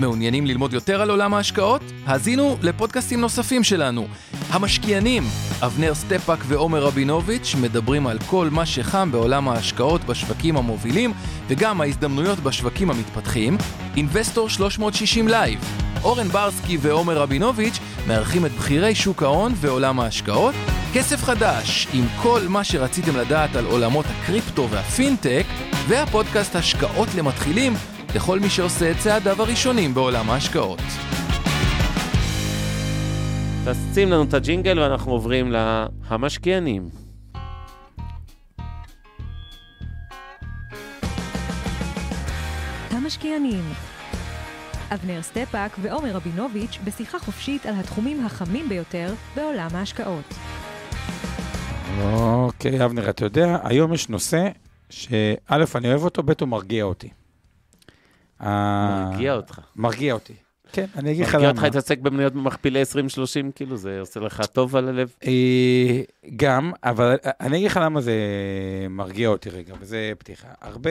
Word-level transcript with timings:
מעוניינים 0.00 0.46
ללמוד 0.46 0.72
יותר 0.72 1.02
על 1.02 1.10
עולם 1.10 1.34
ההשקעות? 1.34 1.82
האזינו 2.06 2.56
לפודקאסטים 2.62 3.20
נוספים 3.20 3.64
שלנו. 3.64 4.06
המשקיענים, 4.50 5.22
אבנר 5.62 5.94
סטפאק 5.94 6.38
ועומר 6.46 6.82
רבינוביץ' 6.82 7.54
מדברים 7.60 8.06
על 8.06 8.18
כל 8.26 8.48
מה 8.50 8.66
שחם 8.66 9.12
בעולם 9.12 9.48
ההשקעות 9.48 10.04
בשווקים 10.04 10.56
המובילים 10.56 11.12
וגם 11.48 11.80
ההזדמנויות 11.80 12.38
בשווקים 12.38 12.90
המתפתחים. 12.90 13.58
אינבסטור 13.96 14.48
360 14.48 15.28
live, 15.28 15.60
אורן 16.04 16.28
ברסקי 16.28 16.78
ועומר 16.80 17.18
רבינוביץ' 17.18 17.78
מארחים 18.06 18.46
את 18.46 18.52
בכירי 18.52 18.94
שוק 18.94 19.22
ההון 19.22 19.52
ועולם 19.56 20.00
ההשקעות. 20.00 20.54
כסף 20.94 21.22
חדש, 21.24 21.88
עם 21.92 22.04
כל 22.22 22.40
מה 22.48 22.64
שרציתם 22.64 23.16
לדעת 23.16 23.56
על 23.56 23.66
עולמות 23.66 24.06
הקריפטו 24.08 24.68
והפינטק, 24.70 25.44
והפודקאסט 25.88 26.56
השקעות 26.56 27.08
למתחילים 27.14 27.74
לכל 28.14 28.40
מי 28.40 28.50
שעושה 28.50 28.90
את 28.90 28.96
צעדיו 28.98 29.42
הראשונים 29.42 29.94
בעולם 29.94 30.30
ההשקעות. 30.30 30.80
תשים 33.64 34.10
לנו 34.10 34.22
את 34.22 34.34
הג'ינגל 34.34 34.78
ואנחנו 34.78 35.12
עוברים 35.12 35.52
ל"המשקיענים". 35.52 36.88
המשקיענים. 42.90 43.64
אבנר 44.94 45.22
סטפאק 45.22 45.76
ועומר 45.82 46.12
רבינוביץ' 46.12 46.78
בשיחה 46.84 47.18
חופשית 47.18 47.66
על 47.66 47.74
התחומים 47.74 48.26
החמים 48.26 48.68
ביותר 48.68 49.14
בעולם 49.36 49.68
ההשקעות. 49.74 50.34
אוקיי, 52.00 52.84
אבנר, 52.84 53.10
אתה 53.10 53.24
יודע, 53.24 53.58
היום 53.64 53.94
יש 53.94 54.08
נושא 54.08 54.48
שא', 54.90 55.64
אני 55.74 55.88
אוהב 55.88 56.04
אותו, 56.04 56.22
ב', 56.22 56.32
הוא 56.40 56.48
מרגיע 56.48 56.84
אותי. 56.84 57.08
מרגיע 58.40 59.34
אותך. 59.34 59.60
מרגיע 59.76 60.14
אותי. 60.14 60.34
כן, 60.72 60.86
אני 60.96 61.12
אגיד 61.12 61.22
לך 61.22 61.34
מרגיע 61.34 61.48
למה. 61.48 61.50
אותך 61.50 61.62
להתעסק 61.62 61.98
במניות 61.98 62.32
במכפילי 62.32 62.82
20-30, 62.82 62.86
כאילו, 63.54 63.76
זה 63.76 64.00
עושה 64.00 64.20
לך 64.20 64.46
טוב 64.46 64.76
על 64.76 64.88
הלב? 64.88 65.14
אה, 65.26 66.00
גם, 66.36 66.72
אבל 66.84 67.16
אני 67.40 67.56
אגיד 67.56 67.70
לך 67.70 67.80
למה 67.82 68.00
זה 68.00 68.16
מרגיע 68.90 69.28
אותי 69.28 69.50
רגע, 69.50 69.74
וזה 69.80 70.12
פתיחה. 70.18 70.48
הרבה, 70.60 70.90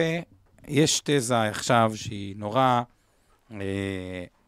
יש 0.68 1.00
תזה 1.04 1.42
עכשיו 1.42 1.92
שהיא 1.94 2.36
נורא 2.38 2.82
אה, 3.52 3.58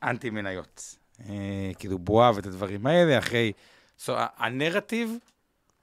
אנטי 0.02 0.30
מניות. 0.30 0.96
אה, 1.28 1.34
כאילו 1.78 1.98
בועה 1.98 2.32
ואת 2.34 2.46
הדברים 2.46 2.86
האלה, 2.86 3.18
אחרי... 3.18 3.52
So, 4.06 4.12
הנרטיב, 4.38 5.16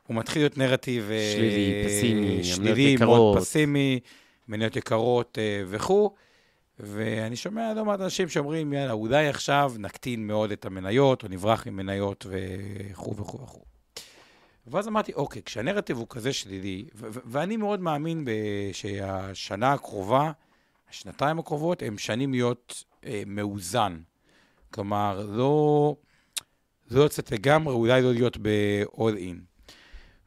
הוא 0.08 0.16
מתחיל 0.16 0.42
להיות 0.42 0.58
נרטיב... 0.58 1.10
אה, 1.12 1.32
שלילי, 1.36 1.84
פסימי, 1.86 2.30
מניות 2.30 2.46
שלילי, 2.46 2.82
יקרות. 2.82 3.08
מאוד 3.10 3.38
פסימי, 3.38 4.00
מניות 4.48 4.76
יקרות 4.76 5.38
אה, 5.38 5.64
וכו'. 5.68 6.12
ואני 6.80 7.36
שומע 7.36 7.74
לא 7.74 7.86
מעט 7.86 8.02
אנשים 8.02 8.30
שאומרים, 8.30 8.74
יאללה, 8.74 8.92
אולי 8.92 9.28
עכשיו 9.28 9.74
נקטין 9.80 10.28
מאוד 10.28 10.52
את 10.52 10.66
המניות, 10.66 11.24
או 11.24 11.28
נברח 11.28 11.68
ממניות 11.68 12.26
וכו' 12.30 13.16
וכו' 13.16 13.42
וכו'. 13.42 13.64
ואז 14.68 14.88
אמרתי, 14.88 15.14
אוקיי, 15.14 15.42
כשהנרטיב 15.46 15.98
הוא 15.98 16.08
כזה 16.10 16.34
שלילי, 16.34 16.86
ואני 16.96 17.58
מאוד 17.58 17.82
מאמין 17.82 18.26
שהשנה 18.74 19.74
הקרובה, 19.74 20.32
השנתיים 20.90 21.40
הקרובות, 21.40 21.84
הם 21.84 21.98
שנים 21.98 22.32
להיות 22.32 22.84
אה, 23.06 23.24
מאוזן. 23.26 23.98
כלומר, 24.74 25.26
לא, 25.30 25.96
לא 26.92 27.06
לצאת 27.06 27.32
לגמרי, 27.32 27.74
אולי 27.74 28.02
לא 28.02 28.14
להיות 28.14 28.38
ב-all 28.38 29.18
in. 29.18 29.38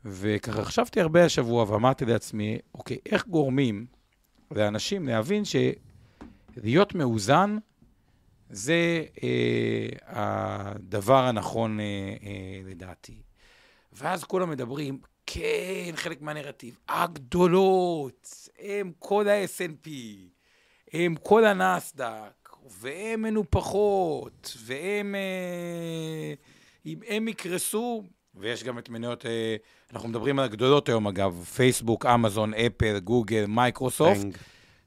וככה 0.05 0.65
חשבתי 0.65 1.01
הרבה 1.01 1.25
השבוע 1.25 1.65
ואמרתי 1.69 2.05
לעצמי, 2.05 2.59
אוקיי, 2.75 2.99
איך 3.07 3.27
גורמים 3.27 3.87
לאנשים 4.51 5.09
להבין 5.09 5.45
שלהיות 6.55 6.95
מאוזן 6.95 7.57
זה 8.51 9.05
אה, 9.23 9.89
הדבר 10.07 11.25
הנכון 11.25 11.81
אה, 11.81 11.85
אה, 12.23 12.71
לדעתי. 12.71 13.23
ואז 13.93 14.25
כולם 14.25 14.51
מדברים, 14.51 14.99
כן, 15.27 15.93
חלק 15.95 16.23
מהנרטיב, 16.23 16.79
הגדולות, 16.89 18.49
הם 18.59 18.93
כל 18.99 19.29
ה-S&P, 19.29 19.91
הם 20.93 21.15
כל 21.23 21.45
הנסד"ק, 21.45 22.49
והם 22.81 23.23
מנופחות, 23.23 24.57
והם, 24.65 25.15
אה, 25.15 26.35
אם 26.87 26.99
הם 27.09 27.29
יקרסו, 27.29 28.03
ויש 28.35 28.65
גם 28.65 28.79
את 28.79 28.89
מניות, 28.89 29.27
אה, 29.27 29.57
אנחנו 29.93 30.09
מדברים 30.09 30.39
על 30.39 30.45
הגדולות 30.45 30.89
היום 30.89 31.07
אגב, 31.07 31.45
פייסבוק, 31.55 32.07
אמזון, 32.07 32.55
אפל, 32.55 32.99
גוגל, 32.99 33.45
מייקרוסופט. 33.49 34.27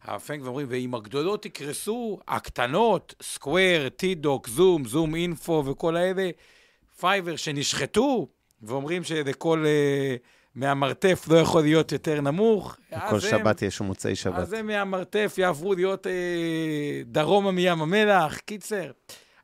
הפנג 0.05 0.41
ואומרים, 0.43 0.67
ואם 0.69 0.95
הגדולות 0.95 1.45
יקרסו, 1.45 2.19
הקטנות, 2.27 3.15
סקוואר, 3.21 3.87
טלדוק, 3.97 4.47
זום, 4.47 4.85
זום 4.85 5.15
אינפו 5.15 5.63
וכל 5.65 5.95
האלה, 5.95 6.29
פייבר 6.99 7.35
שנשחטו, 7.35 8.27
ואומרים 8.61 9.03
שלכל 9.03 9.65
uh, 9.65 10.19
מהמרתף 10.55 11.25
לא 11.29 11.37
יכול 11.37 11.61
להיות 11.61 11.91
יותר 11.91 12.21
נמוך. 12.21 12.77
כל 12.89 12.95
אז 13.15 13.23
הם- 13.25 13.31
שבת 13.31 13.61
יש 13.61 13.81
מוצאי 13.81 14.15
שבת. 14.15 14.35
אז 14.35 14.53
הם 14.53 14.67
מהמרתף 14.67 15.35
יעברו 15.37 15.73
להיות 15.73 16.07
uh, 16.07 16.09
דרומה 17.05 17.51
מים 17.51 17.81
המלח, 17.81 18.37
קיצר. 18.37 18.91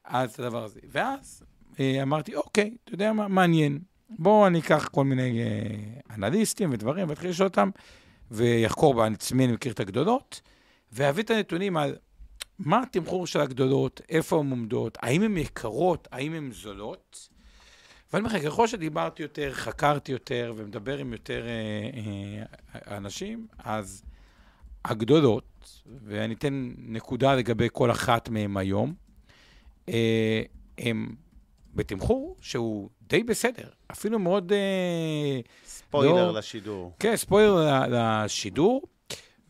אז 0.03 0.40
הדבר 0.40 0.64
הזה. 0.64 0.80
ואז 0.92 1.44
uh, 1.74 1.78
אמרתי, 2.02 2.36
אוקיי, 2.36 2.75
אתה 2.84 2.94
יודע 2.94 3.14
מה, 3.14 3.28
מעניין. 3.28 3.80
בואו 4.09 4.48
אני 4.48 4.59
אקח 4.59 4.88
כל 4.88 5.03
מיני 5.03 5.40
uh, 5.44 6.14
אנליסטים 6.16 6.69
ודברים, 6.74 7.09
ואתחיל 7.09 7.30
לשאול 7.30 7.48
אותם, 7.48 7.69
ואחקור 8.32 8.94
בעצמי, 8.94 9.46
אני 9.46 9.54
מכיר 9.54 9.72
את 9.72 9.80
הגדולות, 9.80 10.42
ואביא 10.92 11.24
את 11.24 11.30
הנתונים 11.30 11.78
על 11.78 11.96
מה 12.60 12.82
התמחור 12.82 13.28
של 13.28 13.42
הגדולות, 13.42 14.02
איפה 14.10 14.40
הן 14.40 14.50
עומדות, 14.50 14.98
האם 15.02 15.22
הן 15.22 15.38
יקרות, 15.38 16.08
האם 16.12 16.34
הן 16.34 16.52
זולות. 16.52 17.30
ואני 18.14 18.26
אומר 18.26 18.38
לך, 18.38 18.46
ככל 18.46 18.68
שדיברתי 18.68 19.24
יותר, 19.24 19.54
חקרתי 19.54 20.12
יותר 20.12 20.54
ומדבר 20.56 20.98
עם 20.98 21.12
יותר 21.12 21.46
אה, 21.48 22.42
אה, 22.76 22.98
אנשים, 22.98 23.48
אז 23.58 24.04
הגדולות, 24.86 25.82
ואני 26.06 26.34
אתן 26.34 26.74
נקודה 26.78 27.36
לגבי 27.36 27.68
כל 27.72 27.92
אחת 27.92 28.30
מהן 28.30 28.58
היום, 28.58 28.94
אה, 29.90 30.42
הם 30.78 31.16
בתמחור 31.76 32.38
שהוא 32.42 32.90
די 33.02 33.24
בסדר, 33.24 33.70
אפילו 33.92 34.20
מאוד... 34.20 34.52
אה, 34.52 35.40
ספוילר 35.90 36.32
לא- 36.32 36.40
לשידור. 36.40 36.94
כן, 37.00 37.16
ספוילר 37.16 37.82
לשידור, 37.90 38.82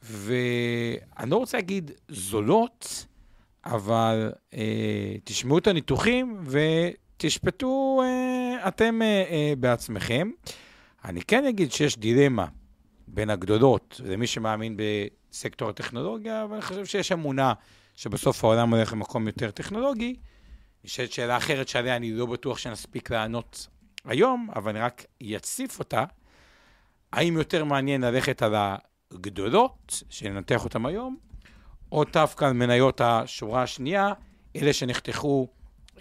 ואני 0.02 1.30
לא 1.30 1.36
רוצה 1.36 1.58
להגיד 1.58 1.92
זולות, 2.10 3.06
אבל 3.66 4.32
אה, 4.54 5.16
תשמעו 5.24 5.58
את 5.58 5.68
הניתוחים 5.68 6.44
ותשפטו 6.46 8.02
אה, 8.04 8.68
אתם 8.68 9.02
אה, 9.02 9.24
אה, 9.30 9.54
בעצמכם. 9.58 10.30
אני 11.06 11.22
כן 11.22 11.46
אגיד 11.46 11.72
שיש 11.72 11.98
דילמה 11.98 12.46
בין 13.08 13.30
הגדולות 13.30 14.02
למי 14.06 14.28
שמאמין 14.28 14.78
בסקטור 14.78 15.70
הטכנולוגיה, 15.70 16.44
אבל 16.44 16.54
אני 16.54 16.62
חושב 16.62 16.86
שיש 16.86 17.12
אמונה 17.12 17.54
שבסוף 17.96 18.44
העולם 18.44 18.74
הולך 18.74 18.94
למקום 18.94 19.28
יותר 19.28 19.52
טכנולוגי. 19.52 20.16
נשאלת 20.84 21.12
שאלה 21.12 21.38
אחרת 21.38 21.68
שעליה 21.68 21.96
אני 21.96 22.12
לא 22.12 22.26
בטוח 22.26 22.58
שנספיק 22.58 23.12
לענות 23.12 23.68
היום, 24.06 24.50
אבל 24.56 24.70
אני 24.70 24.80
רק 24.80 25.06
אציף 25.36 25.80
אותה. 25.80 26.04
האם 27.14 27.38
יותר 27.38 27.64
מעניין 27.64 28.02
ללכת 28.02 28.42
על 28.42 28.56
הגדולות, 29.12 30.04
שננתח 30.10 30.64
אותן 30.64 30.86
היום, 30.86 31.18
או 31.92 32.04
דווקא 32.04 32.46
על 32.46 32.54
מניות 32.54 33.02
השורה 33.02 33.64
השנייה, 33.64 34.14
אלה 34.56 34.74
שנחתכו 34.74 35.48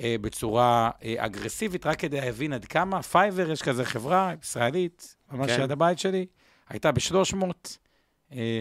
אה, 0.00 0.16
בצורה 0.20 0.90
אה, 1.04 1.14
אגרסיבית, 1.18 1.86
רק 1.86 1.98
כדי 1.98 2.20
להבין 2.20 2.52
עד 2.52 2.64
כמה. 2.64 3.02
פייבר, 3.02 3.50
יש 3.50 3.62
כזה 3.62 3.84
חברה 3.84 4.32
ישראלית, 4.42 5.16
ממש 5.32 5.50
כן. 5.50 5.60
ליד 5.60 5.72
הבית 5.72 5.98
שלי, 5.98 6.26
הייתה 6.68 6.92
ב-300, 6.92 7.44
אה, 8.32 8.60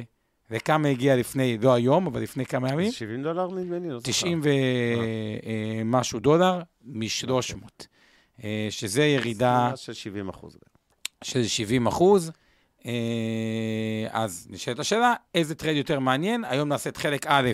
וכמה 0.52 0.88
הגיעה 0.88 1.16
לפני, 1.16 1.58
לא 1.58 1.74
היום, 1.74 2.08
אבל 2.08 2.22
לפני 2.22 2.46
כמה 2.46 2.70
ימים? 2.70 2.92
70 2.92 3.24
דולר 3.24 3.48
נדמה 3.48 3.80
לי, 3.80 3.90
לא 3.90 4.00
זוכר. 4.00 4.12
90 4.12 4.42
ומשהו 5.86 6.20
דולר 6.20 6.62
מ-300, 6.82 7.88
אה, 8.44 8.68
שזה 8.70 9.06
ירידה 9.06 9.72
של 9.76 9.94
70 9.94 10.30
אחוז. 10.30 10.58
של 11.24 11.44
70 11.44 11.88
אחוז. 11.88 12.32
אה, 12.86 12.92
אז 14.12 14.48
נשאלת 14.50 14.80
השאלה, 14.80 15.14
איזה 15.36 15.56
trade 15.56 15.78
יותר 15.78 16.00
מעניין? 16.00 16.44
היום 16.44 16.70
נעשה 16.70 16.90
את 16.90 16.98
חלק 16.98 17.26
א', 17.28 17.52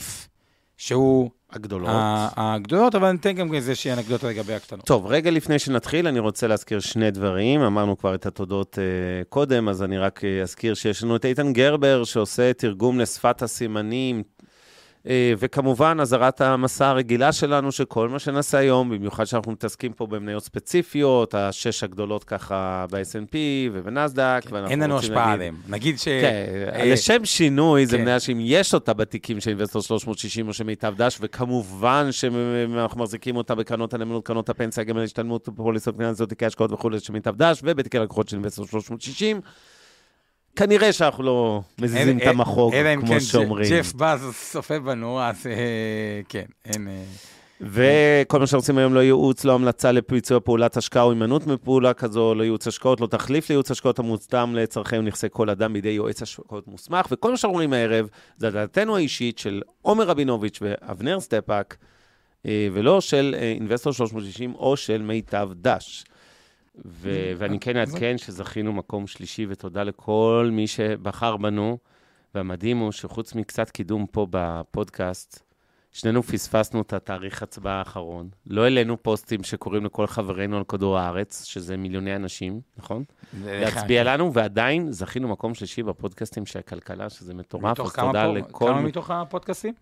שהוא 0.78 1.30
הגדולות. 1.52 1.90
הגדולות, 2.36 2.96
אבל 2.96 3.12
ניתן 3.12 3.32
גם 3.32 3.54
איזושהי 3.54 3.94
אנקדוטה 3.94 4.30
לגבי 4.30 4.54
הקטנות. 4.54 4.86
טוב, 4.86 5.06
רגע 5.06 5.32
לפני 5.32 5.60
שנתחיל, 5.60 6.08
אני 6.08 6.20
רוצה 6.20 6.48
להזכיר 6.48 6.80
שני 6.80 7.12
דברים. 7.12 7.62
אמרנו 7.62 7.98
כבר 7.98 8.16
את 8.16 8.26
התודות 8.26 8.76
uh, 8.78 9.30
קודם, 9.30 9.70
אז 9.70 9.84
אני 9.84 9.98
רק 9.98 10.20
uh, 10.20 10.44
אזכיר 10.44 10.74
שיש 10.74 11.04
לנו 11.04 11.16
את 11.16 11.26
איתן 11.26 11.54
גרבר, 11.54 12.04
שעושה 12.04 12.54
תרגום 12.54 13.00
לשפת 13.00 13.42
הסימנים, 13.42 14.18
אה, 14.18 14.24
וכמובן, 15.38 15.98
אזהרת 16.02 16.42
המסע 16.42 16.88
הרגילה 16.88 17.32
שלנו, 17.32 17.72
שכל 17.72 18.10
מה 18.10 18.20
שנעשה 18.20 18.58
היום, 18.58 18.90
במיוחד 18.90 19.24
שאנחנו 19.26 19.52
מתעסקים 19.52 19.94
פה 19.94 20.08
במניות 20.08 20.44
ספציפיות, 20.44 21.36
השש 21.36 21.84
הגדולות 21.84 22.24
ככה 22.24 22.86
ב-S&P 22.92 23.36
ובנסדק, 23.74 24.44
כן, 24.50 24.66
אין 24.66 24.80
לנו 24.80 24.98
השפעה 24.98 25.32
עליהם. 25.32 25.56
נגיד 25.68 26.00
ש... 26.00 26.04
כן, 26.04 26.46
אה, 26.74 26.94
לשם 26.94 27.26
שינוי, 27.26 27.86
זה 27.86 27.98
כן. 27.98 28.04
מניה 28.04 28.20
שאם 28.20 28.38
יש 28.42 28.74
אותה 28.74 28.94
בתיקים 28.94 29.40
של 29.40 29.50
אינבסטור 29.50 29.82
360 29.82 30.48
או 30.48 30.54
של 30.54 30.64
מיטב 30.64 30.94
דש, 30.98 31.18
וכמובן 31.22 32.08
שאנחנו 32.12 33.02
מחזיקים 33.02 33.36
אותה 33.36 33.56
בקרנות 33.56 33.94
הנאמנות, 33.94 34.26
קרנות 34.26 34.50
הפנסיה, 34.50 34.84
גמל 34.84 35.04
השתלמות, 35.04 35.50
פוליסות 35.56 35.98
פיננסיות, 35.98 36.30
תיקי 36.30 36.46
השקעות 36.46 36.72
וכולי 36.72 37.00
של 37.00 37.14
מיטב 37.14 37.36
דש, 37.36 37.60
ובתיקי 37.64 38.00
לקוחות 38.00 38.30
של 38.30 38.36
אינבסטור 38.36 38.66
360. 38.68 39.42
כנראה 40.56 40.94
שאנחנו 40.94 41.24
לא 41.24 41.62
מזיזים 41.80 42.18
את 42.18 42.28
המחוג, 42.28 42.74
אלא 42.74 42.94
אם 42.94 43.02
כן 43.02 43.08
כמו 43.08 43.22
שאומרים. 43.22 43.70
ג'ף 43.70 43.94
באז 43.94 44.50
צופה 44.52 44.80
בנו, 44.80 45.22
אז 45.22 45.48
אה, 45.48 46.22
כן, 46.30 46.46
אין... 46.66 46.88
אה, 46.88 47.04
וכל 47.62 48.40
מה 48.40 48.48
שעושים 48.48 48.78
היום 48.78 48.94
לא 48.94 49.00
ייעוץ, 49.00 49.46
לא 49.46 49.56
המלצה 49.56 49.92
לביצוע 49.92 50.40
פעולת 50.40 50.78
השקעה 50.78 51.04
או 51.04 51.12
הימנעות 51.12 51.48
מפעולה 51.48 51.94
כזו, 51.94 52.36
לא 52.36 52.44
ייעוץ 52.44 52.68
השקעות, 52.68 53.02
לא 53.02 53.08
תחליף 53.08 53.50
לייעוץ 53.50 53.72
השקעות 53.72 54.00
המותאם 54.00 54.54
לצרכי 54.56 54.98
ונכסי 54.98 55.28
כל 55.32 55.50
אדם 55.50 55.74
בידי 55.74 55.90
יועץ 55.90 56.22
השקעות 56.22 56.68
מוסמך. 56.68 57.08
וכל 57.12 57.32
מה 57.32 57.38
שאנחנו 57.38 57.54
רואים 57.54 57.74
הערב 57.74 58.08
זה 58.38 58.50
דעתנו 58.50 58.96
האישית 58.96 59.40
של 59.40 59.62
עומר 59.82 60.04
רבינוביץ' 60.04 60.60
ואבנר 60.62 61.20
סטפאק, 61.20 61.78
אה, 62.46 62.68
ולא 62.74 63.02
של 63.02 63.36
Investor 63.38 63.94
360 63.94 64.54
או 64.56 64.78
של 64.78 65.02
מיטב 65.02 65.50
דש. 65.56 66.04
ו- 66.86 67.32
ואני 67.38 67.60
כן 67.60 67.78
אעדכן 67.78 68.18
שזכינו 68.18 68.74
מקום 68.74 69.08
שלישי, 69.08 69.46
ותודה 69.50 69.84
לכל 69.84 70.50
מי 70.52 70.68
שבחר 70.68 71.38
בנו. 71.38 71.78
והמדהים 72.36 72.78
הוא 72.78 72.92
שחוץ 72.92 73.36
מקצת 73.36 73.70
קידום 73.70 74.06
פה 74.12 74.28
בפודקאסט, 74.30 75.44
שנינו 75.92 76.24
פספסנו 76.24 76.82
את 76.82 76.94
התאריך 76.94 77.44
הצבעה 77.44 77.80
האחרון. 77.80 78.30
לא 78.48 78.64
העלינו 78.64 79.04
פוסטים 79.04 79.44
שקוראים 79.44 79.86
לכל 79.86 80.08
חברינו 80.08 80.58
על 80.58 80.64
כדור 80.64 80.98
הארץ, 80.98 81.44
שזה 81.44 81.78
מיליוני 81.78 82.16
אנשים, 82.16 82.62
נכון? 82.78 83.04
להצביע 83.46 84.04
לנו, 84.04 84.34
ועדיין 84.34 84.92
זכינו 84.92 85.28
מקום 85.28 85.54
שלישי 85.54 85.84
בפודקאסטים 85.84 86.46
של 86.46 86.60
הכלכלה, 86.60 87.10
שזה 87.10 87.34
מטורף, 87.34 87.64
מתוך 87.64 87.92
כמה 87.96 88.12
פה- 88.14 88.34
לכל... 88.38 88.66
כמה 88.68 88.82
מתוך 88.82 89.12
הפודקאסטים? 89.12 89.74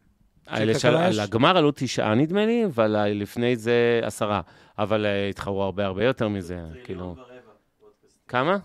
על 0.48 1.20
הגמר 1.20 1.58
עלו 1.58 1.72
תשעה 1.76 2.16
נדמה 2.16 2.46
לי, 2.46 2.66
אבל 2.66 2.96
לפני 3.14 3.56
זה 3.56 4.00
עשרה. 4.04 4.42
אבל 4.78 5.06
אה, 5.06 5.30
התחרו 5.30 5.64
הרבה 5.64 5.86
הרבה 5.86 6.04
יותר 6.04 6.28
מזה, 6.28 6.60
כאילו... 6.84 7.16
כמה? 8.28 8.58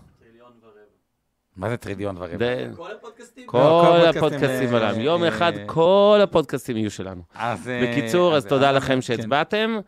מה 1.57 1.69
זה 1.69 1.77
טריליון 1.77 2.15
ורבע? 2.17 2.37
ד- 2.37 2.75
כל 2.75 2.91
הפודקאסטים? 2.91 3.43
כל 3.47 3.57
הפודקאסטים, 3.57 4.23
הפודקאסטים 4.23 4.73
אה, 4.73 4.77
עליהם. 4.77 4.99
יום 4.99 5.23
אה, 5.23 5.27
אחד 5.27 5.51
כל 5.65 6.19
הפודקאסטים 6.23 6.77
יהיו 6.77 6.91
שלנו. 6.91 7.21
אז... 7.35 7.69
אה, 7.69 7.83
בקיצור, 7.91 8.35
אז 8.35 8.45
תודה 8.45 8.71
לכם 8.71 8.93
כן. 8.93 9.01
שהצבעתם. 9.01 9.79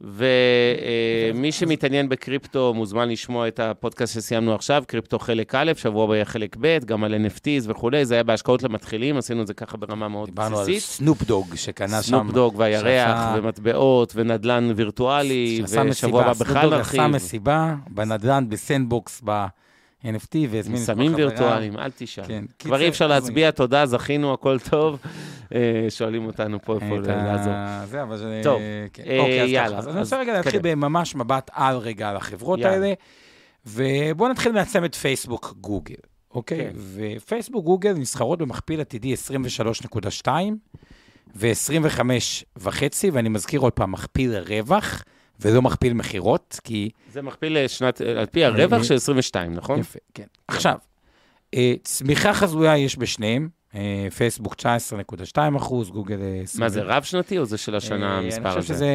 ומי 0.00 1.52
שמתעניין 1.52 2.08
בקריפטו 2.08 2.74
מוזמן 2.74 3.08
לשמוע 3.08 3.48
את 3.48 3.60
הפודקאסט 3.60 4.14
שסיימנו 4.14 4.54
עכשיו, 4.54 4.82
קריפטו 4.86 5.18
חלק 5.18 5.54
א', 5.54 5.72
שבוע 5.76 6.04
הבא 6.04 6.14
יהיה 6.14 6.24
חלק 6.24 6.56
ב', 6.60 6.78
גם 6.84 7.04
על 7.04 7.14
NFTs 7.14 7.64
וכולי, 7.64 8.04
זה 8.04 8.14
היה 8.14 8.22
בהשקעות 8.22 8.62
למתחילים, 8.62 9.16
עשינו 9.16 9.42
את 9.42 9.46
זה 9.46 9.54
ככה 9.54 9.76
ברמה 9.76 10.08
מאוד 10.08 10.28
דיברנו 10.28 10.58
על 10.58 10.62
בסיסית. 10.62 10.82
סנופ 10.82 11.22
דוג 11.22 11.54
שקנה 11.54 12.02
שם. 12.02 12.08
סנופ 12.08 12.30
דוג 12.32 12.54
והירח, 12.56 13.18
ומטבעות, 13.36 14.12
ונדל"ן 14.16 14.72
וירטואלי, 14.76 15.62
ושבוע 15.88 16.22
הבא 16.22 16.32
בכלל 16.32 16.46
סנופ 16.46 16.62
דוג 16.62 16.74
נרחיב. 16.74 17.00
עשה 17.00 17.08
מסיבה 17.08 17.74
בנדל"ן 17.90 18.48
ב 18.48 18.57
Sandbox 18.57 19.20
ב-NFT 20.04 20.36
והזמין 20.50 20.76
את 20.76 20.86
כל 20.86 20.86
סמים 20.86 21.12
חבריו. 21.12 21.28
וירטואליים, 21.28 21.78
אל 21.78 21.90
תשאל. 21.96 22.24
כן. 22.24 22.44
כבר 22.58 22.80
אי 22.80 22.88
אפשר 22.88 23.06
להצביע, 23.06 23.50
תודה, 23.50 23.86
זכינו, 23.86 24.32
הכל 24.32 24.58
טוב. 24.70 24.98
אה, 25.54 25.86
שואלים 25.88 26.26
אותנו 26.26 26.62
פה 26.62 26.74
איפה 26.74 26.96
את 26.96 27.06
לעזור. 27.06 27.52
זה, 27.86 28.02
אבל 28.02 28.16
זה... 28.16 28.40
טוב, 28.44 28.60
כן. 28.92 29.02
אה, 29.06 29.18
אוקיי, 29.18 29.42
אז 29.42 29.50
יאללה. 29.50 29.78
אז 29.78 29.88
אז 29.88 29.94
אני 29.94 30.00
רוצה 30.00 30.20
רגע 30.20 30.32
להתחיל. 30.32 30.60
בממש 30.62 31.14
מבט 31.14 31.50
על 31.52 31.76
רגע 31.76 32.08
על 32.08 32.16
החברות 32.16 32.58
יאללה. 32.58 32.74
האלה, 32.74 32.94
ובואו 33.66 34.30
נתחיל 34.30 34.52
מהצמד 34.52 34.94
פייסבוק 34.94 35.54
גוגל, 35.60 35.94
אוקיי? 36.34 36.58
כן. 36.58 36.70
ופייסבוק 36.76 37.64
גוגל 37.64 37.92
נסחרות 37.92 38.38
במכפיל 38.38 38.80
עתידי 38.80 39.14
23.2 40.24 40.28
ו-25.5, 41.36 42.62
ואני 43.12 43.28
מזכיר 43.28 43.60
עוד 43.60 43.72
פעם, 43.72 43.92
מכפיל 43.92 44.34
רווח. 44.36 45.04
ולא 45.40 45.62
מכפיל 45.62 45.92
מכירות, 45.92 46.60
כי... 46.64 46.90
זה 47.12 47.22
מכפיל 47.22 47.64
לשנת, 47.64 48.00
על 48.00 48.26
פי 48.26 48.44
הרווח 48.44 48.82
של 48.82 48.94
22, 48.94 49.54
נכון? 49.54 49.80
יפה, 49.80 49.98
כן. 50.14 50.26
עכשיו, 50.48 50.76
אה, 51.54 51.74
צמיחה 51.82 52.34
חזויה 52.34 52.78
יש 52.78 52.98
בשניהם, 52.98 53.48
אה, 53.74 54.08
פייסבוק 54.16 54.54
19.2 54.54 55.56
אחוז, 55.56 55.90
גוגל... 55.90 56.22
אה, 56.22 56.42
מה 56.58 56.68
זה, 56.68 56.82
רב-שנתי 56.82 57.38
או 57.38 57.44
זה 57.44 57.58
של 57.58 57.74
השנה 57.74 58.12
אה, 58.12 58.18
המספר 58.18 58.48
הזה? 58.48 58.56
אני 58.56 58.62
חושב 58.62 58.74
שזה 58.74 58.86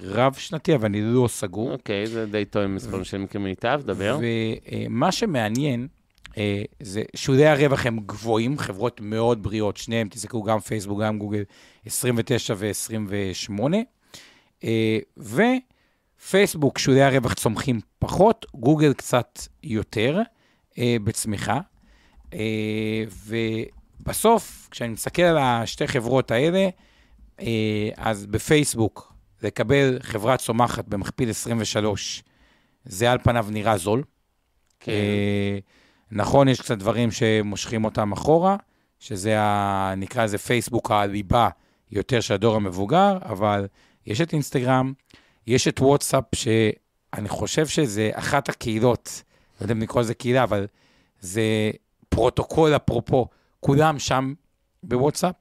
רב-שנתי, 0.00 0.74
אבל 0.74 0.84
אני 0.84 1.00
לא 1.02 1.28
סגור. 1.28 1.72
אוקיי, 1.72 2.06
זה 2.06 2.26
די 2.26 2.44
טוב 2.44 2.62
עם 2.62 2.74
מספרים 2.74 3.04
של 3.04 3.24
כמיטב, 3.30 3.82
דבר. 3.84 4.18
ומה 4.88 5.12
שמעניין, 5.12 5.88
אה, 6.38 6.62
זה 6.80 7.02
שולי 7.16 7.46
הרווח 7.46 7.86
הם 7.86 7.98
גבוהים, 8.06 8.58
חברות 8.58 9.00
מאוד 9.00 9.42
בריאות, 9.42 9.76
שניהם, 9.76 10.08
תזכרו, 10.10 10.42
גם 10.42 10.60
פייסבוק, 10.60 11.02
גם 11.02 11.18
גוגל, 11.18 11.42
29 11.86 12.54
ו-28. 12.56 13.60
ופייסבוק, 15.16 16.78
שולי 16.78 17.02
הרווח 17.02 17.34
צומחים 17.34 17.80
פחות, 17.98 18.46
גוגל 18.54 18.92
קצת 18.92 19.40
יותר 19.62 20.20
אה, 20.78 20.96
בצמיחה. 21.04 21.60
אה, 22.34 23.04
ובסוף, 23.26 24.68
כשאני 24.70 24.92
מסתכל 24.92 25.22
על 25.22 25.38
השתי 25.38 25.86
חברות 25.86 26.30
האלה, 26.30 26.68
אה, 27.40 27.88
אז 27.96 28.26
בפייסבוק, 28.26 29.12
לקבל 29.42 29.98
חברה 30.02 30.36
צומחת 30.36 30.84
במכפיל 30.88 31.30
23, 31.30 32.22
זה 32.84 33.12
על 33.12 33.18
פניו 33.18 33.46
נראה 33.50 33.76
זול. 33.76 34.02
כן. 34.80 34.92
אה, 34.92 35.58
נכון, 36.10 36.48
יש 36.48 36.60
קצת 36.60 36.78
דברים 36.78 37.10
שמושכים 37.10 37.84
אותם 37.84 38.12
אחורה, 38.12 38.56
שזה, 38.98 39.40
ה, 39.40 39.94
נקרא 39.96 40.24
לזה 40.24 40.38
פייסבוק 40.38 40.90
הליבה 40.90 41.48
יותר 41.90 42.20
של 42.20 42.34
הדור 42.34 42.56
המבוגר, 42.56 43.18
אבל 43.22 43.66
יש 44.06 44.20
את 44.20 44.32
אינסטגרם, 44.32 44.92
יש 45.46 45.68
את 45.68 45.80
וואטסאפ, 45.80 46.24
שאני 46.34 47.28
חושב 47.28 47.66
שזה 47.66 48.10
אחת 48.12 48.48
הקהילות, 48.48 49.22
לא 49.60 49.64
יודע 49.64 49.74
אם 49.74 49.78
נקרא 49.78 50.00
לזה 50.00 50.14
קהילה, 50.14 50.42
אבל 50.42 50.66
זה 51.20 51.70
פרוטוקול 52.08 52.76
אפרופו, 52.76 53.26
כולם 53.60 53.98
שם 53.98 54.34
בוואטסאפ, 54.82 55.34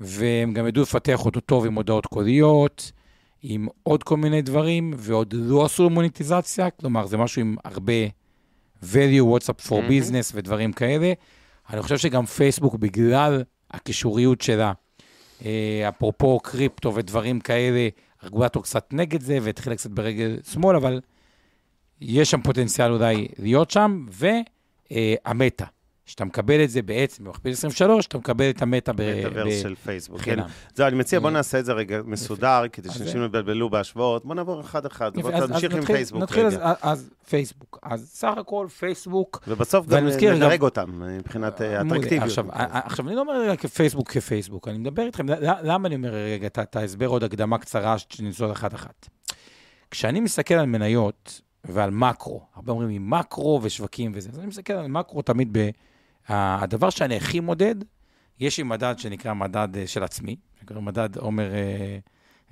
והם 0.00 0.52
גם 0.52 0.66
ידעו 0.66 0.82
לפתח 0.82 1.24
אותו 1.24 1.40
טוב 1.40 1.66
עם 1.66 1.74
הודעות 1.74 2.06
קוליות, 2.06 2.92
עם 3.42 3.68
עוד 3.82 4.02
כל 4.02 4.16
מיני 4.16 4.42
דברים, 4.42 4.94
ועוד 4.96 5.34
לא 5.36 5.64
עשו 5.64 5.90
מוניטיזציה, 5.90 6.70
כלומר, 6.70 7.06
זה 7.06 7.16
משהו 7.16 7.40
עם 7.40 7.56
הרבה 7.64 7.92
value, 8.82 9.24
WhatsApp 9.36 9.68
for 9.68 9.74
מהמם. 9.74 9.88
business 9.88 10.30
ודברים 10.34 10.72
כאלה. 10.72 11.12
אני 11.70 11.82
חושב 11.82 11.98
שגם 11.98 12.26
פייסבוק, 12.26 12.74
בגלל 12.74 13.42
הקישוריות 13.70 14.40
שלה, 14.40 14.72
אפרופו 15.88 16.40
קריפטו 16.40 16.94
ודברים 16.94 17.40
כאלה, 17.40 17.88
הרגולטור 18.22 18.62
קצת 18.62 18.88
נגד 18.92 19.20
זה 19.20 19.38
והתחילה 19.42 19.76
קצת 19.76 19.90
ברגל 19.90 20.36
שמאל, 20.52 20.76
אבל 20.76 21.00
יש 22.00 22.30
שם 22.30 22.42
פוטנציאל 22.42 22.92
אולי 22.92 23.28
להיות 23.38 23.70
שם, 23.70 24.06
והמטה, 24.10 25.64
שאתה 26.10 26.24
מקבל 26.24 26.64
את 26.64 26.70
זה 26.70 26.82
בעצם 26.82 27.24
במכפיל 27.24 27.52
23, 27.52 28.06
אתה 28.06 28.18
מקבל 28.18 28.50
את 28.50 28.62
המטה 28.62 28.92
ב- 28.92 29.18
מטאוורס 29.18 29.54
ב- 29.54 29.62
של 29.62 29.74
פייסבוק. 29.74 30.20
כן. 30.20 30.38
זהו, 30.74 30.86
אני 30.86 30.96
מציע, 30.96 31.20
בוא 31.20 31.28
אה, 31.28 31.34
נעשה 31.34 31.58
את 31.58 31.64
זה 31.64 31.72
רגע 31.72 32.00
מסודר, 32.04 32.62
כדי 32.72 32.90
שאנשים 32.90 33.20
לא 33.20 33.24
יבלבלו 33.24 33.70
בהשוואות. 33.70 34.24
בוא 34.24 34.34
נעבור 34.34 34.60
אחד-אחד. 34.60 35.14
בוא 35.14 35.46
תמשיך 35.46 35.74
עם 35.74 35.84
פייסבוק 35.84 36.22
נתחיל 36.22 36.46
אז, 36.46 36.54
רגע. 36.54 36.94
פייסבוק. 37.28 37.78
אז 37.82 38.10
סך 38.14 38.32
הכל 38.36 38.66
פייסבוק, 38.78 39.42
ובסוף 39.48 39.86
גם 39.86 40.06
נדרג 40.06 40.62
אותם, 40.62 41.02
אה, 41.02 41.08
מבחינת 41.18 41.62
אה, 41.62 41.84
מעולה. 41.84 41.98
אטרקטיביות. 41.98 42.24
עכשיו, 42.24 42.50
אה, 42.52 42.80
אני 42.98 43.14
לא 43.14 43.20
אומר 43.20 43.40
רגע 43.40 43.56
כפייסבוק 43.56 44.10
כפייסבוק, 44.10 44.68
אני 44.68 44.78
מדבר 44.78 45.02
איתכם, 45.02 45.26
למה 45.62 45.88
אני 45.88 45.94
אומר 45.94 46.14
רגע 46.14 46.46
את 46.46 46.76
ההסבר 46.76 47.06
עוד 47.06 47.24
הקדמה 47.24 47.58
קצרה 47.58 47.98
שנצלול 47.98 48.52
אחת-אחת. 48.52 49.08
כשאני 49.90 50.20
מסתכל 50.20 50.54
על 50.54 50.66
מניות 50.66 51.40
ועל 51.64 51.90
מקרו, 51.90 52.40
הרבה 52.54 52.72
אומרים 52.72 52.88
לי 52.88 52.98
מקרו 53.00 53.60
ושווקים 53.62 54.12
וזה, 54.14 54.30
אז 54.32 54.38
אני 54.38 54.46
מסתכל 54.46 54.72
על 54.72 54.86
מקרו 54.86 55.22
תמיד 55.22 55.48
ב... 55.52 55.70
הדבר 56.28 56.90
שאני 56.90 57.16
הכי 57.16 57.40
מודד, 57.40 57.74
יש 58.40 58.58
לי 58.58 58.64
מדד 58.64 58.94
שנקרא 58.98 59.34
מדד 59.34 59.76
אה, 59.76 59.86
של 59.86 60.02
עצמי, 60.02 60.36
שנקרא 60.58 60.80
מדד 60.80 61.16
עומר 61.16 61.54
אה, 61.54 61.98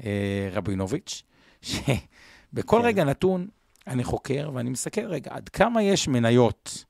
אה, 0.04 0.48
רבינוביץ', 0.52 1.22
שבכל 1.62 2.78
כן. 2.80 2.84
רגע 2.84 3.04
נתון 3.04 3.48
אני 3.86 4.04
חוקר 4.04 4.50
ואני 4.54 4.70
מסתכל 4.70 5.06
רגע, 5.06 5.30
עד 5.34 5.48
כמה 5.48 5.82
יש 5.82 6.08
מניות 6.08 6.84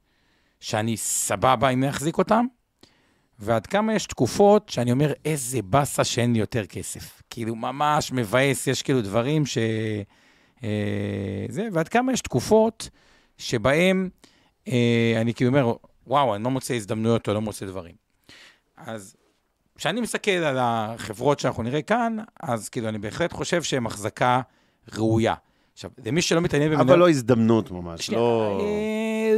שאני 0.60 0.96
סבבה 0.96 1.68
אם 1.68 1.82
להחזיק 1.82 2.18
אותן, 2.18 2.44
ועד 3.38 3.66
כמה 3.66 3.94
יש 3.94 4.06
תקופות 4.06 4.68
שאני 4.68 4.92
אומר, 4.92 5.12
איזה 5.24 5.62
באסה 5.62 6.04
שאין 6.04 6.32
לי 6.32 6.38
יותר 6.38 6.66
כסף. 6.66 7.22
כאילו, 7.30 7.56
ממש 7.56 8.12
מבאס, 8.12 8.66
יש 8.66 8.82
כאילו 8.82 9.02
דברים 9.02 9.46
ש... 9.46 9.58
אה, 10.64 11.46
זה, 11.48 11.68
ועד 11.72 11.88
כמה 11.88 12.12
יש 12.12 12.20
תקופות 12.20 12.90
שבהן 13.38 14.08
אה, 14.68 15.14
אני 15.20 15.34
כאילו 15.34 15.50
אומר, 15.50 15.74
וואו, 16.08 16.34
אני 16.34 16.44
לא 16.44 16.50
מוצא 16.50 16.74
הזדמנויות 16.74 17.28
או 17.28 17.34
לא 17.34 17.40
מוצא 17.40 17.66
דברים. 17.66 17.94
אז 18.76 19.16
כשאני 19.76 20.00
מסתכל 20.00 20.30
על 20.30 20.56
החברות 20.60 21.40
שאנחנו 21.40 21.62
נראה 21.62 21.82
כאן, 21.82 22.16
אז 22.42 22.68
כאילו, 22.68 22.88
אני 22.88 22.98
בהחלט 22.98 23.32
חושב 23.32 23.62
שהן 23.62 23.86
החזקה 23.86 24.40
ראויה. 24.94 25.34
עכשיו, 25.72 25.90
למי 26.04 26.22
שלא 26.22 26.40
מתעניין 26.40 26.70
במניות... 26.70 26.88
אבל 26.88 26.98
לא 26.98 27.08
הזדמנות 27.08 27.70
ממש, 27.70 28.06
שנייה, 28.06 28.20
לא... 28.20 28.60
אה, 28.60 29.34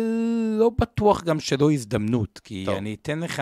לא 0.59 0.71
בטוח 0.79 1.25
גם 1.25 1.41
שלא 1.41 1.73
הזדמנות, 1.73 2.41
כי 2.45 2.63
טוב. 2.67 2.77
אני 2.77 2.97
אתן 3.03 3.21
לך... 3.21 3.41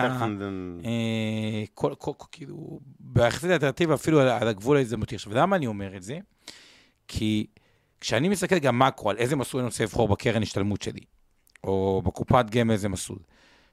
אה, 0.85 1.63
כל, 1.73 1.95
כל, 1.97 2.11
כל, 2.17 2.25
כאילו, 2.31 2.79
ביחסית 2.99 3.49
האלטרנטיבה 3.49 3.93
אפילו 3.93 4.19
על, 4.19 4.27
על 4.27 4.47
הגבול 4.47 4.77
ההזדמנותי. 4.77 5.15
עכשיו, 5.15 5.33
למה 5.33 5.55
אני 5.55 5.67
אומר 5.67 5.97
את 5.97 6.03
זה? 6.03 6.19
כי 7.07 7.47
כשאני 8.01 8.29
מסתכל 8.29 8.59
גם 8.59 8.79
מקרו 8.79 9.09
על 9.09 9.17
איזה 9.17 9.35
מסלול 9.35 9.61
אני 9.61 9.67
רוצה 9.67 9.83
לבחור 9.83 10.07
בקרן 10.07 10.41
השתלמות 10.41 10.81
שלי, 10.81 11.01
או 11.63 12.01
בקופת 12.05 12.45
גמל 12.49 12.71
איזה 12.71 12.89
מסלול, 12.89 13.19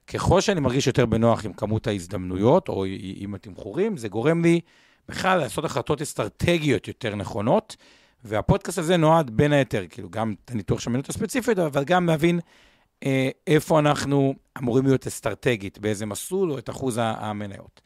ככל 0.07 0.41
שאני 0.41 0.61
מרגיש 0.61 0.87
יותר 0.87 1.07
בנוח 1.07 1.45
עם 1.45 1.53
כמות 1.53 1.87
ההזדמנויות, 1.87 2.69
או 2.69 2.85
עם 3.17 3.35
התמחורים, 3.35 3.97
זה 3.97 4.09
גורם 4.09 4.43
לי 4.43 4.61
בכלל 5.09 5.39
לעשות 5.39 5.65
החלטות 5.65 6.03
אסטרטגיות 6.03 6.89
יותר 6.89 7.15
נכונות, 7.15 7.77
והפודקאסט 8.25 8.79
הזה 8.79 8.97
נועד 8.97 9.31
בין 9.31 9.53
היתר, 9.53 9.85
כאילו, 9.91 10.11
גם 10.11 10.35
את 10.45 10.51
הניתוח 10.51 10.81
של 10.81 10.91
המניות 10.91 11.09
הספציפיות, 11.09 11.59
אבל 11.59 11.85
גם 11.85 12.07
להבין 12.07 12.41
אה, 13.05 13.29
איפה 13.47 13.79
אנחנו 13.79 14.35
אמורים 14.59 14.85
להיות 14.85 15.07
אסטרטגית, 15.07 15.79
באיזה 15.79 16.07
מסלול 16.07 16.53
או 16.53 16.59
את 16.59 16.71
אחוז 16.71 17.01
המניות. 17.03 17.81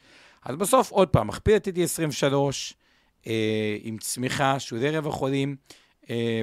אז 0.45 0.55
בסוף, 0.55 0.91
עוד 0.91 1.07
פעם, 1.07 1.27
מכפיל 1.27 1.55
את 1.55 1.67
TD23 1.67 2.33
אה, 3.27 3.77
עם 3.81 3.97
צמיחה, 3.97 4.59
שהוא 4.59 4.79
די 4.79 4.89
רווח 4.89 5.15
עולים 5.15 5.55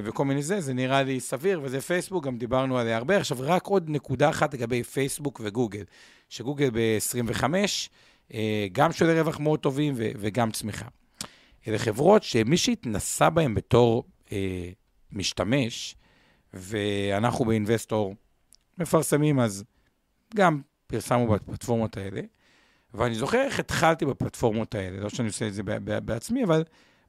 וכל 0.04 0.24
מיני 0.24 0.42
זה, 0.42 0.60
זה 0.60 0.74
נראה 0.74 1.02
לי 1.02 1.20
סביר, 1.20 1.60
וזה 1.62 1.80
פייסבוק, 1.80 2.24
גם 2.24 2.38
דיברנו 2.38 2.78
עליה 2.78 2.96
הרבה. 2.96 3.16
עכשיו, 3.16 3.36
רק 3.40 3.66
עוד 3.66 3.90
נקודה 3.90 4.28
אחת 4.28 4.54
לגבי 4.54 4.82
פייסבוק 4.82 5.40
וגוגל, 5.44 5.84
שגוגל 6.28 6.70
ב-25, 6.72 7.44
אה, 8.34 8.66
גם 8.72 8.92
שולי 8.92 9.20
רווח 9.20 9.40
מאוד 9.40 9.60
טובים 9.60 9.94
וגם 9.96 10.50
צמיחה. 10.50 10.86
אלה 11.68 11.78
חברות 11.78 12.22
שמי 12.22 12.56
שהתנסה 12.56 13.30
בהן 13.30 13.54
בתור 13.54 14.04
אה, 14.32 14.70
משתמש, 15.12 15.94
ואנחנו 16.54 17.44
באינבסטור 17.44 18.14
מפרסמים, 18.78 19.40
אז 19.40 19.64
גם 20.34 20.60
פרסמנו 20.86 21.26
בפלטפורמות 21.26 21.96
האלה. 21.96 22.20
ואני 22.94 23.14
זוכר 23.14 23.42
איך 23.42 23.60
התחלתי 23.60 24.06
בפלטפורמות 24.06 24.74
האלה, 24.74 25.00
לא 25.00 25.08
שאני 25.08 25.28
עושה 25.28 25.48
את 25.48 25.54
זה 25.54 25.62
בעצמי, 26.04 26.44
אבל 26.44 26.64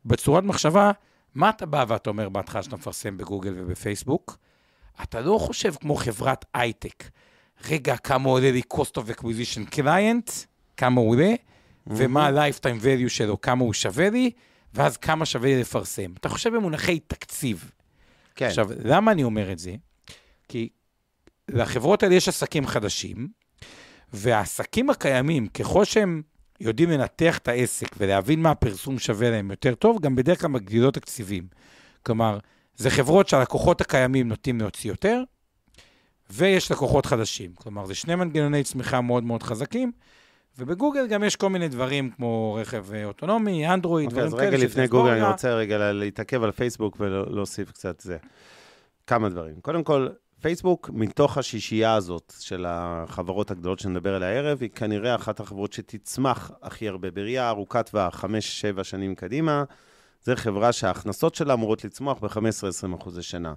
בצורת 0.05 0.43
מחשבה, 0.43 0.91
מה 1.35 1.49
אתה 1.49 1.65
בא 1.65 1.85
ואתה 1.87 2.09
אומר 2.09 2.29
בהתחלה 2.29 2.63
שאתה 2.63 2.75
מפרסם 2.75 3.17
בגוגל 3.17 3.53
ובפייסבוק? 3.57 4.37
אתה 5.03 5.21
לא 5.21 5.37
חושב 5.37 5.73
כמו 5.79 5.95
חברת 5.95 6.45
הייטק, 6.53 7.03
רגע, 7.69 7.97
כמה 7.97 8.29
עולה 8.29 8.51
לי 8.51 8.61
cost 8.73 8.97
of 8.97 9.19
acquisition 9.19 9.75
client, 9.75 10.31
כמה 10.77 11.01
עולה, 11.01 11.33
ומה 11.87 12.27
ה-lifetime 12.27 12.83
value 12.83 13.09
שלו, 13.09 13.41
כמה 13.41 13.63
הוא 13.63 13.73
שווה 13.73 14.09
לי, 14.09 14.31
ואז 14.73 14.97
כמה 14.97 15.25
שווה 15.25 15.49
לי 15.49 15.61
לפרסם. 15.61 16.13
אתה 16.17 16.29
חושב 16.29 16.55
במונחי 16.55 16.99
תקציב. 16.99 17.71
כן. 18.35 18.45
עכשיו, 18.45 18.69
למה 18.83 19.11
אני 19.11 19.23
אומר 19.23 19.51
את 19.51 19.59
זה? 19.59 19.75
כי 20.47 20.69
לחברות 21.47 22.03
האלה 22.03 22.15
יש 22.15 22.27
עסקים 22.27 22.67
חדשים, 22.67 23.27
והעסקים 24.13 24.89
הקיימים, 24.89 25.47
ככל 25.47 25.85
שהם 25.85 26.21
יודעים 26.61 26.89
לנתח 26.89 27.37
את 27.37 27.47
העסק 27.47 27.87
ולהבין 27.97 28.41
מה 28.41 28.51
הפרסום 28.51 28.99
שווה 28.99 29.29
להם 29.29 29.51
יותר 29.51 29.75
טוב, 29.75 29.99
גם 30.01 30.15
בדרך 30.15 30.41
כלל 30.41 30.49
מגדילות 30.49 30.93
תקציבים. 30.93 31.47
כלומר, 32.03 32.37
זה 32.75 32.89
חברות 32.89 33.27
שהלקוחות 33.29 33.81
הקיימים 33.81 34.27
נוטים 34.27 34.59
להוציא 34.61 34.89
יותר, 34.91 35.21
ויש 36.29 36.71
לקוחות 36.71 37.05
חדשים. 37.05 37.51
כלומר, 37.55 37.85
זה 37.85 37.95
שני 37.95 38.15
מנגנוני 38.15 38.63
צמיחה 38.63 39.01
מאוד 39.01 39.23
מאוד 39.23 39.43
חזקים, 39.43 39.91
ובגוגל 40.57 41.07
גם 41.07 41.23
יש 41.23 41.35
כל 41.35 41.49
מיני 41.49 41.67
דברים 41.67 42.09
כמו 42.09 42.57
רכב 42.61 42.93
אה, 42.93 43.05
אוטונומי, 43.05 43.67
אנדרואיד, 43.67 44.05
אוקיי, 44.05 44.15
דברים 44.17 44.27
אז 44.33 44.39
כאלה. 44.39 44.47
רגע 44.47 44.57
שזה 44.57 44.65
לפני 44.65 44.87
גוגל, 44.87 45.11
אני. 45.11 45.27
רוצה 45.31 45.53
רגע 45.53 45.77
לה- 45.77 45.91
להתעכב 45.93 46.43
על 46.43 46.51
פייסבוק 46.51 46.97
ולהוסיף 46.99 47.71
קצת 47.71 47.99
זה. 47.99 48.17
כמה 49.07 49.29
דברים. 49.29 49.55
קודם 49.61 49.83
כל, 49.83 50.07
פייסבוק, 50.41 50.89
מתוך 50.93 51.37
השישייה 51.37 51.93
הזאת 51.93 52.33
של 52.39 52.65
החברות 52.67 53.51
הגדולות 53.51 53.79
שנדבר 53.79 54.15
עליה 54.15 54.29
הערב, 54.29 54.57
היא 54.61 54.69
כנראה 54.69 55.15
אחת 55.15 55.39
החברות 55.39 55.73
שתצמח 55.73 56.51
הכי 56.61 56.87
הרבה 56.87 57.11
בראייה 57.11 57.49
ארוכת 57.49 57.89
טווח, 57.89 58.15
חמש, 58.15 58.61
שבע 58.61 58.83
שנים 58.83 59.15
קדימה. 59.15 59.63
זו 60.23 60.33
חברה 60.35 60.71
שההכנסות 60.71 61.35
שלה 61.35 61.53
אמורות 61.53 61.85
לצמוח 61.85 62.19
ב-15-20 62.19 62.95
אחוז 62.95 63.17
לשנה. 63.17 63.53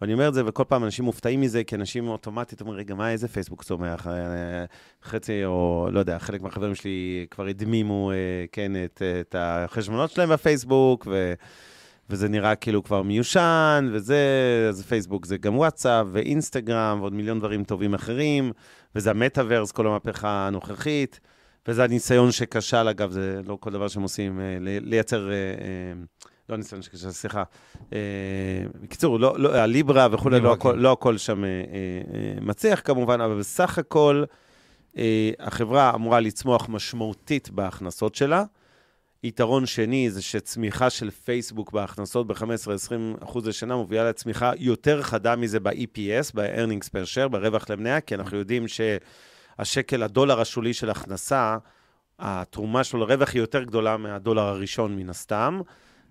ואני 0.00 0.12
אומר 0.12 0.28
את 0.28 0.34
זה, 0.34 0.42
וכל 0.46 0.64
פעם 0.68 0.84
אנשים 0.84 1.04
מופתעים 1.04 1.40
מזה, 1.40 1.64
כי 1.64 1.74
אנשים 1.74 2.08
אוטומטית 2.08 2.60
אומרים, 2.60 2.78
רגע, 2.78 2.94
מה, 2.94 3.10
איזה 3.10 3.28
פייסבוק 3.28 3.62
צומח? 3.62 4.06
אה, 4.06 4.64
חצי, 5.02 5.44
או 5.44 5.88
לא 5.92 5.98
יודע, 5.98 6.18
חלק 6.18 6.42
מהחברים 6.42 6.74
שלי 6.74 7.26
כבר 7.30 7.46
הדמימו, 7.46 8.10
אה, 8.10 8.16
כן, 8.52 8.72
את, 8.84 9.02
את 9.20 9.34
החשבונות 9.38 10.10
שלהם 10.10 10.30
בפייסבוק, 10.30 11.06
ו... 11.10 11.34
וזה 12.10 12.28
נראה 12.28 12.54
כאילו 12.54 12.82
כבר 12.82 13.02
מיושן, 13.02 13.90
וזה, 13.92 14.18
אז 14.68 14.82
פייסבוק 14.82 15.26
זה 15.26 15.36
גם 15.36 15.56
וואטסאפ 15.56 16.06
ואינסטגרם 16.12 16.98
ועוד 17.00 17.12
מיליון 17.12 17.38
דברים 17.38 17.64
טובים 17.64 17.94
אחרים, 17.94 18.52
וזה 18.94 19.10
המטאוורס, 19.10 19.72
כל 19.72 19.86
המהפכה 19.86 20.46
הנוכחית, 20.46 21.20
וזה 21.68 21.84
הניסיון 21.84 22.32
שכשל, 22.32 22.88
אגב, 22.88 23.10
זה 23.10 23.40
לא 23.46 23.56
כל 23.60 23.70
דבר 23.70 23.88
שהם 23.88 24.02
עושים, 24.02 24.40
אה, 24.40 24.56
לייצר, 24.60 25.30
אה, 25.30 25.34
אה, 25.34 25.92
לא 26.48 26.54
הניסיון 26.54 26.82
שכשל, 26.82 27.10
סליחה. 27.10 27.42
בקיצור, 28.82 29.20
לא, 29.20 29.38
לא, 29.38 29.54
הליברה 29.54 30.08
וכולי, 30.12 30.36
לא, 30.36 30.38
ליברה, 30.38 30.52
הכל-. 30.52 30.74
לא 30.76 30.92
הכל 30.92 31.18
שם 31.18 31.44
אה, 31.44 31.48
אה, 31.48 32.40
מצליח 32.40 32.80
כמובן, 32.84 33.20
אבל 33.20 33.38
בסך 33.38 33.78
הכל, 33.78 34.24
אה, 34.98 35.30
החברה 35.38 35.94
אמורה 35.94 36.20
לצמוח 36.20 36.68
משמעותית 36.68 37.50
בהכנסות 37.50 38.14
שלה. 38.14 38.44
יתרון 39.24 39.66
שני 39.66 40.10
זה 40.10 40.22
שצמיחה 40.22 40.90
של 40.90 41.10
פייסבוק 41.10 41.72
בהכנסות 41.72 42.26
ב-15-20% 42.26 43.24
אחוז 43.24 43.48
לשנה 43.48 43.76
מובילה 43.76 44.08
לצמיחה 44.08 44.52
יותר 44.58 45.02
חדה 45.02 45.36
מזה 45.36 45.60
ב-EPS, 45.60 46.30
ב-earnings 46.34 46.86
per 46.86 47.06
share, 47.14 47.28
ברווח 47.28 47.70
למניה, 47.70 48.00
כי 48.00 48.14
אנחנו 48.14 48.38
יודעים 48.38 48.64
שהשקל, 48.68 50.02
הדולר 50.02 50.40
השולי 50.40 50.74
של 50.74 50.90
הכנסה, 50.90 51.56
התרומה 52.18 52.84
שלו 52.84 53.00
לרווח 53.00 53.32
היא 53.32 53.40
יותר 53.40 53.62
גדולה 53.62 53.96
מהדולר 53.96 54.42
הראשון 54.42 54.96
מן 54.96 55.10
הסתם, 55.10 55.60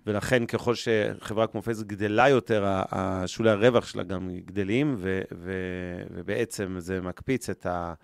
ולכן 0.06 0.46
ככל 0.46 0.74
שחברה 0.74 1.46
כמו 1.46 1.62
פייסבוק 1.62 1.88
גדלה 1.88 2.28
יותר, 2.28 2.82
שולי 3.26 3.50
הרווח 3.50 3.86
שלה 3.86 4.02
גם 4.02 4.30
גדלים, 4.44 4.94
ו- 4.98 5.20
ו- 5.32 6.02
ובעצם 6.10 6.74
זה 6.78 7.00
מקפיץ 7.00 7.50
את 7.50 7.66
ה... 7.66 7.94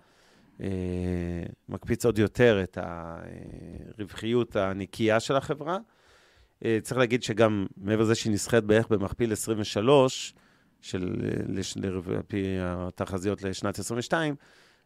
אה, 0.61 0.67
מקפיץ 1.69 2.05
עוד 2.05 2.19
יותר 2.19 2.63
את 2.63 2.77
הרווחיות 3.97 4.55
הנקייה 4.55 5.19
של 5.19 5.35
החברה. 5.35 5.77
אה, 6.65 6.77
צריך 6.81 6.97
להגיד 6.97 7.23
שגם 7.23 7.65
מעבר 7.77 8.01
לזה 8.03 8.15
שהיא 8.15 8.33
נסחרת 8.33 8.63
בערך 8.63 8.87
במכפיל 8.87 9.33
23, 9.33 10.33
של, 10.81 11.15
לש- 11.47 11.77
על 11.77 12.01
פי 12.27 12.43
התחזיות 12.59 13.43
לשנת 13.43 13.79
22, 13.79 14.35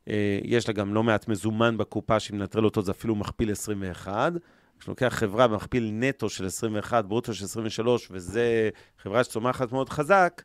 אה, 0.09 0.39
יש 0.43 0.67
לה 0.67 0.73
גם 0.73 0.93
לא 0.93 1.03
מעט 1.03 1.27
מזומן 1.27 1.77
בקופה, 1.77 2.19
שאם 2.19 2.37
ננטרל 2.37 2.65
אותו 2.65 2.81
זה 2.81 2.91
אפילו 2.91 3.15
מכפיל 3.15 3.51
21. 3.51 4.33
כשלוקח 4.79 5.13
חברה 5.15 5.47
במכפיל 5.47 5.89
נטו 5.93 6.29
של 6.29 6.45
21, 6.45 7.05
ברוטו 7.05 7.33
של 7.33 7.45
23, 7.45 8.07
וזה 8.11 8.69
חברה 9.01 9.23
שצומחת 9.23 9.71
מאוד 9.71 9.89
חזק, 9.89 10.41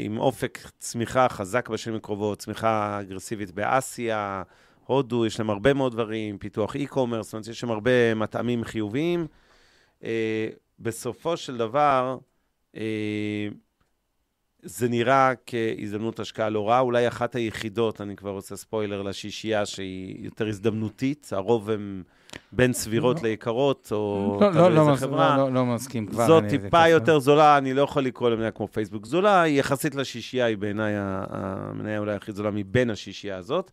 עם 0.00 0.18
אופק 0.18 0.58
צמיחה 0.78 1.28
חזק 1.28 1.68
בשנים 1.68 1.96
הקרובות, 1.96 2.38
צמיחה 2.38 3.00
אגרסיבית 3.00 3.50
באסיה, 3.50 4.42
הודו, 4.90 5.26
יש 5.26 5.38
להם 5.38 5.50
הרבה 5.50 5.74
מאוד 5.74 5.92
דברים, 5.92 6.38
פיתוח 6.38 6.76
e-commerce, 6.76 7.22
זאת 7.22 7.32
אומרת, 7.32 7.46
יש 7.48 7.60
שם 7.60 7.70
הרבה 7.70 8.14
מטעמים 8.14 8.64
חיוביים. 8.64 9.26
אה, 10.04 10.48
בסופו 10.78 11.36
של 11.36 11.56
דבר, 11.56 12.18
אה, 12.76 13.48
זה 14.62 14.88
נראה 14.88 15.32
כהזדמנות 15.46 16.20
השקעה 16.20 16.48
לא 16.48 16.68
רעה, 16.68 16.80
אולי 16.80 17.08
אחת 17.08 17.34
היחידות, 17.34 18.00
אני 18.00 18.16
כבר 18.16 18.30
עושה 18.30 18.56
ספוילר 18.56 19.02
לשישייה, 19.02 19.66
שהיא 19.66 20.24
יותר 20.24 20.48
הזדמנותית, 20.48 21.28
הרוב 21.32 21.70
הם 21.70 22.02
בין 22.52 22.72
סבירות 22.72 23.22
לא. 23.22 23.28
ליקרות, 23.28 23.88
או 23.92 24.38
לא, 24.40 24.52
לא, 24.52 24.90
לא, 24.90 24.96
חברה. 24.96 25.36
לא, 25.36 25.44
לא, 25.44 25.54
לא 25.54 25.66
מסכים 25.66 26.06
כבר. 26.06 26.26
זאת 26.26 26.44
טיפה. 26.48 26.88
יותר 26.88 27.18
זולה, 27.18 27.58
אני 27.58 27.74
לא 27.74 27.82
יכול 27.82 28.02
לקרוא 28.02 28.30
למניה 28.30 28.50
כמו 28.50 28.68
פייסבוק 28.68 29.06
זולה, 29.06 29.42
היא 29.42 29.58
יחסית 29.58 29.94
לשישייה, 29.94 30.44
היא 30.44 30.56
בעיניי 30.56 30.92
המניה 30.96 31.98
אולי 31.98 32.14
הכי 32.14 32.32
זולה 32.32 32.50
מבין 32.50 32.90
השישייה 32.90 33.36
הזאת. 33.36 33.70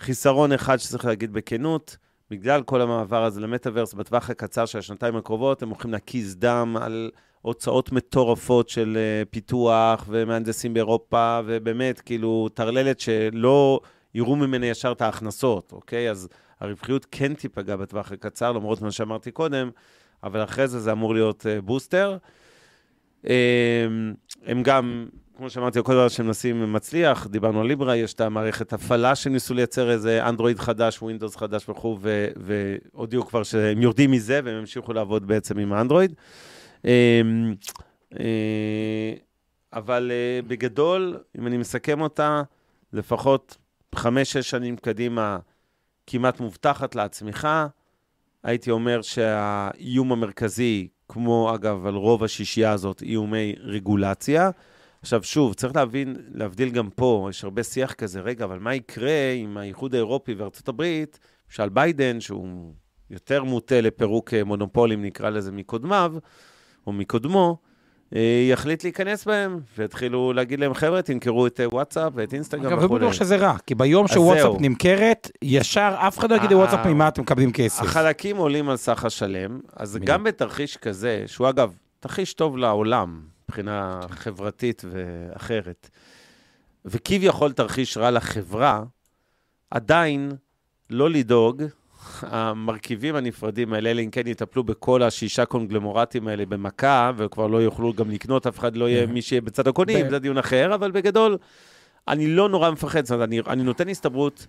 חיסרון 0.00 0.52
אחד 0.52 0.76
שצריך 0.76 1.04
להגיד 1.04 1.32
בכנות, 1.32 1.96
בגלל 2.30 2.62
כל 2.62 2.80
המעבר 2.80 3.24
הזה 3.24 3.40
למטאוורס, 3.40 3.94
בטווח 3.94 4.30
הקצר 4.30 4.66
של 4.66 4.78
השנתיים 4.78 5.16
הקרובות, 5.16 5.62
הם 5.62 5.68
הולכים 5.68 5.92
להקיז 5.92 6.36
דם 6.36 6.76
על 6.80 7.10
הוצאות 7.42 7.92
מטורפות 7.92 8.68
של 8.68 8.96
אה, 8.96 9.22
פיתוח 9.30 10.04
ומהנדסים 10.08 10.74
באירופה, 10.74 11.40
ובאמת, 11.46 12.00
כאילו, 12.00 12.48
טרללת 12.54 13.00
שלא 13.00 13.80
יראו 14.14 14.36
ממנה 14.36 14.66
ישר 14.66 14.92
את 14.92 15.02
ההכנסות, 15.02 15.72
אוקיי? 15.72 16.10
אז 16.10 16.28
הרווחיות 16.60 17.06
כן 17.10 17.34
תיפגע 17.34 17.76
בטווח 17.76 18.12
הקצר, 18.12 18.52
למרות 18.52 18.80
מה 18.80 18.90
שאמרתי 18.90 19.30
קודם, 19.30 19.70
אבל 20.22 20.44
אחרי 20.44 20.68
זה 20.68 20.80
זה 20.80 20.92
אמור 20.92 21.14
להיות 21.14 21.46
uh, 21.46 21.62
בוסטר. 21.62 22.16
Um, 23.24 23.28
הם 24.46 24.62
גם, 24.62 25.06
כמו 25.36 25.50
שאמרתי, 25.50 25.78
כל 25.84 25.92
דבר 25.92 26.08
שמנסים 26.08 26.72
מצליח, 26.72 27.26
דיברנו 27.26 27.60
על 27.60 27.66
ליברה, 27.66 27.96
יש 27.96 28.14
את 28.14 28.20
המערכת 28.20 28.72
הפעלה 28.72 29.14
שניסו 29.14 29.54
לייצר 29.54 29.90
איזה 29.90 30.28
אנדרואיד 30.28 30.58
חדש, 30.58 31.02
ווינדוס 31.02 31.36
חדש 31.36 31.68
וכו', 31.68 31.98
והודיעו 32.36 33.26
כבר 33.26 33.42
שהם 33.42 33.82
יורדים 33.82 34.10
מזה, 34.10 34.40
והם 34.44 34.58
ימשיכו 34.58 34.92
לעבוד 34.92 35.26
בעצם 35.26 35.58
עם 35.58 35.72
האנדרואיד. 35.72 36.14
אמ, 36.84 36.90
אה, 38.20 39.14
אבל 39.72 40.10
אה, 40.14 40.40
בגדול, 40.48 41.18
אם 41.38 41.46
אני 41.46 41.56
מסכם 41.56 42.00
אותה, 42.00 42.42
לפחות 42.92 43.56
חמש-שש 43.94 44.50
שנים 44.50 44.76
קדימה, 44.76 45.38
כמעט 46.06 46.40
מובטחת 46.40 46.94
להצמיחה. 46.94 47.66
הייתי 48.42 48.70
אומר 48.70 49.02
שהאיום 49.02 50.12
המרכזי, 50.12 50.88
כמו 51.08 51.54
אגב 51.54 51.86
על 51.86 51.94
רוב 51.94 52.24
השישייה 52.24 52.72
הזאת, 52.72 53.02
איומי 53.02 53.54
רגולציה. 53.60 54.50
עכשיו, 55.02 55.22
שוב, 55.22 55.54
צריך 55.54 55.76
להבין, 55.76 56.16
להבדיל 56.34 56.70
גם 56.70 56.90
פה, 56.90 57.26
יש 57.30 57.44
הרבה 57.44 57.62
שיח 57.62 57.92
כזה, 57.92 58.20
רגע, 58.20 58.44
אבל 58.44 58.58
מה 58.58 58.74
יקרה 58.74 59.32
עם 59.36 59.56
האיחוד 59.56 59.94
האירופי 59.94 60.34
וארצות 60.34 60.68
הברית, 60.68 61.18
למשל 61.48 61.68
ביידן, 61.68 62.20
שהוא 62.20 62.74
יותר 63.10 63.44
מוטה 63.44 63.80
לפירוק 63.80 64.34
מונופולים, 64.34 65.04
נקרא 65.04 65.30
לזה, 65.30 65.52
מקודמיו, 65.52 66.14
או 66.86 66.92
מקודמו, 66.92 67.58
יחליט 68.50 68.84
להיכנס 68.84 69.24
בהם, 69.24 69.60
ויתחילו 69.78 70.32
להגיד 70.32 70.60
להם, 70.60 70.74
חבר'ה, 70.74 71.02
תמכרו 71.02 71.46
את 71.46 71.60
אה, 71.60 71.68
וואטסאפ 71.68 72.12
ואת 72.14 72.34
אינסטגרם 72.34 72.64
וכולי. 72.64 72.84
אגב, 72.84 72.92
לא 72.92 72.98
בטוח 72.98 73.12
שזה 73.12 73.36
רע, 73.36 73.56
כי 73.66 73.74
ביום 73.74 74.08
שוואטסאפ 74.08 74.52
נמכרת, 74.60 75.30
ישר 75.42 75.94
אף 75.98 76.18
אחד 76.18 76.30
לא 76.30 76.36
יגיד 76.36 76.50
לוואטסאפ 76.50 76.86
ממה 76.86 77.08
אתם 77.08 77.22
מקבלים 77.22 77.52
כסף. 77.52 77.82
החלקים 77.82 78.36
עולים 78.36 78.68
על 78.68 78.76
סך 78.76 79.04
השלם, 79.04 79.60
אז 79.76 79.98
גם 80.04 80.24
בתרחיש 80.24 80.76
כזה, 80.76 81.24
שהוא 81.26 81.48
אגב, 81.48 81.76
תרחיש 82.00 82.34
טוב 82.34 82.56
לעולם, 82.58 83.20
מבחינה 83.48 84.00
חברתית 84.10 84.84
ואחרת, 84.90 85.90
וכביכול 86.84 87.52
תרחיש 87.52 87.96
רע 87.96 88.10
לחברה, 88.10 88.82
עדיין 89.70 90.32
לא 90.90 91.10
לדאוג, 91.10 91.62
המרכיבים 92.26 93.16
הנפרדים 93.16 93.72
האלה, 93.72 93.90
אלא 93.90 94.00
אם 94.00 94.10
כן 94.10 94.26
יטפלו 94.26 94.64
בכל 94.64 95.02
השישה 95.02 95.44
קונגלמורטים 95.44 96.28
האלה 96.28 96.46
במכה, 96.46 97.12
וכבר 97.16 97.46
לא 97.46 97.62
יוכלו 97.62 97.92
גם 97.92 98.10
לקנות, 98.10 98.46
אף 98.46 98.58
אחד 98.58 98.76
לא 98.76 98.88
יהיה 98.88 99.06
מי 99.06 99.22
שיהיה 99.22 99.40
בצד 99.40 99.68
הקונים, 99.68 100.10
זה 100.10 100.18
דיון 100.18 100.38
אחר, 100.38 100.74
אבל 100.74 100.90
בגדול, 100.90 101.38
אני 102.08 102.26
לא 102.26 102.48
נורא 102.48 102.70
מפחד, 102.70 103.04
זאת 103.04 103.10
אומרת, 103.10 103.28
אני, 103.28 103.40
אני 103.46 103.62
נותן 103.62 103.88
הסתברות 103.88 104.46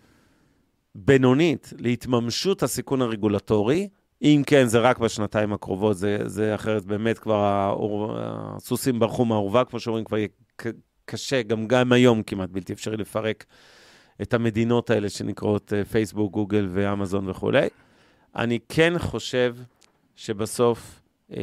בינונית 0.96 1.74
להתממשות 1.78 2.64
הסיכון 2.64 3.02
הרגולטורי, 3.02 3.88
אם 4.22 4.44
כן, 4.48 4.66
זה 4.66 4.80
רק 4.80 4.98
בשנתיים 4.98 5.54
הקרובות, 5.54 5.98
זה, 5.98 6.18
זה 6.26 6.56
אחרת 6.56 6.86
באמת 6.86 7.20
כבר 7.20 7.36
האור, 7.36 8.16
הסוסים 8.20 9.00
ברחו 9.00 9.26
מהאורווה, 9.26 9.66
כמו 9.66 9.80
שאומרים, 9.80 10.06
כבר 10.06 10.18
יהיה 10.18 10.28
קשה, 11.06 11.42
גם, 11.42 11.68
גם 11.68 11.92
היום 11.92 12.24
כמעט 12.24 12.50
בלתי 12.50 12.74
אפשרי 12.74 12.98
לפרק 12.98 13.46
את 14.22 14.34
המדינות 14.34 14.90
האלה 14.90 15.10
שנקראות 15.10 15.74
אה, 15.74 15.86
פייסבוק, 15.86 16.32
גוגל 16.32 16.70
ואמזון 16.72 17.30
וכולי. 17.30 17.68
אני 18.36 18.60
כן 18.70 18.94
חושב 19.00 19.56
שבסוף, 20.16 21.02
אה, 21.36 21.38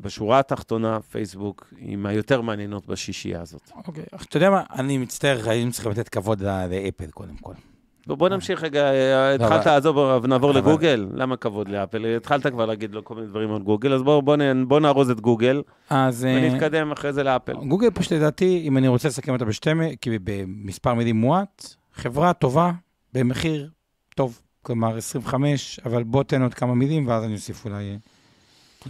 בשורה 0.00 0.38
התחתונה, 0.38 1.00
פייסבוק 1.00 1.66
היא 1.76 1.96
מהיותר 1.96 2.40
מעניינות 2.40 2.86
בשישייה 2.86 3.40
הזאת. 3.40 3.70
אוקיי, 3.86 4.04
okay. 4.14 4.24
אתה 4.24 4.36
יודע 4.36 4.50
מה, 4.50 4.62
אני 4.74 4.98
מצטער, 4.98 5.50
היינו 5.50 5.72
צריכים 5.72 5.92
לתת 5.92 6.08
כבוד 6.08 6.42
לאפל 6.42 7.10
קודם 7.10 7.36
כל. 7.36 7.54
בוא 8.06 8.28
נמשיך 8.28 8.62
רגע, 8.62 8.90
אה, 8.92 9.34
התחלת, 9.34 9.66
עזוב, 9.66 10.26
נעבור 10.26 10.54
לגוגל. 10.54 11.06
למה 11.14 11.36
כבוד 11.36 11.68
לאפל? 11.68 12.16
התחלת 12.16 12.46
כבר 12.46 12.66
להגיד 12.66 12.94
לו 12.94 13.04
כל 13.04 13.14
מיני 13.14 13.26
דברים 13.26 13.52
על 13.52 13.62
גוגל, 13.62 13.92
אז 13.92 14.02
בוא 14.66 14.80
נארוז 14.80 15.10
את 15.10 15.20
גוגל, 15.20 15.62
ונתקדם 15.90 16.92
אחרי 16.92 17.12
זה 17.12 17.22
לאפל. 17.22 17.52
גוגל 17.52 17.90
פשוט 17.90 18.12
לדעתי, 18.12 18.62
אם 18.64 18.76
אני 18.76 18.88
רוצה 18.88 19.08
לסכם 19.08 19.32
אותה 19.32 19.44
במספר 20.24 20.94
מילים 20.94 21.16
מועט, 21.16 21.76
חברה 21.96 22.32
טובה, 22.32 22.72
במחיר 23.12 23.70
טוב, 24.14 24.40
כלומר 24.62 24.96
25, 24.96 25.80
אבל 25.84 26.02
בוא 26.02 26.22
תן 26.22 26.42
עוד 26.42 26.54
כמה 26.54 26.74
מילים, 26.74 27.08
ואז 27.08 27.24
אני 27.24 27.34
אוסיף 27.34 27.64
אולי, 27.64 27.98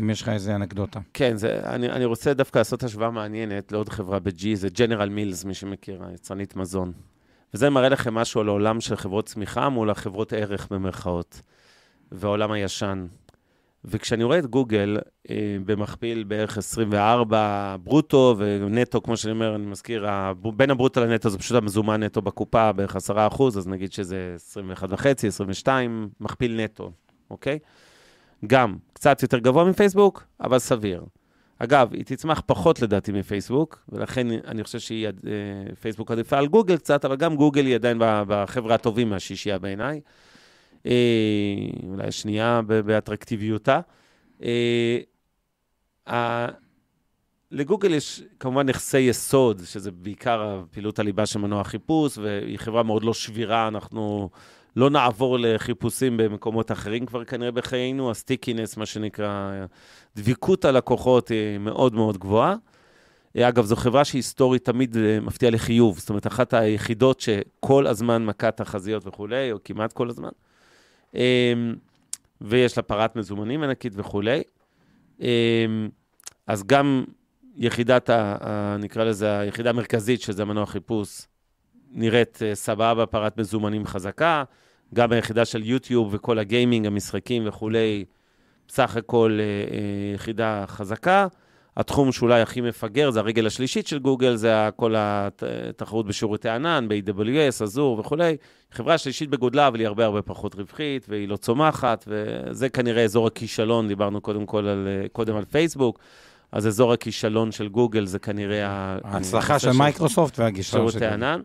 אם 0.01 0.11
יש 0.11 0.23
לך 0.23 0.29
איזה 0.29 0.55
אנקדוטה. 0.55 1.01
כן, 1.15 1.37
זה, 1.37 1.61
אני, 1.65 1.91
אני 1.91 2.05
רוצה 2.05 2.35
דווקא 2.35 2.59
לעשות 2.59 2.83
השוואה 2.83 3.11
מעניינת 3.11 3.73
לעוד 3.73 3.89
חברה 3.89 4.19
ב-G, 4.19 4.47
זה 4.55 4.69
ג'נרל 4.69 5.09
מילס, 5.09 5.45
מי 5.45 5.55
שמכיר, 5.55 6.03
יצרנית 6.15 6.57
מזון. 6.57 6.93
וזה 7.55 7.71
מראה 7.71 7.89
לכם 7.89 8.15
משהו 8.15 8.41
על 8.41 8.49
העולם 8.49 8.81
של 8.81 8.97
חברות 8.97 9.27
צמיחה 9.27 9.69
מול 9.69 9.91
החברות 9.91 10.33
ערך 10.33 10.69
במרכאות, 10.71 11.41
והעולם 12.13 12.53
הישן. 12.53 13.07
וכשאני 13.87 14.25
רואה 14.25 14.39
את 14.39 14.47
גוגל 14.47 14.99
אה, 15.31 15.57
במכפיל 15.65 16.25
בערך 16.25 16.59
24 16.59 17.77
ברוטו 17.83 18.35
ונטו, 18.39 19.03
כמו 19.03 19.17
שאני 19.17 19.33
אומר, 19.33 19.55
אני 19.55 19.67
מזכיר, 19.67 20.07
בין 20.57 20.71
הברוטו 20.71 21.01
לנטו 21.01 21.31
זה 21.31 21.39
פשוט 21.39 21.57
המזומן 21.57 22.03
נטו 22.03 22.23
בקופה, 22.23 22.73
בערך 22.73 22.97
10 22.97 23.27
אחוז, 23.27 23.59
אז 23.59 23.69
נגיד 23.69 23.93
שזה 23.93 24.33
21 24.37 24.89
וחצי, 24.93 25.27
22, 25.27 26.09
מכפיל 26.21 26.61
נטו, 26.65 26.91
אוקיי? 27.31 27.59
גם 28.47 28.77
קצת 28.93 29.23
יותר 29.23 29.39
גבוה 29.39 29.65
מפייסבוק, 29.65 30.25
אבל 30.41 30.59
סביר. 30.59 31.05
אגב, 31.59 31.93
היא 31.93 32.05
תצמח 32.05 32.43
פחות 32.47 32.83
לדעתי 32.83 33.13
מפייסבוק, 33.13 33.79
ולכן 33.89 34.27
אני 34.31 34.65
חושב 34.65 34.79
שהיא, 34.79 35.07
אה, 35.07 35.13
עדיפה 36.09 36.39
על 36.39 36.47
גוגל 36.47 36.77
קצת, 36.77 37.05
אבל 37.05 37.17
גם 37.17 37.37
גוגל 37.37 37.67
היא 37.67 37.75
עדיין 37.75 37.99
בחברה 38.01 38.75
הטובים 38.75 39.11
מהשישייה 39.11 39.59
בעיניי. 39.59 40.01
אה, 40.87 41.89
אולי 41.89 42.09
השנייה 42.09 42.61
באטרקטיביותה. 42.67 43.81
אה, 46.09 46.47
לגוגל 47.51 47.95
יש 47.95 48.23
כמובן 48.41 48.69
נכסי 48.69 48.99
יסוד, 48.99 49.63
שזה 49.65 49.91
בעיקר 49.91 50.43
הפעילות 50.43 50.99
הליבה 50.99 51.27
של 51.27 51.39
מנוע 51.39 51.65
חיפוש, 51.65 52.19
והיא 52.19 52.59
חברה 52.59 52.83
מאוד 52.83 53.05
לא 53.05 53.15
שבירה, 53.15 53.69
אנחנו 53.69 54.31
לא 54.77 54.91
נעבור 54.91 55.39
לחיפושים 55.39 56.17
במקומות 56.17 56.73
אחרים 56.73 57.07
כבר 57.07 57.25
כנראה 57.25 57.51
בחיינו, 57.51 58.11
הסטיקינס, 58.11 58.77
מה 58.77 58.87
שנקרא, 58.87 59.53
דביקות 60.17 60.65
הלקוחות 60.65 61.29
היא 61.29 61.59
מאוד 61.59 61.95
מאוד 61.95 62.19
גבוהה. 62.19 62.55
אגב, 63.39 63.65
זו 63.65 63.77
חברה 63.77 64.05
שהיסטורית 64.05 64.65
תמיד 64.65 64.97
מפתיעה 65.23 65.51
לחיוב, 65.51 65.99
זאת 65.99 66.09
אומרת, 66.09 66.27
אחת 66.27 66.55
היחידות 66.55 67.21
שכל 67.21 67.87
הזמן 67.87 68.25
מכה 68.25 68.51
תחזיות 68.51 69.07
וכולי, 69.07 69.53
או 69.53 69.59
כמעט 69.65 69.93
כל 69.93 70.09
הזמן. 70.09 70.29
אמ, 71.17 71.75
ויש 72.41 72.77
לה 72.77 72.83
פרת 72.83 73.17
מזומנים 73.17 73.63
ענקית 73.63 73.93
וכולי. 73.97 74.43
אמ, 75.21 75.89
אז 76.47 76.65
גם 76.67 77.05
יחידת, 77.57 78.11
ה, 78.11 78.77
נקרא 78.79 79.05
לזה, 79.05 79.39
היחידה 79.39 79.71
המרכזית, 79.71 80.21
שזה 80.21 80.45
מנוע 80.45 80.67
חיפוש, 80.67 81.23
נראית 81.93 82.39
אה, 82.43 82.55
סבבה, 82.55 83.07
פרת 83.07 83.39
מזומנים 83.39 83.87
חזקה. 83.87 84.45
גם 84.95 85.13
היחידה 85.13 85.45
של 85.45 85.65
יוטיוב 85.65 86.15
וכל 86.15 86.39
הגיימינג, 86.39 86.87
המשחקים 86.87 87.49
וכולי, 87.49 88.05
בסך 88.69 88.97
הכל 88.97 89.39
אה, 89.41 89.45
אה, 89.45 90.15
יחידה 90.15 90.65
חזקה. 90.67 91.27
התחום 91.77 92.13
שאולי 92.13 92.41
הכי 92.41 92.61
מפגר 92.61 93.11
זה 93.11 93.21
הרגל 93.21 93.47
השלישית 93.47 93.87
של 93.87 93.99
גוגל, 93.99 94.37
זה 94.37 94.69
כל 94.77 94.95
התחרות 94.97 96.07
בשירותי 96.07 96.49
ענן, 96.49 96.87
ב-AWS, 96.89 97.63
אזור 97.63 97.99
וכולי. 97.99 98.37
חברה 98.71 98.99
שלישית 98.99 99.31
בגודלה, 99.31 99.69
אבל 99.69 99.79
היא 99.79 99.87
הרבה 99.87 100.05
הרבה 100.05 100.23
פחות 100.23 100.55
רווחית, 100.55 101.07
והיא 101.09 101.29
לא 101.29 101.37
צומחת, 101.37 102.05
וזה 102.09 102.69
כנראה 102.69 103.05
אזור 103.05 103.27
הכישלון, 103.27 103.89
דיברנו 103.89 104.21
קודם 104.21 104.47
כל 104.47 104.67
על, 104.67 104.89
קודם 105.13 105.37
על 105.37 105.45
פייסבוק, 105.45 105.99
אז 106.53 106.67
אזור 106.67 106.93
הכישלון 106.93 107.53
של 107.53 107.69
גוגל 107.69 108.07
זה 108.07 108.19
כנראה... 108.19 108.99
ההצלחה 109.05 109.59
של 109.59 109.73
מייקרוסופט 109.73 110.39
והגישלון 110.39 110.91
של... 110.91 110.99
שירותי 110.99 111.15
ענן, 111.15 111.41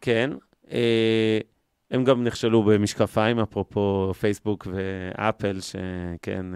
כן. 0.00 0.30
אה, 0.72 1.38
הם 1.90 2.04
גם 2.04 2.24
נכשלו 2.24 2.62
במשקפיים, 2.62 3.38
אפרופו 3.38 4.12
פייסבוק 4.20 4.66
ואפל, 4.70 5.60
שכן... 5.60 6.46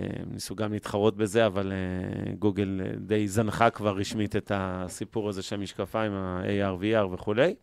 אה, 0.00 0.06
ניסו 0.30 0.54
גם 0.54 0.72
להתחרות 0.72 1.16
בזה, 1.16 1.46
אבל 1.46 1.72
uh, 1.72 2.36
גוגל 2.38 2.80
uh, 2.84 2.98
די 2.98 3.28
זנחה 3.28 3.70
כבר 3.70 3.96
רשמית 3.96 4.36
את 4.36 4.52
הסיפור 4.54 5.28
הזה 5.28 5.42
של 5.42 5.56
המשקפיים, 5.56 6.12
ה-AR, 6.12 6.82
VR 6.82 7.14
וכולי. 7.14 7.54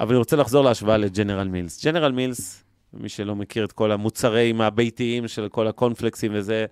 אבל 0.00 0.08
אני 0.08 0.16
רוצה 0.16 0.36
לחזור 0.36 0.64
להשוואה 0.64 0.96
לג'נרל 0.96 1.48
מילס. 1.48 1.84
ג'נרל 1.84 2.12
מילס, 2.12 2.64
מי 2.92 3.08
שלא 3.08 3.36
מכיר 3.36 3.64
את 3.64 3.72
כל 3.72 3.92
המוצרים 3.92 4.60
הביתיים 4.60 5.28
של 5.28 5.48
כל 5.48 5.66
הקונפלקסים 5.66 6.32
וזה, 6.34 6.66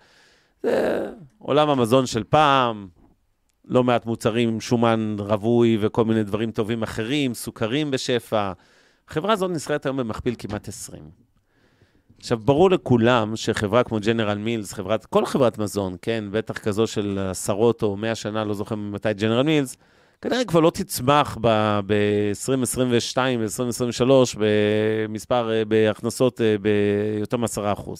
זה 0.62 1.06
עולם 1.38 1.68
המזון 1.68 2.06
של 2.06 2.24
פעם, 2.24 2.88
לא 3.64 3.84
מעט 3.84 4.06
מוצרים 4.06 4.60
שומן 4.60 5.16
רווי 5.18 5.78
וכל 5.80 6.04
מיני 6.04 6.24
דברים 6.24 6.50
טובים 6.50 6.82
אחרים, 6.82 7.34
סוכרים 7.34 7.90
בשפע. 7.90 8.52
החברה 9.08 9.32
הזאת 9.32 9.50
נסחרת 9.50 9.86
היום 9.86 9.96
במכפיל 9.96 10.34
כמעט 10.38 10.68
20. 10.68 11.25
עכשיו, 12.20 12.38
ברור 12.38 12.70
לכולם 12.70 13.36
שחברה 13.36 13.82
כמו 13.82 13.98
ג'נרל 14.00 14.38
מילס, 14.38 14.72
חברת, 14.72 15.06
כל 15.06 15.26
חברת 15.26 15.58
מזון, 15.58 15.96
כן, 16.02 16.24
בטח 16.30 16.58
כזו 16.58 16.86
של 16.86 17.18
עשרות 17.30 17.82
או 17.82 17.96
מאה 17.96 18.14
שנה, 18.14 18.44
לא 18.44 18.54
זוכר 18.54 18.74
מתי 18.74 19.14
ג'נרל 19.14 19.42
מילס, 19.42 19.76
כנראה 20.22 20.44
כבר 20.44 20.60
לא 20.60 20.70
תצמח 20.70 21.38
ב-2022, 21.40 23.16
ב-2023, 23.16 24.10
במספר, 24.38 25.62
בהכנסות 25.68 26.40
ביותר 26.60 27.36
מ-10%. 27.36 27.90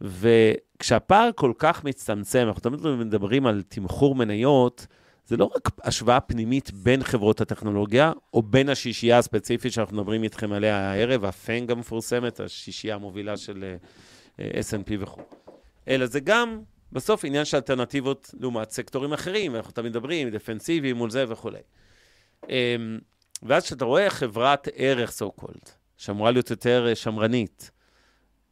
וכשהפער 0.00 1.30
כל 1.34 1.52
כך 1.58 1.84
מצטמצם, 1.84 2.44
אנחנו 2.46 2.60
תמיד 2.60 2.80
מדברים 2.86 3.46
על 3.46 3.62
תמחור 3.68 4.14
מניות, 4.14 4.86
זה 5.26 5.36
לא 5.36 5.44
רק 5.56 5.68
השוואה 5.82 6.20
פנימית 6.20 6.72
בין 6.72 7.02
חברות 7.02 7.40
הטכנולוגיה, 7.40 8.12
או 8.34 8.42
בין 8.42 8.68
השישייה 8.68 9.18
הספציפית 9.18 9.72
שאנחנו 9.72 9.96
מדברים 9.96 10.22
איתכם 10.22 10.52
עליה 10.52 10.76
הערב, 10.76 11.24
הפנג 11.24 11.70
המפורסמת, 11.70 12.40
השישייה 12.40 12.94
המובילה 12.94 13.36
של 13.36 13.76
uh, 14.36 14.40
S&P 14.40 14.92
וכו'. 14.98 15.22
אלא 15.88 16.06
זה 16.06 16.20
גם, 16.20 16.60
בסוף, 16.92 17.24
עניין 17.24 17.44
של 17.44 17.56
אלטרנטיבות 17.56 18.34
לעומת 18.40 18.70
סקטורים 18.70 19.12
אחרים, 19.12 19.56
אנחנו 19.56 19.72
תמיד 19.72 19.90
מדברים, 19.90 20.30
דפנסיביים 20.30 20.96
מול 20.96 21.10
זה 21.10 21.24
וכולי. 21.28 21.58
Um, 22.42 22.48
ואז 23.42 23.64
כשאתה 23.64 23.84
רואה 23.84 24.10
חברת 24.10 24.68
ערך, 24.74 25.10
so 25.10 25.42
called, 25.42 25.68
שאמורה 25.96 26.30
להיות 26.30 26.50
יותר 26.50 26.86
אה, 26.88 26.94
שמרנית, 26.94 27.70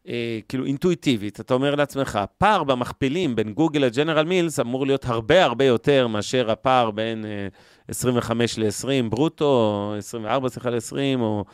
אה, 0.09 0.39
כאילו 0.49 0.65
אינטואיטיבית, 0.65 1.41
אתה 1.41 1.55
אומר 1.55 1.75
לעצמך, 1.75 2.17
הפער 2.17 2.65
במכפילים 2.65 3.37
בין 3.37 3.53
גוגל 3.53 3.81
לג'נרל 3.81 4.25
מילס 4.25 4.61
אמור 4.61 4.87
להיות 4.87 5.05
הרבה 5.05 5.45
הרבה 5.45 5.65
יותר 5.65 6.07
מאשר 6.07 6.51
הפער 6.51 6.91
בין 6.91 7.25
אה, 7.25 7.49
25 7.89 8.59
ל-20 8.59 9.11
ברוטו, 9.11 9.45
או 9.45 9.95
24 9.99 10.49
סליחה 10.49 10.71
ל-20, 10.71 11.21
או, 11.21 11.45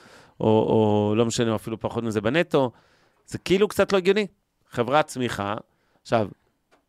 או, 0.40 0.46
או 0.46 1.14
לא 1.16 1.26
משנה, 1.26 1.54
אפילו 1.54 1.80
פחות 1.80 2.04
מזה 2.04 2.20
בנטו. 2.20 2.70
זה 3.26 3.38
כאילו 3.38 3.68
קצת 3.68 3.92
לא 3.92 3.98
הגיוני. 3.98 4.26
חברת 4.70 5.06
צמיחה. 5.06 5.54
עכשיו, 6.02 6.28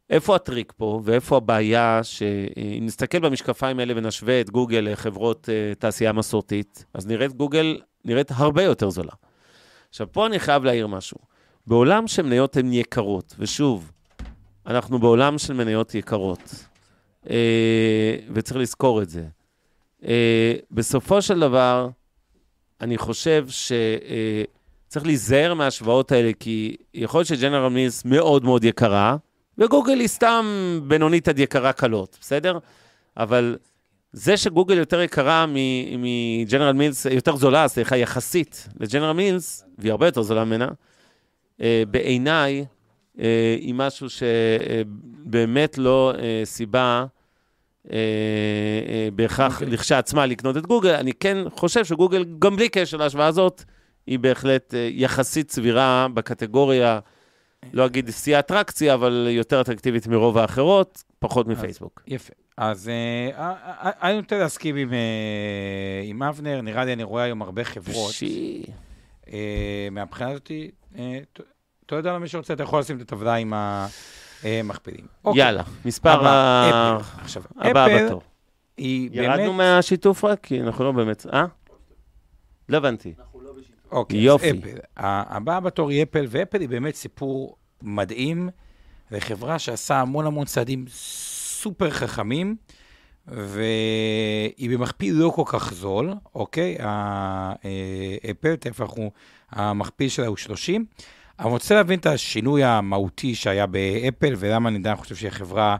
איפה 0.09 0.35
הטריק 0.35 0.73
פה, 0.77 1.01
ואיפה 1.03 1.37
הבעיה 1.37 1.99
שאם 2.03 2.85
נסתכל 2.85 3.19
במשקפיים 3.19 3.79
האלה 3.79 3.93
ונשווה 3.97 4.41
את 4.41 4.49
גוגל 4.49 4.87
לחברות 4.91 5.49
אה, 5.49 5.75
תעשייה 5.75 6.11
מסורתית, 6.11 6.85
אז 6.93 7.07
נראית 7.07 7.33
גוגל 7.33 7.81
נראית 8.05 8.31
הרבה 8.35 8.63
יותר 8.63 8.89
זולה. 8.89 9.11
עכשיו, 9.89 10.07
פה 10.11 10.25
אני 10.25 10.39
חייב 10.39 10.63
להעיר 10.63 10.87
משהו. 10.87 11.17
בעולם 11.67 12.07
שמניות 12.07 12.57
הן 12.57 12.73
יקרות, 12.73 13.35
ושוב, 13.39 13.91
אנחנו 14.67 14.99
בעולם 14.99 15.37
של 15.37 15.53
מניות 15.53 15.95
יקרות, 15.95 16.65
אה, 17.29 18.15
וצריך 18.33 18.59
לזכור 18.59 19.01
את 19.01 19.09
זה. 19.09 19.23
אה, 20.05 20.53
בסופו 20.71 21.21
של 21.21 21.39
דבר, 21.39 21.89
אני 22.81 22.97
חושב 22.97 23.45
שצריך 23.49 25.05
אה, 25.05 25.07
להיזהר 25.07 25.53
מההשוואות 25.53 26.11
האלה, 26.11 26.31
כי 26.39 26.75
יכול 26.93 27.19
להיות 27.19 27.27
שג'נרל 27.27 27.69
מילס 27.69 28.05
מאוד 28.05 28.43
מאוד 28.43 28.63
יקרה, 28.63 29.17
וגוגל 29.57 29.99
היא 29.99 30.07
סתם 30.07 30.45
בינונית 30.87 31.27
עד 31.27 31.39
יקרה 31.39 31.73
קלות, 31.73 32.17
בסדר? 32.21 32.59
אבל 33.17 33.57
זה 34.11 34.37
שגוגל 34.37 34.77
יותר 34.77 35.01
יקרה 35.01 35.45
מג'נרל 35.97 36.73
מילס, 36.73 37.05
יותר 37.05 37.35
זולה, 37.35 37.67
סליחה, 37.67 37.97
יחסית 37.97 38.67
לג'נרל 38.79 39.11
מילס, 39.11 39.65
והיא 39.77 39.91
הרבה 39.91 40.05
יותר 40.05 40.21
זולה 40.21 40.45
ממנה, 40.45 40.67
בעיניי 41.91 42.65
אה, 43.19 43.55
היא 43.59 43.73
משהו 43.73 44.07
שבאמת 44.09 45.77
לא 45.77 46.13
אה, 46.19 46.41
סיבה 46.45 47.05
בהכרח. 49.13 49.53
אוקיי. 49.53 49.73
לכשעצמה 49.73 50.25
לקנות 50.25 50.57
את 50.57 50.65
גוגל. 50.65 50.93
אני 50.93 51.13
כן 51.13 51.37
חושב 51.49 51.85
שגוגל, 51.85 52.25
גם 52.39 52.55
בלי 52.55 52.69
קשר 52.69 52.97
להשוואה 52.97 53.27
הזאת, 53.27 53.63
היא 54.07 54.19
בהחלט 54.19 54.73
יחסית 54.91 55.51
סבירה 55.51 56.07
בקטגוריה, 56.13 56.99
לא 57.73 57.85
אגיד 57.85 58.09
שיא 58.09 58.39
אטרקציה, 58.39 58.93
אבל 58.93 59.27
יותר 59.29 59.61
אטרקטיבית 59.61 60.07
מרוב 60.07 60.37
האחרות, 60.37 61.03
פחות 61.19 61.47
מפייסבוק. 61.47 62.03
יפה. 62.07 62.33
אז 62.57 62.91
אני 63.77 64.15
נוטה 64.15 64.37
להסכים 64.37 64.75
עם 66.03 66.23
אבנר, 66.23 66.61
נראה 66.61 66.85
לי, 66.85 66.93
אני 66.93 67.03
רואה 67.03 67.23
היום 67.23 67.41
הרבה 67.41 67.63
חברות. 67.63 68.11
שי. 69.31 69.89
מהבחינה 69.91 70.29
הזאת, 70.29 70.51
אתה 71.85 71.95
יודע 71.95 72.13
למי 72.13 72.27
שרוצה, 72.27 72.53
אתה 72.53 72.63
יכול 72.63 72.79
לשים 72.79 72.97
את 72.97 73.01
הטבלה 73.01 73.35
עם 73.35 73.53
המכפילים. 74.43 75.05
אוקיי. 75.25 75.41
יאללה, 75.41 75.63
מספר 75.85 76.27
ה... 76.27 76.97
עכשיו, 77.21 77.43
הבא 77.57 77.87
בתור. 77.97 78.21
היא 78.77 79.11
באמת... 79.11 79.39
ירדנו 79.39 79.53
מהשיתוף 79.53 80.23
רק? 80.23 80.39
כי 80.43 80.61
אנחנו 80.61 80.83
לא 80.83 80.91
באמת... 80.91 81.25
אה? 81.33 81.45
לא 82.69 82.77
הבנתי. 82.77 83.13
אוקיי, 83.91 84.19
יופי. 84.19 84.49
אפל. 84.49 84.77
הבאה 84.97 85.59
בתור 85.59 85.89
היא 85.89 86.03
אפל, 86.03 86.25
ואפל 86.29 86.61
היא 86.61 86.69
באמת 86.69 86.95
סיפור 86.95 87.55
מדהים, 87.81 88.49
וחברה 89.11 89.59
שעשה 89.59 89.99
המון 90.01 90.25
המון 90.25 90.45
צעדים 90.45 90.85
סופר 90.89 91.89
חכמים, 91.89 92.55
והיא 93.27 94.69
במכפיל 94.69 95.15
לא 95.15 95.31
כל 95.35 95.43
כך 95.45 95.73
זול, 95.73 96.13
אוקיי? 96.35 96.77
האפל, 96.79 98.55
תכף 98.55 98.81
אנחנו, 98.81 99.11
המכפיל 99.51 100.09
שלה 100.09 100.27
הוא 100.27 100.37
30. 100.37 100.85
אני 101.39 101.49
רוצה 101.49 101.75
להבין 101.75 101.99
את 101.99 102.05
השינוי 102.05 102.63
המהותי 102.63 103.35
שהיה 103.35 103.65
באפל, 103.65 104.33
ולמה 104.37 104.69
אני 104.69 104.77
עדיין 104.77 104.95
חושב 104.95 105.15
שהחברה 105.15 105.77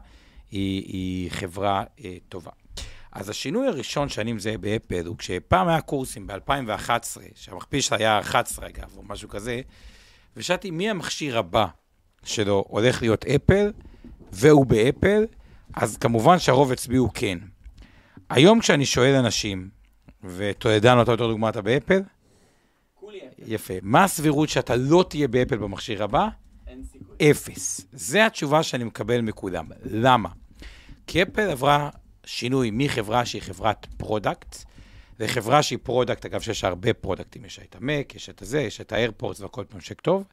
היא, 0.50 0.82
היא 0.86 1.30
חברה 1.30 1.84
אה, 2.04 2.16
טובה. 2.28 2.50
אז 3.12 3.28
השינוי 3.28 3.68
הראשון 3.68 4.08
שאני 4.08 4.32
מזהה 4.32 4.58
באפל 4.58 5.06
הוא 5.06 5.16
כשפעם 5.18 5.68
היה 5.68 5.80
קורסים 5.80 6.26
ב-2011, 6.26 7.20
שהמכפיל 7.34 7.80
שלה 7.80 7.98
היה 7.98 8.20
11 8.20 8.66
אגב, 8.66 8.96
או 8.96 9.02
משהו 9.06 9.28
כזה, 9.28 9.60
ושאלתי 10.36 10.70
מי 10.70 10.90
המכשיר 10.90 11.38
הבא 11.38 11.66
שלו 12.24 12.64
הולך 12.68 13.02
להיות 13.02 13.24
אפל, 13.24 13.72
והוא 14.32 14.66
באפל, 14.66 15.24
אז 15.74 15.96
כמובן 15.96 16.38
שהרוב 16.38 16.72
הצביעו 16.72 17.10
כן. 17.14 17.38
היום 18.30 18.60
כשאני 18.60 18.86
שואל 18.86 19.14
אנשים, 19.14 19.68
ותולדנו, 20.24 21.02
אתה 21.02 21.12
יותר 21.12 21.26
דוגמא, 21.26 21.48
אתה 21.48 21.62
באפל? 21.62 22.02
יפה. 23.46 23.74
מה 23.82 24.04
הסבירות 24.04 24.48
שאתה 24.48 24.76
לא 24.76 25.04
תהיה 25.08 25.28
באפל 25.28 25.56
במכשיר 25.56 26.04
הבא? 26.04 26.28
אין 26.66 26.82
סיכוי. 26.92 27.30
אפס. 27.30 27.80
זו 27.92 28.18
התשובה 28.18 28.62
שאני 28.62 28.84
מקבל 28.84 29.20
מכולם. 29.20 29.66
למה? 29.84 30.28
כי 31.06 31.22
אפל 31.22 31.50
עברה 31.50 31.90
שינוי 32.24 32.70
מחברה 32.72 33.26
שהיא 33.26 33.42
חברת 33.42 33.86
product, 33.96 34.56
לחברה 35.20 35.62
שהיא 35.62 35.78
product, 35.82 36.26
אגב, 36.26 36.40
שיש 36.40 36.64
הרבה 36.64 36.92
פרודקטים, 36.92 37.44
יש 37.44 37.60
את 37.68 37.76
ה 37.76 37.84
Mac, 37.84 38.14
יש 38.14 38.28
את 38.28 38.42
הזה, 38.42 38.60
יש 38.60 38.80
את 38.80 38.92
ה 38.92 38.98
AirPods 38.98 39.40
והכל 39.40 39.64
ממשק 39.74 40.00
טוב, 40.00 40.24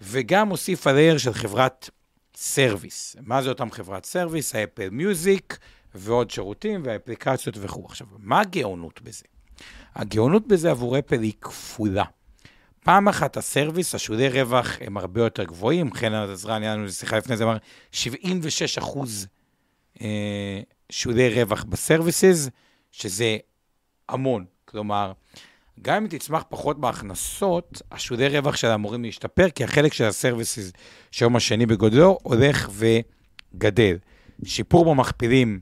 וגם 0.00 0.48
הוסיפה 0.48 0.92
layer 0.92 1.18
של 1.18 1.32
חברת 1.32 1.90
service. 2.42 3.16
מה 3.20 3.42
זה 3.42 3.48
אותם 3.48 3.70
חברת 3.70 4.04
service? 4.04 4.54
ה 4.54 4.60
Apple 4.60 4.88
Music 4.90 5.58
ועוד 5.94 6.30
שירותים 6.30 6.82
והאפליקציות 6.84 7.56
וכו'. 7.60 7.86
עכשיו, 7.86 8.06
מה 8.18 8.40
הגאונות 8.40 9.02
בזה? 9.02 9.24
הגאונות 9.94 10.48
בזה 10.48 10.70
עבור 10.70 10.98
אפל 10.98 11.22
היא 11.22 11.32
כפולה. 11.40 12.04
פעם 12.84 13.08
אחת 13.08 13.36
ה 13.36 13.42
service, 13.42 13.94
השולי 13.94 14.28
רווח 14.28 14.76
הם 14.80 14.96
הרבה 14.96 15.20
יותר 15.20 15.44
גבוהים, 15.44 15.94
חן 15.94 16.12
עזרן, 16.14 16.62
היה 16.62 16.76
לנו 16.76 16.88
שיחה 16.90 17.18
לפני 17.18 17.36
זה, 17.36 17.44
אמר 17.44 17.56
76 17.92 18.78
אחוז 18.78 19.26
אה, 20.00 20.60
שולי 20.90 21.42
רווח 21.42 21.64
ב 21.64 21.72
services, 21.72 22.48
שזה 22.92 23.36
המון. 24.08 24.44
כלומר, 24.64 25.12
גם 25.80 25.96
אם 25.96 26.06
תצמח 26.06 26.44
פחות 26.48 26.80
בהכנסות, 26.80 27.82
השולי 27.92 28.28
רווח 28.28 28.56
שלה 28.56 28.74
אמורים 28.74 29.04
להשתפר, 29.04 29.50
כי 29.50 29.64
החלק 29.64 29.92
של 29.92 30.04
ה 30.04 30.11
services, 30.11 30.72
שהיום 31.10 31.36
השני 31.36 31.66
בגודלו, 31.66 32.18
הולך 32.22 32.70
וגדל. 32.72 33.96
שיפור 34.44 34.94
במכפילים 34.94 35.60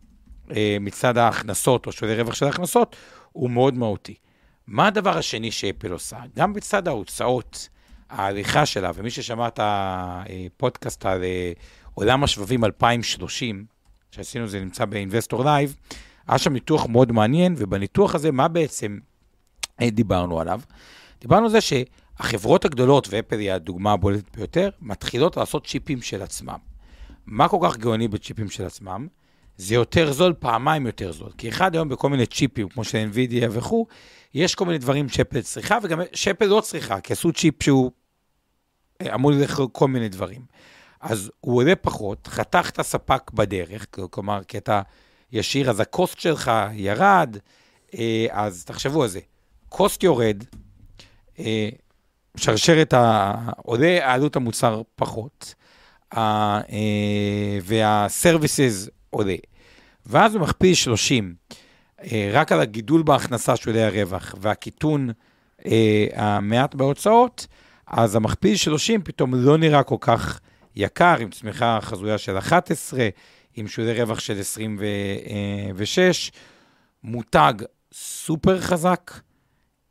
אה, 0.57 0.77
מצד 0.81 1.19
ההכנסות, 1.19 1.87
או 1.87 1.93
שולי 1.93 2.15
רווח 2.15 2.35
של 2.35 2.47
ההכנסות, 2.47 2.97
הוא 3.33 3.51
מאוד 3.51 3.75
מהותי. 3.75 4.15
מה 4.67 4.87
הדבר 4.87 5.19
השני 5.19 5.51
שאפל 5.51 5.93
עושה? 5.93 6.17
גם 6.37 6.53
בצד 6.53 6.89
ההוצאות, 6.89 7.69
ההליכה 8.11 8.67
שלה, 8.67 8.91
ומי 8.95 9.11
ששמע 9.11 9.49
את 9.49 9.61
הפודקאסט 9.63 11.07
על 11.07 11.25
אה, 11.25 11.53
עולם 11.95 12.25
השבבים 12.25 12.65
2030, 12.65 13.65
שעשינו, 14.11 14.49
זה 14.49 14.61
נמצא 14.61 14.85
ב 14.85 14.92
Investor 14.92 15.45
Live, 15.45 15.77
היה 16.29 16.39
שם 16.39 16.53
ניתוח 16.53 16.87
מאוד 16.87 17.13
מעניין, 17.13 17.55
ובניתוח 17.59 18.15
הזה, 18.15 18.33
מה 18.33 18.49
בעצם 18.49 18.99
דיברנו 19.89 20.41
עליו? 20.41 20.61
דיברנו 21.21 21.45
על 21.45 21.51
זה 21.51 21.59
שהחברות 21.61 22.65
הגדולות, 22.65 23.09
ואפל 23.11 23.39
היא 23.39 23.53
הדוגמה 23.53 23.93
הבולטת 23.93 24.37
ביותר, 24.37 24.71
מתחילות 24.81 25.37
לעשות 25.37 25.67
צ'יפים 25.67 26.03
של 26.03 26.23
עצמם. 26.23 26.59
מה 27.27 27.49
כל 27.49 27.59
כך 27.63 27.77
גאוני 27.77 28.09
בצ'יפים 28.09 28.51
של 28.51 28.67
עצמם? 28.67 29.07
זה 29.57 29.75
יותר 29.75 30.13
זול, 30.13 30.33
פעמיים 30.33 30.87
יותר 30.87 31.13
זול. 31.13 31.31
כי 31.39 31.49
אחד 31.49 31.75
היום 31.75 31.89
בכל 31.89 32.09
מיני 32.09 32.27
צ'יפים, 32.27 32.69
כמו 32.69 32.85
של 32.85 33.09
NVIDIA 33.13 33.47
וכו', 33.51 33.87
יש 34.35 34.55
כל 34.55 34.65
מיני 34.65 34.79
דברים 34.79 35.09
שאפל 35.09 35.41
צריכה, 35.41 35.79
וגם 35.83 36.01
שאפל 36.13 36.47
לא 36.47 36.61
צריכה, 36.61 37.01
כי 37.01 37.13
עשו 37.13 37.33
צ'יפ 37.33 37.63
שהוא 37.63 37.91
אה, 39.01 39.15
אמור 39.15 39.33
ללכת 39.33 39.63
כל 39.73 39.89
מיני 39.89 40.09
דברים. 40.09 40.43
אז 41.01 41.31
הוא 41.41 41.57
עולה 41.57 41.77
פחות, 41.77 42.27
חתך 42.27 42.71
את 42.71 42.79
הספק 42.79 43.31
בדרך, 43.31 43.87
כלומר, 44.11 44.45
כי 44.45 44.59
אתה 44.59 44.83
ישיר, 45.33 45.71
אז 45.71 45.81
הקוסט 45.81 46.21
שלך 46.21 46.51
ירד, 46.73 47.37
אה, 47.95 48.27
אז 48.31 48.65
תחשבו 48.65 49.03
על 49.03 49.09
זה. 49.09 49.21
קוסט 49.71 50.03
יורד, 50.03 50.45
אה, 51.39 51.69
שרשרת. 52.37 52.95
עולה 53.57 54.15
עלות 54.15 54.37
המוצר 54.37 54.83
פחות, 54.97 55.55
וה-services 57.63 58.91
עולה. 59.11 59.37
ואז 60.07 60.35
הוא 60.35 60.43
מכפיל 60.43 60.75
30, 60.75 61.35
אה, 62.03 62.31
רק 62.33 62.53
על 62.53 62.61
הגידול 62.61 63.03
בהכנסה 63.03 63.57
של 63.57 63.71
עולי 63.71 63.83
הרווח 63.83 64.35
והקיטון 64.41 65.11
אה, 65.67 66.07
המעט 66.15 66.75
בהוצאות, 66.75 67.47
אז 67.87 68.17
המכפיל 68.17 68.57
30 68.57 69.03
פתאום 69.03 69.35
לא 69.35 69.59
נראה 69.59 69.83
כל 69.83 69.97
כך 70.01 70.41
יקר, 70.77 71.17
עם 71.21 71.31
צמיחה 71.31 71.79
חזויה 71.83 72.19
של 72.19 72.39
11, 72.39 73.09
עם 73.57 73.69
שולי 73.69 74.03
רווח 74.03 74.21
של 74.21 74.41
26, 74.41 76.33
מותג 77.05 77.53
סופר 77.93 78.61
חזק, 78.61 79.11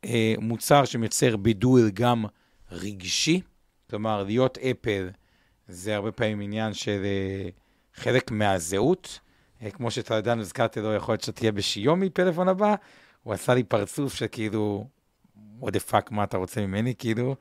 אה, 0.04 0.34
מוצר 0.38 0.84
שמייצר 0.84 1.36
בידול 1.36 1.90
גם 1.90 2.24
רגשי, 2.72 3.40
כלומר, 3.90 4.22
להיות 4.22 4.58
אפל 4.58 5.10
זה 5.68 5.96
הרבה 5.96 6.12
פעמים 6.12 6.40
עניין 6.40 6.74
של 6.74 7.02
אה, 7.04 7.48
חלק 7.94 8.30
מהזהות. 8.30 9.20
אה, 9.62 9.70
כמו 9.70 9.90
שטלדן 9.90 10.38
הזכרתי 10.38 10.80
לו, 10.80 10.94
יכול 10.94 11.12
להיות 11.12 11.22
שתהיה 11.22 11.52
בשיומי 11.52 12.10
פלאפון 12.10 12.48
הבא, 12.48 12.74
הוא 13.22 13.34
עשה 13.34 13.54
לי 13.54 13.62
פרצוף 13.62 14.14
שכאילו, 14.14 14.86
what 15.62 15.66
the 15.66 15.90
fuck, 15.90 16.06
מה 16.10 16.24
אתה 16.24 16.36
רוצה 16.36 16.66
ממני, 16.66 16.94
כאילו, 16.98 17.36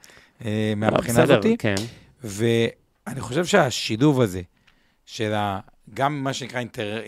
מהבחינה 0.76 1.24
בסדר, 1.24 1.24
הזאתי. 1.24 1.58
כן. 1.58 1.76
ואני 2.24 3.20
חושב 3.20 3.46
שהשילוב 3.46 4.22
הזה, 4.22 4.42
של 5.06 5.34
ה, 5.34 5.60
גם 5.94 6.24
מה 6.24 6.34
שנקרא 6.34 6.60
אינטר, 6.60 7.02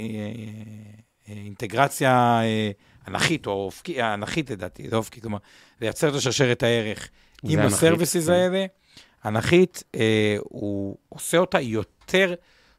אינטגרציה 1.28 2.42
אה, 2.44 2.72
אנכית, 3.08 3.48
או 3.48 3.52
אופקית, 3.52 3.98
אנכית 4.00 4.50
לדעתי, 4.50 4.88
לא 4.92 4.98
אופקית, 4.98 5.22
כלומר, 5.22 5.38
לייצר 5.82 6.10
את 6.10 6.16
השרשרת 6.16 6.64
הערך 6.64 7.10
עם 7.44 7.60
אנכית, 7.60 7.74
הסרוויסיס 7.74 8.26
כן. 8.26 8.34
האלה, 8.34 8.66
אנכית, 9.26 9.84
אה, 9.96 10.38
הוא 10.44 10.98
עושה 11.10 11.38
אותה 11.38 11.60
יותר, 11.62 12.34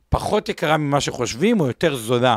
פחות 0.08 0.48
יקרה 0.48 0.76
ממה 0.76 1.00
שחושבים, 1.00 1.60
או 1.60 1.66
יותר 1.66 1.96
זולה 1.96 2.36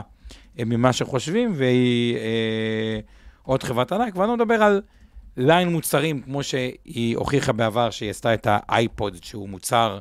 אה, 0.59 0.65
ממה 0.65 0.93
שחושבים, 0.93 1.53
והיא 1.55 2.17
אה, 2.17 2.99
עוד 3.43 3.63
חברת 3.63 3.91
ענק, 3.91 4.15
ואני 4.15 4.27
לא 4.27 4.35
מדבר 4.35 4.63
על 4.63 4.81
ליין 5.37 5.69
מוצרים, 5.69 6.21
כמו 6.21 6.43
שהיא 6.43 7.17
הוכיחה 7.17 7.51
בעבר, 7.51 7.89
שהיא 7.89 8.09
עשתה 8.09 8.33
את 8.33 8.47
האייפוד, 8.49 9.23
שהוא 9.23 9.49
מוצר 9.49 9.99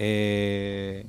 אה, 0.00 1.00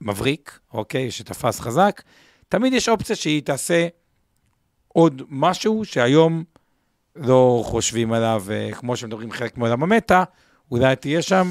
מבריק, 0.00 0.58
אוקיי, 0.72 1.10
שתפס 1.10 1.60
חזק. 1.60 2.02
תמיד 2.48 2.72
יש 2.72 2.88
אופציה 2.88 3.16
שהיא 3.16 3.42
תעשה 3.42 3.88
עוד 4.96 5.22
משהו 5.28 5.84
שהיום 5.84 6.44
לא 7.16 7.62
חושבים 7.64 8.12
עליו, 8.12 8.44
אה, 8.50 8.72
כמו 8.72 8.96
שמדברים 8.96 9.32
חלק 9.32 9.58
מעולם 9.58 9.82
המטה, 9.82 10.24
אולי 10.70 10.96
תהיה 10.96 11.22
שם. 11.22 11.46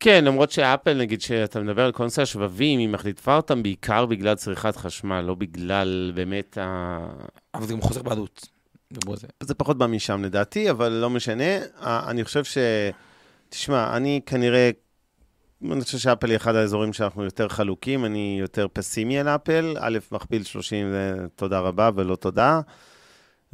כן, 0.00 0.24
למרות 0.24 0.50
שאפל, 0.50 0.94
נגיד, 0.94 1.20
שאתה 1.20 1.60
מדבר 1.60 1.84
על 1.84 1.92
נושא 1.98 2.22
השבבים, 2.22 2.78
היא 2.78 2.88
מחליפה 2.88 3.36
אותם 3.36 3.62
בעיקר 3.62 4.06
בגלל 4.06 4.34
צריכת 4.34 4.76
חשמל, 4.76 5.20
לא 5.20 5.34
בגלל 5.34 6.12
באמת 6.14 6.58
ה... 6.60 6.98
אבל 7.54 7.66
זה 7.66 7.72
גם 7.72 7.80
חוזר 7.80 8.02
בעלות. 8.02 8.48
זה. 9.40 9.54
פחות 9.54 9.78
בא 9.78 9.86
משם 9.86 10.24
לדעתי, 10.24 10.70
אבל 10.70 10.92
לא 10.92 11.10
משנה. 11.10 11.58
אני 11.82 12.24
חושב 12.24 12.44
ש... 12.44 12.58
תשמע, 13.48 13.96
אני 13.96 14.20
כנראה... 14.26 14.70
אני 15.64 15.80
חושב 15.80 15.98
שאפל 15.98 16.30
היא 16.30 16.36
אחד 16.36 16.54
האזורים 16.54 16.92
שאנחנו 16.92 17.24
יותר 17.24 17.48
חלוקים, 17.48 18.04
אני 18.04 18.36
יותר 18.40 18.66
פסימי 18.72 19.18
על 19.18 19.28
אפל. 19.28 19.76
א', 19.80 19.98
מכפיל 20.12 20.44
30 20.44 20.90
זה 20.90 21.14
תודה 21.36 21.60
רבה 21.60 21.90
ולא 21.94 22.16
תודה. 22.16 22.60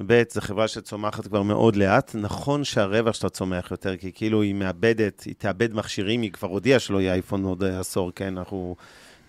ב', 0.06 0.22
זו 0.30 0.40
חברה 0.40 0.68
שצומחת 0.68 1.26
כבר 1.26 1.42
מאוד 1.42 1.76
לאט. 1.76 2.14
נכון 2.14 2.64
שהרווח 2.64 3.14
שלה 3.14 3.30
צומח 3.30 3.70
יותר, 3.70 3.96
כי 3.96 4.12
כאילו 4.14 4.42
היא 4.42 4.54
מאבדת, 4.54 5.22
היא 5.22 5.34
תאבד 5.38 5.74
מכשירים, 5.74 6.22
היא 6.22 6.32
כבר 6.32 6.48
הודיעה 6.48 6.78
שלא 6.78 7.00
יהיה 7.00 7.12
אייפון 7.12 7.44
עוד 7.44 7.64
עשור, 7.64 8.12
כן? 8.14 8.38
אנחנו... 8.38 8.76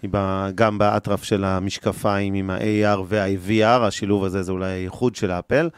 היא 0.01 0.09
ב- 0.13 0.49
גם 0.55 0.77
באטרף 0.77 1.23
של 1.23 1.43
המשקפיים 1.43 2.33
עם 2.33 2.49
ה-AR 2.49 2.99
וה-VR, 3.07 3.81
השילוב 3.81 4.23
הזה 4.23 4.43
זה 4.43 4.51
אולי 4.51 4.69
הייחוד 4.69 5.15
של 5.15 5.31
אפל. 5.31 5.69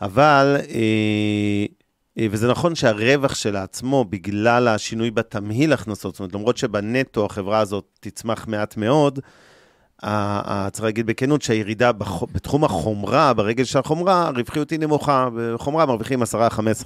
אבל, 0.00 0.56
אה, 0.68 1.66
וזה 2.18 2.48
נכון 2.48 2.74
שהרווח 2.74 3.34
שלה 3.34 3.62
עצמו, 3.62 4.04
בגלל 4.04 4.68
השינוי 4.68 5.10
בתמהיל 5.10 5.72
הכנסות, 5.72 6.14
זאת 6.14 6.20
אומרת, 6.20 6.34
למרות 6.34 6.56
שבנטו 6.56 7.26
החברה 7.26 7.58
הזאת 7.58 7.84
תצמח 8.00 8.46
מעט 8.48 8.76
מאוד, 8.76 9.20
צריך 10.72 10.84
להגיד 10.84 11.06
בכנות 11.06 11.42
שהירידה 11.42 11.92
בתחום 12.32 12.64
החומרה, 12.64 13.34
ברגל 13.34 13.64
של 13.64 13.78
החומרה, 13.78 14.26
הרווחיות 14.26 14.70
היא 14.70 14.80
נמוכה. 14.80 15.28
בחומרה 15.36 15.86
מרוויחים 15.86 16.22
10-15 16.22 16.26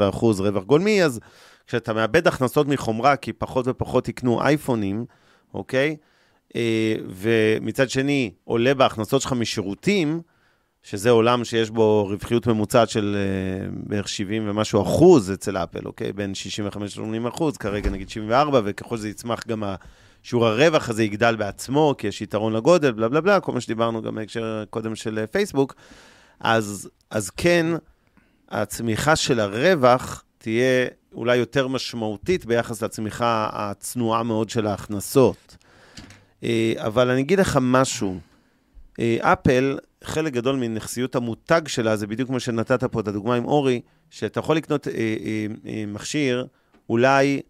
אחוז 0.09 0.41
רווח 0.41 0.65
גולמי, 0.65 1.05
אז 1.05 1.21
כשאתה 1.67 1.93
מאבד 1.93 2.29
הכנסות 2.29 2.69
מחומרה, 2.69 3.17
כי 3.17 3.33
פחות 3.33 3.69
ופחות 3.69 4.09
יקנו 4.09 4.43
אייפונים, 4.43 5.05
אוקיי? 5.55 5.97
אה, 6.57 6.95
ומצד 7.09 7.91
שני, 7.91 8.31
עולה 8.45 8.75
בהכנסות 8.75 9.23
שלך 9.23 9.33
משירותים, 9.33 10.21
שזה 10.83 11.11
עולם 11.11 11.45
שיש 11.45 11.71
בו 11.71 12.07
רווחיות 12.11 12.47
ממוצעת 12.47 12.91
של 12.91 13.17
אה, 13.17 13.69
בערך 13.73 14.09
70 14.09 14.49
ומשהו 14.49 14.83
אחוז 14.83 15.33
אצל 15.33 15.57
אפל, 15.57 15.87
אוקיי? 15.87 16.13
בין 16.13 16.35
65 16.35 16.99
ל-80 16.99 17.29
אחוז, 17.29 17.57
כרגע 17.57 17.91
נגיד 17.91 18.09
74, 18.11 18.61
וככל 18.65 18.97
שזה 18.97 19.09
יצמח 19.09 19.47
גם 19.49 19.63
שיעור 20.23 20.47
הרווח 20.47 20.89
הזה 20.89 21.05
יגדל 21.05 21.37
בעצמו, 21.37 21.95
כי 21.99 22.07
יש 22.07 22.23
יתרון 22.23 22.53
לגודל, 22.53 22.91
בלה 22.91 23.09
בלה 23.09 23.21
בלה, 23.21 23.41
כל 23.41 23.53
מה 23.53 23.61
שדיברנו 23.61 24.03
גם 24.03 24.15
בהקשר 24.15 24.65
קודם 24.71 24.97
של 24.97 25.19
אה, 25.19 25.27
פייסבוק, 25.27 25.75
אז, 26.41 26.91
אז 27.11 27.31
כן, 27.31 27.67
הצמיחה 28.49 29.17
של 29.17 29.41
הרווח 29.41 30.25
תהיה 30.39 30.87
אולי 31.15 31.37
יותר 31.37 31.69
משמעותית 31.69 32.45
ביחס 32.45 32.83
לצמיחה 32.83 33.49
הצנועה 33.53 34.23
מאוד 34.23 34.51
של 34.51 34.67
ההכנסות. 34.67 35.57
אה, 36.45 36.73
אבל 36.77 37.11
אני 37.11 37.21
אגיד 37.21 37.41
לך 37.41 37.59
משהו, 37.63 38.19
אפל, 39.21 39.79
חלק 40.05 40.33
גדול 40.33 40.57
מנכסיות 40.57 41.15
המותג 41.17 41.61
שלה, 41.69 41.97
זה 41.97 42.07
בדיוק 42.07 42.29
כמו 42.29 42.41
שנתת 42.41 42.85
פה 42.85 43.01
את 43.01 43.09
הדוגמה 43.09 43.35
עם 43.35 43.45
אורי, 43.45 43.81
שאתה 44.11 44.41
יכול 44.41 44.57
לקנות 44.57 44.89
אה, 44.89 44.93
אה, 44.95 45.07
אה, 45.67 45.85
מכשיר, 45.87 46.47
אולי 46.89 47.41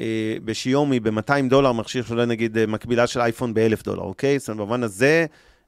אה, 0.00 0.06
בשיומי 0.44 1.00
ב-200 1.00 1.48
דולר, 1.48 1.72
מכשיר 1.72 2.04
שאולי 2.04 2.26
נגיד 2.26 2.58
אה, 2.58 2.66
מקבילה 2.66 3.06
של 3.06 3.20
אייפון 3.20 3.54
ב-1,000 3.54 3.84
דולר, 3.84 4.02
אוקיי? 4.02 4.38
זאת 4.38 4.48
אומרת, 4.48 4.58
במובן 4.60 4.82
הזה, 4.82 5.26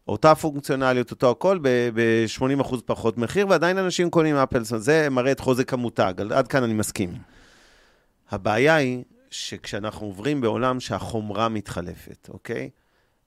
אותה 0.08 0.34
פונקציונליות, 0.34 1.10
אותו 1.10 1.30
הכל, 1.30 1.58
ב-80% 1.62 2.76
פחות 2.86 3.18
מחיר, 3.18 3.48
ועדיין 3.48 3.78
אנשים 3.78 4.10
קונים 4.10 4.36
אפל, 4.36 4.62
זאת 4.64 4.70
אומרת, 4.72 4.82
זה 4.84 5.08
מראה 5.10 5.32
את 5.32 5.40
חוזק 5.40 5.72
המותג, 5.72 6.14
עד- 6.30 6.48
כאן 6.48 6.62
אני 6.62 6.72
מסכים. 6.74 7.10
הבעיה 8.30 8.74
היא 8.74 9.02
שכשאנחנו 9.30 10.06
עוברים 10.06 10.40
בעולם 10.40 10.80
שהחומרה 10.80 11.48
מתחלפת, 11.48 12.28
אוקיי? 12.32 12.70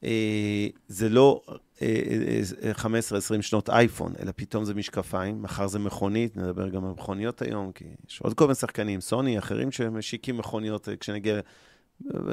אה, 0.04 0.68
זה 0.88 1.10
לא 1.10 1.42
15-20 1.80 3.42
שנות 3.42 3.70
אייפון, 3.70 4.14
אלא 4.22 4.32
פתאום 4.36 4.66
זה 4.66 4.74
משקפיים, 4.74 5.42
מחר 5.42 5.68
זה 5.68 5.80
מכונית, 5.80 6.38
נדבר 6.38 6.70
גם 6.70 6.86
על 6.86 6.92
מכוניות 6.92 7.42
היום, 7.42 7.72
כי 7.72 7.86
יש 8.10 8.22
עוד 8.22 8.34
כל 8.34 8.46
מיני 8.46 8.56
שחקנים, 8.56 9.02
סוני, 9.02 9.40
אחרים 9.40 9.72
שמשיקים 9.72 10.38
מכוניות, 10.38 10.90
אה, 10.90 10.96
כשנגיע... 10.96 11.40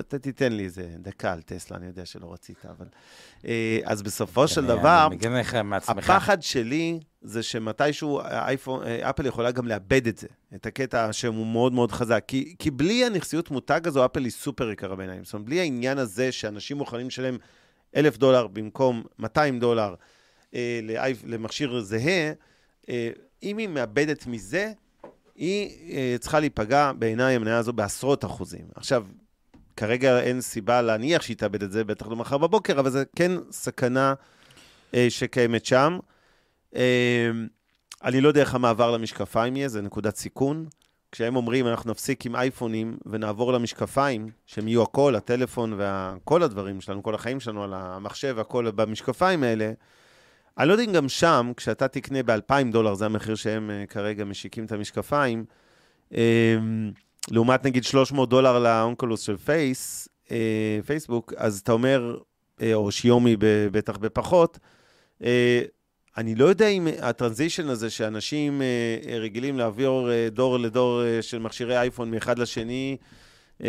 אתה 0.01 0.19
תיתן 0.19 0.53
לי 0.53 0.65
איזה 0.65 0.89
דקה 0.99 1.33
על 1.33 1.43
טסלה, 1.43 1.77
אני 1.77 1.87
יודע 1.87 2.07
שלא 2.07 2.33
רצית, 2.33 2.67
אבל... 2.67 2.87
אה, 3.47 3.79
אז 3.85 4.03
בסופו 4.03 4.49
של 4.49 4.67
דבר. 4.67 5.09
הפחד 5.99 6.43
שלי 6.43 7.01
זה 7.23 7.43
שמתישהו 7.43 8.21
האייפון, 8.21 8.83
אה, 8.83 9.11
אפל 9.11 9.27
יכולה 9.27 9.51
גם 9.51 9.69
לאבד 9.69 10.07
את 10.07 10.19
זה, 10.19 10.27
את 10.55 10.67
הקטע 10.67 11.13
שהוא 11.13 11.47
מאוד 11.47 11.73
מאוד 11.73 11.93
חזק. 11.93 12.25
כי, 12.29 12.55
כי 12.59 12.71
בלי 12.71 13.05
הנכסיות 13.05 13.51
מותג 13.51 13.81
הזו, 13.85 14.05
אפל 14.05 14.25
היא 14.25 14.33
סופר 14.33 14.71
יקרה 14.71 14.97
בעיניים. 14.97 15.25
זאת 15.25 15.35
אומרת, 15.35 15.47
בלי 15.47 15.61
העניין 15.61 15.99
הזה 15.99 16.33
שאנשים 16.33 16.77
מוכנים 16.77 17.07
לשלם 17.07 17.37
אלף 17.96 18.16
דולר 18.16 18.46
במקום 18.46 19.03
200 19.18 19.61
דולר 19.61 19.94
אה, 20.55 20.81
למכשיר 21.27 21.81
זהה, 21.81 22.33
אה, 22.88 23.11
אם 23.42 23.59
היא 23.59 23.68
מאבדת 23.68 24.27
מזה, 24.27 24.72
היא 25.35 25.92
אה, 25.92 26.16
צריכה 26.20 26.40
להיפגע 26.40 26.92
בעיניי 26.99 27.35
המניה 27.35 27.59
הזו 27.59 27.72
בעשרות 27.72 28.25
אחוזים. 28.25 28.64
עכשיו, 28.75 29.07
כרגע 29.77 30.20
אין 30.20 30.40
סיבה 30.40 30.83
להניח 30.83 31.22
שהיא 31.22 31.37
תאבד 31.37 31.62
את 31.62 31.72
זה, 31.72 31.85
בטח 31.85 32.07
לא 32.07 32.16
מחר 32.16 32.38
בבוקר, 32.38 32.81
אבל 32.81 32.90
זה 32.90 33.05
כן 33.16 33.33
סכנה 33.51 34.14
שקיימת 35.09 35.66
שם. 35.66 35.99
אני 38.05 38.20
לא 38.20 38.29
יודע 38.29 38.40
איך 38.40 38.55
המעבר 38.55 38.90
למשקפיים 38.90 39.57
יהיה, 39.57 39.68
זה 39.68 39.83
נקודת 39.83 40.16
סיכון. 40.16 40.66
כשהם 41.12 41.37
אומרים, 41.37 41.66
אנחנו 41.66 41.90
נפסיק 41.90 42.27
עם 42.27 42.37
אייפונים 42.37 42.99
ונעבור 43.07 43.53
למשקפיים, 43.53 44.29
שהם 44.47 44.69
יהיו 44.69 44.83
הכל, 44.83 45.14
הטלפון 45.14 45.79
וכל 45.79 46.42
הדברים 46.42 46.81
שלנו, 46.81 47.03
כל 47.03 47.14
החיים 47.14 47.40
שלנו 47.40 47.64
על 47.64 47.75
המחשב, 47.75 48.38
הכל 48.38 48.71
במשקפיים 48.71 49.42
האלה, 49.42 49.73
אני 50.59 50.69
לא 50.69 50.73
יודע 50.73 50.85
אם 50.85 50.92
גם 50.92 51.09
שם, 51.09 51.53
כשאתה 51.57 51.88
תקנה 51.88 52.23
ב-2,000 52.23 52.73
דולר, 52.73 52.95
זה 52.95 53.07
המחיר 53.07 53.35
שהם 53.35 53.71
אה, 53.71 53.87
כרגע 53.87 54.25
משיקים 54.25 54.64
את 54.64 54.73
המשקפיים, 54.73 55.45
אה, 56.14 56.57
לעומת 57.31 57.64
נגיד 57.64 57.85
300 57.85 58.29
דולר 58.29 58.59
לאונקולוס 58.59 59.21
של 59.21 59.37
פייס, 59.37 60.09
אה, 60.31 60.79
פייסבוק, 60.87 61.33
אז 61.37 61.59
אתה 61.59 61.73
אומר, 61.73 62.19
אה, 62.62 62.75
או 62.75 62.92
שיומי 62.92 63.37
בטח 63.73 63.97
בפחות, 63.97 64.59
אני 66.16 66.35
לא 66.35 66.44
יודע 66.44 66.68
אם 66.68 66.88
הטרנזישן 67.02 67.68
הזה 67.68 67.90
שאנשים 67.90 68.62
אה, 68.62 69.18
רגילים 69.18 69.59
להעביר 69.59 70.11
אה, 70.11 70.29
דור 70.31 70.59
לדור 70.59 71.02
אה, 71.05 71.22
של 71.22 71.38
מכשירי 71.38 71.79
אייפון 71.79 72.11
מאחד 72.11 72.38
לשני, 72.38 72.96
אה, 73.64 73.68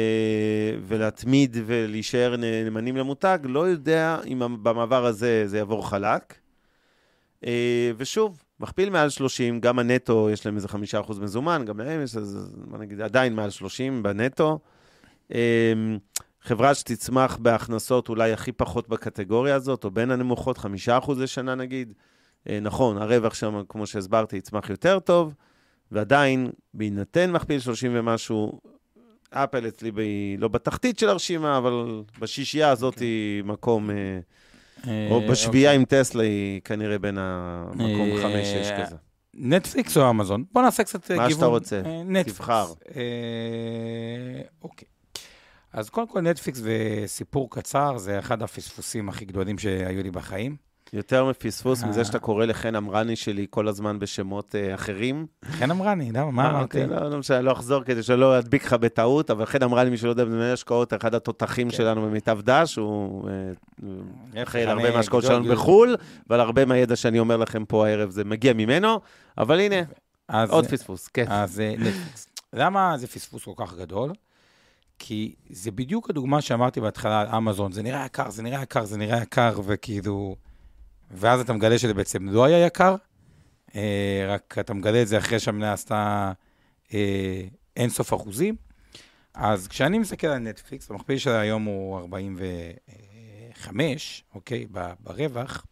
ולהתמיד 0.88 1.58
ולהישאר 1.66 2.36
נאמנים 2.38 2.98
למותג, 2.98 3.40
לא 3.44 3.68
יודע 3.68 4.18
אם 4.28 4.64
במעבר 4.64 5.06
הזה 5.06 5.44
זה 5.48 5.58
יעבור 5.58 5.90
חלק. 5.90 6.34
אה, 7.46 7.92
ושוב, 7.98 8.44
מכפיל 8.60 8.90
מעל 8.90 9.10
30, 9.10 9.60
גם 9.60 9.80
הנטו, 9.80 10.30
יש 10.30 10.46
להם 10.46 10.56
איזה 10.56 10.68
5% 10.68 11.20
מזומן, 11.20 11.66
גם 11.66 11.80
להם 11.80 12.04
יש, 12.04 12.16
אז 12.16 12.56
בוא 12.56 12.78
נגיד, 12.78 13.02
עדיין 13.02 13.36
מעל 13.36 13.50
30 13.50 14.04
בנטו. 14.04 14.60
אה, 15.34 15.74
חברה 16.42 16.76
שתצמח 16.76 17.38
בהכנסות 17.38 18.10
אולי 18.10 18.34
הכי 18.34 18.52
פחות 18.52 18.90
בקטגוריה 18.90 19.56
הזאת, 19.56 19.84
או 19.84 19.92
בין 19.92 20.12
הנמוכות, 20.12 20.58
חמישה 20.58 20.98
אחוז 20.98 21.22
לשנה 21.22 21.56
נגיד. 21.56 21.94
אה, 22.50 22.60
נכון, 22.60 22.98
הרווח 22.98 23.34
שם, 23.34 23.62
כמו 23.70 23.88
שהסברתי, 23.88 24.38
יצמח 24.38 24.70
יותר 24.70 25.00
טוב, 25.00 25.34
ועדיין, 25.92 26.50
בהינתן 26.74 27.32
מכפיל 27.32 27.60
30 27.60 27.92
ומשהו, 27.96 28.60
אפל 29.30 29.68
אצלי 29.68 29.92
ב... 29.92 30.02
לא 30.38 30.48
בתחתית 30.48 31.00
של 31.00 31.10
הרשימה, 31.10 31.58
אבל 31.58 32.04
בשישייה 32.20 32.70
הזאת 32.70 32.94
אוקיי. 32.94 33.08
היא 33.08 33.44
מקום, 33.44 33.90
אה, 34.88 35.08
או 35.12 35.22
בשביעייה 35.30 35.70
אוקיי. 35.70 35.96
עם 35.98 36.04
טסלה 36.04 36.24
היא 36.24 36.62
כנראה 36.62 37.00
בין 37.00 37.18
המקום 37.18 38.10
אה, 38.18 38.82
5-6 38.82 38.86
כזה. 38.86 38.96
נטפליקס 39.34 39.98
או 39.98 40.10
אמזון? 40.10 40.44
בוא 40.52 40.62
נעשה 40.62 40.84
קצת 40.84 41.12
מה 41.12 41.18
גיוון. 41.18 41.32
שאתה 41.32 41.46
רוצה. 41.46 41.82
תבחר. 42.26 42.66
אוקיי. 44.64 44.88
אז 45.74 45.90
קודם 45.90 46.08
כל, 46.08 46.22
נטפליקס 46.22 46.62
וסיפור 46.64 47.50
קצר, 47.50 47.98
זה 47.98 48.20
אחד 48.20 48.44
הפספוסים 48.44 49.10
הכי 49.10 49.26
גדולים 49.26 49.58
שהיו 49.58 50.04
לי 50.04 50.12
בחיים. 50.12 50.67
יותר 50.94 51.26
מפספוס 51.26 51.84
אה. 51.84 51.90
מזה 51.90 52.06
שאתה 52.06 52.20
קורא 52.20 52.46
לחן 52.46 52.76
אמרני 52.76 53.16
שלי 53.16 53.46
כל 53.50 53.68
הזמן 53.68 54.00
בשמות 54.00 54.56
אה, 54.56 54.76
אחרים. 54.76 55.26
חן 55.46 55.72
אמרה 55.72 55.96
לי, 55.96 56.12
למה? 56.12 56.32
מה 56.32 56.50
אמרתי? 56.50 56.84
אוקיי, 56.84 56.88
לא, 56.88 57.10
לא 57.10 57.18
משנה, 57.18 57.42
לא 57.42 57.52
אחזור 57.52 57.84
כדי 57.84 58.04
שלא 58.04 58.40
אדביק 58.40 58.66
לך 58.66 58.74
בטעות, 58.74 59.32
אבל 59.32 59.46
חן 59.46 59.64
אמרה 59.64 59.84
לי, 59.84 59.90
מי 59.90 59.98
שלא 59.98 60.10
יודע, 60.10 60.26
במנהל 60.26 60.54
השקעות, 60.54 60.94
אחד 60.94 61.16
התותחים 61.16 61.70
כן. 61.70 61.76
שלנו 61.76 62.02
במיטב 62.02 62.40
דש, 62.42 62.76
הוא 62.76 63.30
אה, 64.36 64.44
אחראי 64.44 64.64
על 64.64 64.70
הרבה 64.70 64.86
אה, 64.86 64.94
מההשקעות 64.94 65.24
גדול, 65.24 65.44
שלנו. 65.44 65.54
בחו"ל, 65.56 65.96
ועל 66.30 66.40
הרבה 66.40 66.66
מהידע 66.66 66.96
שאני 66.96 67.20
אומר 67.20 67.38
לכם 67.38 67.66
פה 67.66 67.88
הערב, 67.88 68.10
זה 68.10 68.24
מגיע 68.24 68.54
ממנו, 68.54 69.00
אבל 69.38 69.60
הנה, 69.60 69.76
עוד 70.50 70.68
פספוס, 70.68 71.08
כן. 71.08 71.26
אז 71.28 71.60
אה. 71.60 71.74
למה 72.54 72.98
זה 72.98 73.08
פספוס 73.08 73.44
כל 73.44 73.54
כך 73.58 73.74
גדול? 73.74 74.12
כי 75.00 75.36
זה 75.50 75.72
בדיוק 75.72 76.10
הדוגמה 76.10 76.42
שאמרתי 76.42 76.82
בהתחלה 76.82 77.22
על 77.22 77.28
אמזון, 77.28 77.72
זה 77.72 77.84
נראה 77.84 78.06
יקר, 78.06 78.30
זה 78.30 78.44
נראה 78.44 78.62
יקר, 78.62 78.86
זה 78.86 78.98
נראה 78.98 79.22
יקר, 79.22 79.60
וכאילו... 79.66 80.36
ואז 81.12 81.40
אתה 81.40 81.54
מגלה 81.54 81.80
שזה 81.80 81.94
בעצם 81.94 82.30
לא 82.30 82.46
היה 82.46 82.66
יקר, 82.66 82.96
אה, 83.76 84.26
רק 84.30 84.58
אתה 84.60 84.74
מגלה 84.74 85.02
את 85.02 85.08
זה 85.08 85.18
אחרי 85.18 85.40
שהמניה 85.40 85.74
עשתה 85.74 86.32
אה, 86.94 87.44
אינסוף 87.76 88.14
אחוזים. 88.14 88.56
אז 89.34 89.68
כשאני 89.68 90.00
מסתכל 90.00 90.28
על 90.28 90.40
נטפליקס, 90.40 90.92
המכפיל 90.92 91.18
שלה 91.18 91.40
היום 91.40 91.64
הוא 91.64 92.00
45, 92.00 94.24
אוקיי, 94.36 94.68
ברווח, 95.00 95.66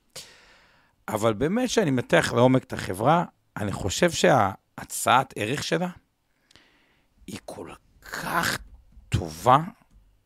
אבל 1.08 1.34
באמת 1.34 1.70
שאני 1.70 1.92
מתח 1.92 2.34
לעומק 2.36 2.64
את 2.64 2.74
החברה, 2.74 3.26
אני 3.58 3.72
חושב 3.72 4.12
שההצעת 4.12 5.34
ערך 5.36 5.64
שלה 5.64 5.90
היא 7.28 7.40
כל 7.46 7.70
כך 8.02 8.60
טובה, 9.10 9.58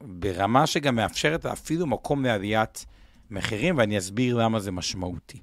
ברמה 0.02 0.67
שגם 0.67 0.95
מאפשרת 0.95 1.45
אפילו 1.45 1.88
מקום 1.88 2.26
לעליית 2.26 2.86
מחירים, 3.32 3.78
ואני 3.78 3.98
אסביר 3.98 4.38
למה 4.38 4.60
זה 4.60 4.72
משמעותי. 4.72 5.39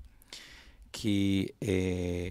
כי 0.93 1.47
אה, 1.63 2.29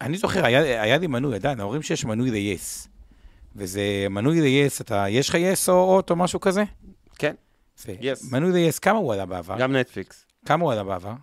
אני 0.00 0.18
זוכר, 0.18 0.44
היה, 0.44 0.82
היה 0.82 0.98
לי 0.98 1.06
מנוי, 1.06 1.34
עדיין, 1.34 1.60
ההורים 1.60 1.82
שיש 1.82 2.04
מנוי 2.04 2.30
ל-yes. 2.30 2.88
וזה 3.56 4.06
מנוי 4.10 4.40
ל-yes, 4.40 4.80
אתה, 4.80 5.04
יש 5.08 5.28
לך 5.28 5.34
yes 5.34 5.68
או 5.68 5.94
אוט 5.94 6.10
או 6.10 6.16
משהו 6.16 6.40
כזה? 6.40 6.64
כן. 7.18 7.34
Yes. 7.78 8.32
מנוי 8.32 8.52
ל-yes, 8.52 8.78
כמה 8.78 8.98
הוא 8.98 9.12
עלה 9.14 9.26
בעבר? 9.26 9.56
גם 9.58 9.76
נטפליקס. 9.76 10.26
כמה 10.44 10.64
הוא 10.64 10.72
עלה 10.72 10.84
בעבר? 10.84 11.14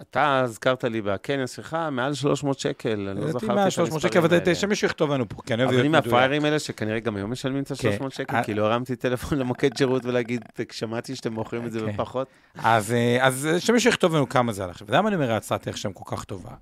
אתה 0.00 0.40
הזכרת 0.40 0.84
לי 0.84 1.02
בכנס 1.02 1.52
שלך, 1.52 1.76
מעל 1.92 2.14
300 2.14 2.58
שקל, 2.58 3.08
אני 3.08 3.20
לא 3.20 3.26
זכרתי 3.26 3.46
את 3.46 3.50
100, 3.50 3.70
300 3.70 4.00
שקל, 4.00 4.18
המספרים 4.18 4.24
אבל 4.24 4.34
האלה. 4.34 4.54
שמישהו 4.54 4.86
יכתוב 4.86 5.12
לנו 5.12 5.28
פה, 5.28 5.42
כי 5.46 5.54
אני 5.54 5.62
אוהב 5.62 5.74
אבל 5.74 5.82
להיות 5.82 5.94
אני 5.94 5.98
מדויק. 5.98 6.04
מהפראיירים 6.06 6.44
האלה 6.44 6.58
שכנראה 6.58 7.00
גם 7.00 7.16
היום 7.16 7.30
משלמים 7.30 7.62
את 7.62 7.72
כן. 7.72 7.88
ה-300 7.88 8.10
שקל, 8.10 8.36
אה, 8.36 8.44
כי 8.44 8.54
לא 8.54 8.66
הרמתי 8.66 8.96
טלפון 8.96 9.38
למוקד 9.38 9.76
שירות 9.76 10.04
ולהגיד, 10.04 10.44
שמעתי 10.72 11.16
שאתם 11.16 11.32
מוכרים 11.32 11.66
את 11.66 11.72
זה 11.72 11.80
כן. 11.80 11.92
בפחות. 11.92 12.28
אז, 12.54 12.94
אה, 12.94 13.60
שמישהו 13.60 13.90
יכתוב 13.90 14.14
לנו 14.14 14.28
כמה 14.28 14.52
זה 14.52 14.62
עלה. 14.62 14.72
עכשיו, 14.72 14.88
למה 14.90 15.08
אני 15.08 15.16
אומר 15.16 15.32
ההצעת 15.32 15.68
ערך 15.68 15.76
שם 15.78 15.92
כל 15.92 16.16
כך 16.16 16.24
טובה? 16.24 16.54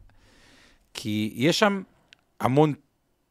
כי 0.95 1.33
יש 1.37 1.59
שם 1.59 1.83
המון 2.41 2.75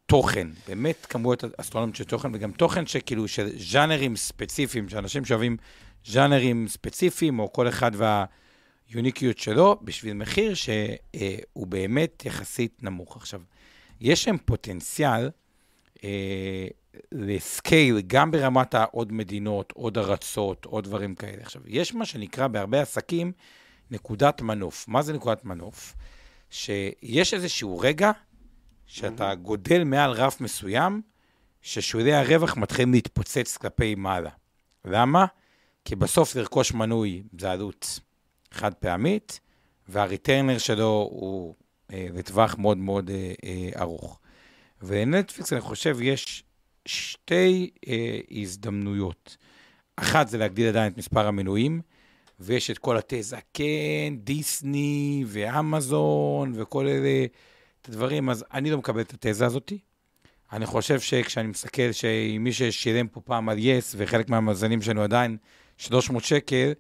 תוכן, 0.05 0.47
באמת 0.67 1.05
כמויות 1.09 1.43
אסטרונומיות 1.57 1.95
של 1.95 2.03
תוכן, 2.03 2.29
וגם 2.33 2.51
תוכן 2.51 2.85
שכאילו, 2.85 3.27
של 3.27 3.49
ז'אנרים 3.57 4.15
ספציפיים, 4.15 4.89
שאנשים 4.89 5.25
שאוהבים 5.25 5.57
ז'אנרים 6.05 6.67
ספציפיים, 6.67 7.39
או 7.39 7.53
כל 7.53 7.67
אחד 7.67 7.91
והיוניקיות 8.89 9.37
שלו, 9.37 9.79
בשביל 9.81 10.13
מחיר 10.13 10.53
שהוא 10.53 11.67
באמת 11.67 12.25
יחסית 12.25 12.83
נמוך. 12.83 13.17
עכשיו, 13.17 13.41
יש 14.01 14.23
שם 14.23 14.35
פוטנציאל 14.45 15.29
אה, 16.03 16.67
לסקייל, 17.11 18.01
גם 18.07 18.31
ברמת 18.31 18.73
העוד 18.73 19.11
מדינות, 19.11 19.71
עוד 19.71 19.97
ארצות, 19.97 20.65
עוד 20.65 20.83
דברים 20.83 21.15
כאלה. 21.15 21.41
עכשיו, 21.41 21.61
יש 21.65 21.93
מה 21.93 22.05
שנקרא 22.05 22.47
בהרבה 22.47 22.81
עסקים 22.81 23.31
נקודת 23.91 24.41
מנוף. 24.41 24.87
מה 24.87 25.01
זה 25.01 25.13
נקודת 25.13 25.45
מנוף? 25.45 25.95
שיש 26.49 27.33
איזשהו 27.33 27.79
רגע 27.79 28.11
שאתה 28.85 29.35
גודל 29.35 29.83
מעל 29.83 30.11
רף 30.11 30.41
מסוים, 30.41 31.01
ששולי 31.61 32.13
הרווח 32.13 32.57
מתחילים 32.57 32.93
להתפוצץ 32.93 33.57
כלפי 33.57 33.95
מעלה. 33.95 34.29
למה? 34.85 35.25
כי 35.85 35.95
בסוף 35.95 36.35
לרכוש 36.35 36.73
מנוי 36.73 37.23
זה 37.39 37.51
עלות 37.51 37.99
חד 38.51 38.73
פעמית, 38.73 39.39
והריטרנר 39.87 40.57
שלו 40.57 41.09
הוא 41.11 41.55
אה, 41.93 42.07
לטווח 42.13 42.55
מאוד 42.57 42.77
מאוד 42.77 43.09
אה, 43.09 43.33
אה, 43.43 43.81
ארוך. 43.81 44.19
ולנטפליקס, 44.81 45.53
אני 45.53 45.61
חושב, 45.61 45.97
יש 46.01 46.43
שתי 46.85 47.69
אה, 47.87 48.19
הזדמנויות. 48.31 49.37
אחת 49.95 50.27
זה 50.27 50.37
להגדיל 50.37 50.67
עדיין 50.67 50.91
את 50.91 50.97
מספר 50.97 51.27
המנויים, 51.27 51.81
ויש 52.39 52.71
את 52.71 52.77
כל 52.77 52.97
התזה, 52.97 53.37
כן, 53.53 54.13
דיסני 54.17 55.23
ואמזון 55.27 56.53
וכל 56.55 56.87
אלה, 56.87 57.25
את 57.81 57.89
הדברים, 57.89 58.29
אז 58.29 58.45
אני 58.53 58.71
לא 58.71 58.77
מקבל 58.77 59.01
את 59.01 59.13
התזה 59.13 59.45
הזאת. 59.45 59.73
אני 60.51 60.65
חושב 60.65 60.99
שכשאני 60.99 61.47
מסתכל 61.47 61.91
שמי 61.91 62.53
ששילם 62.53 63.07
פה 63.07 63.21
פעם 63.21 63.49
על 63.49 63.57
יס, 63.59 63.95
וחלק 63.97 64.29
מהמאזנים 64.29 64.81
שלנו 64.81 65.01
עדיין 65.01 65.37
300 65.77 66.23
שקל, 66.23 66.71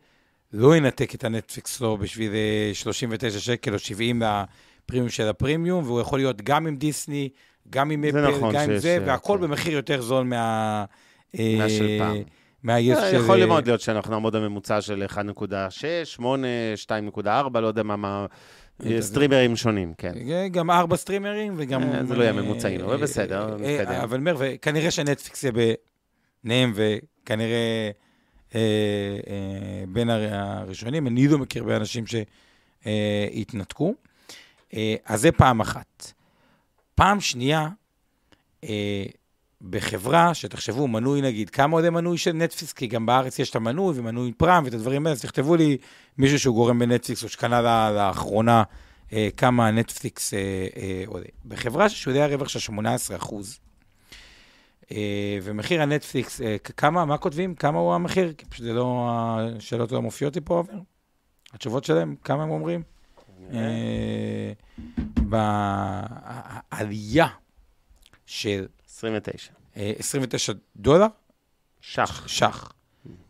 לא 0.53 0.75
ינתק 0.75 1.15
את 1.15 1.23
הנטפליקס 1.23 1.77
שלו 1.77 1.97
בשביל 1.97 2.31
אה, 2.33 2.71
39 2.73 3.39
שקל 3.39 3.73
או 3.73 3.79
70 3.79 4.21
לפרימיום 4.21 5.09
של 5.09 5.27
הפרימיום, 5.27 5.83
והוא 5.83 6.01
יכול 6.01 6.19
להיות 6.19 6.41
גם 6.41 6.67
עם 6.67 6.75
דיסני, 6.75 7.29
גם 7.69 7.91
עם 7.91 8.03
אפל, 8.03 8.29
נכון 8.29 8.53
גם 8.53 8.61
עם 8.61 8.77
זה, 8.77 8.97
אה, 9.01 9.07
והכל 9.07 9.37
כן. 9.37 9.47
במחיר 9.47 9.73
יותר 9.73 10.01
זול 10.01 10.23
מה... 10.23 10.85
אה, 11.39 11.55
מה 11.57 11.69
של 11.69 11.99
פעם. 11.99 12.15
מהיס 12.63 12.97
אה, 12.97 13.11
של... 13.11 13.17
יכול 13.17 13.45
מאוד 13.45 13.67
להיות 13.67 13.81
שאנחנו 13.81 14.11
נעמוד 14.11 14.35
בממוצע 14.35 14.81
של 14.81 15.03
1.6, 15.09 15.15
8, 16.03 16.47
2.4, 17.15 17.59
לא 17.59 17.67
יודע 17.67 17.83
מה, 17.83 17.95
מה, 17.95 18.25
אה, 18.85 19.01
סטרימרים 19.01 19.55
שונים, 19.55 19.93
כן. 19.97 20.13
גם 20.51 20.71
ארבע 20.71 20.97
סטרימרים 20.97 21.53
וגם... 21.57 21.83
אה, 21.83 22.05
זה 22.05 22.15
לא 22.15 22.23
יהיה 22.23 22.33
אה, 22.33 22.41
ממוצעים, 22.41 22.81
אבל 22.81 22.91
אה, 22.91 22.97
בסדר, 22.97 23.49
אה, 23.49 23.55
נתקדם. 23.55 24.01
אבל 24.01 24.17
אומר, 24.17 24.35
וכנראה 24.39 24.91
שנטפליקס 24.91 25.43
יהיה 25.43 25.53
ביניהם, 26.43 26.73
וכנראה 26.75 27.91
אה, 28.55 28.59
אה, 29.29 29.83
בין 29.87 30.09
הר- 30.09 30.33
הראשונים. 30.33 31.07
אני 31.07 31.27
לא 31.27 31.37
מכיר 31.37 31.63
הרבה 31.63 31.77
אנשים 31.77 32.03
שהתנתקו. 32.07 33.93
אה, 34.73 34.95
אז 35.05 35.21
זה 35.21 35.31
פעם 35.31 35.59
אחת. 35.61 36.11
פעם 36.95 37.21
שנייה, 37.21 37.69
אה, 38.63 39.05
בחברה, 39.61 40.33
שתחשבו, 40.33 40.87
מנוי 40.87 41.21
נגיד, 41.21 41.49
כמה 41.49 41.73
עולה 41.77 41.89
מנוי 41.89 42.17
של 42.17 42.31
נטפליקס? 42.31 42.73
כי 42.73 42.87
גם 42.87 43.05
בארץ 43.05 43.39
יש 43.39 43.49
את 43.49 43.55
המנוי 43.55 43.99
ומנוי 43.99 44.31
פריים 44.33 44.63
ואת 44.63 44.73
הדברים 44.73 45.05
האלה, 45.05 45.13
אז 45.15 45.21
תכתבו 45.21 45.55
לי 45.55 45.77
מישהו 46.17 46.39
שהוא 46.39 46.55
גורם 46.55 46.79
בנטפליקס 46.79 47.23
או 47.23 47.29
שקנה 47.29 47.61
לה, 47.61 47.91
לאחרונה 47.91 48.63
אה, 49.13 49.29
כמה 49.37 49.71
נטפליקס 49.71 50.33
אה, 50.33 50.39
אה. 50.77 51.03
בחברה 51.45 51.89
ששולי 51.89 52.21
הרווח 52.21 52.47
של 52.47 52.59
18 52.59 53.17
אחוז, 53.17 53.59
אה, 53.59 53.66
ומחיר 55.43 55.81
הנטפליקס, 55.81 56.41
אה, 56.41 56.57
כמה, 56.57 57.05
מה 57.05 57.17
כותבים? 57.17 57.55
כמה 57.55 57.79
הוא 57.79 57.93
המחיר? 57.93 58.33
כי 58.33 58.45
פשוט 58.45 58.65
זה 58.65 58.73
לא, 58.73 59.09
השאלות 59.57 59.91
לא 59.91 60.01
מופיעות 60.01 60.35
לי 60.35 60.41
פה, 60.41 60.53
עובר. 60.53 60.73
התשובות 61.53 61.83
שלהם, 61.83 62.15
כמה 62.23 62.43
הם 62.43 62.49
אומרים? 62.49 62.83
אה, 63.53 64.51
בעלייה 66.71 67.27
של 68.25 68.67
29. 68.89 69.51
אה, 69.77 69.93
29 69.97 70.53
דולר, 70.75 71.07
שח. 71.81 72.27
שח. 72.27 72.73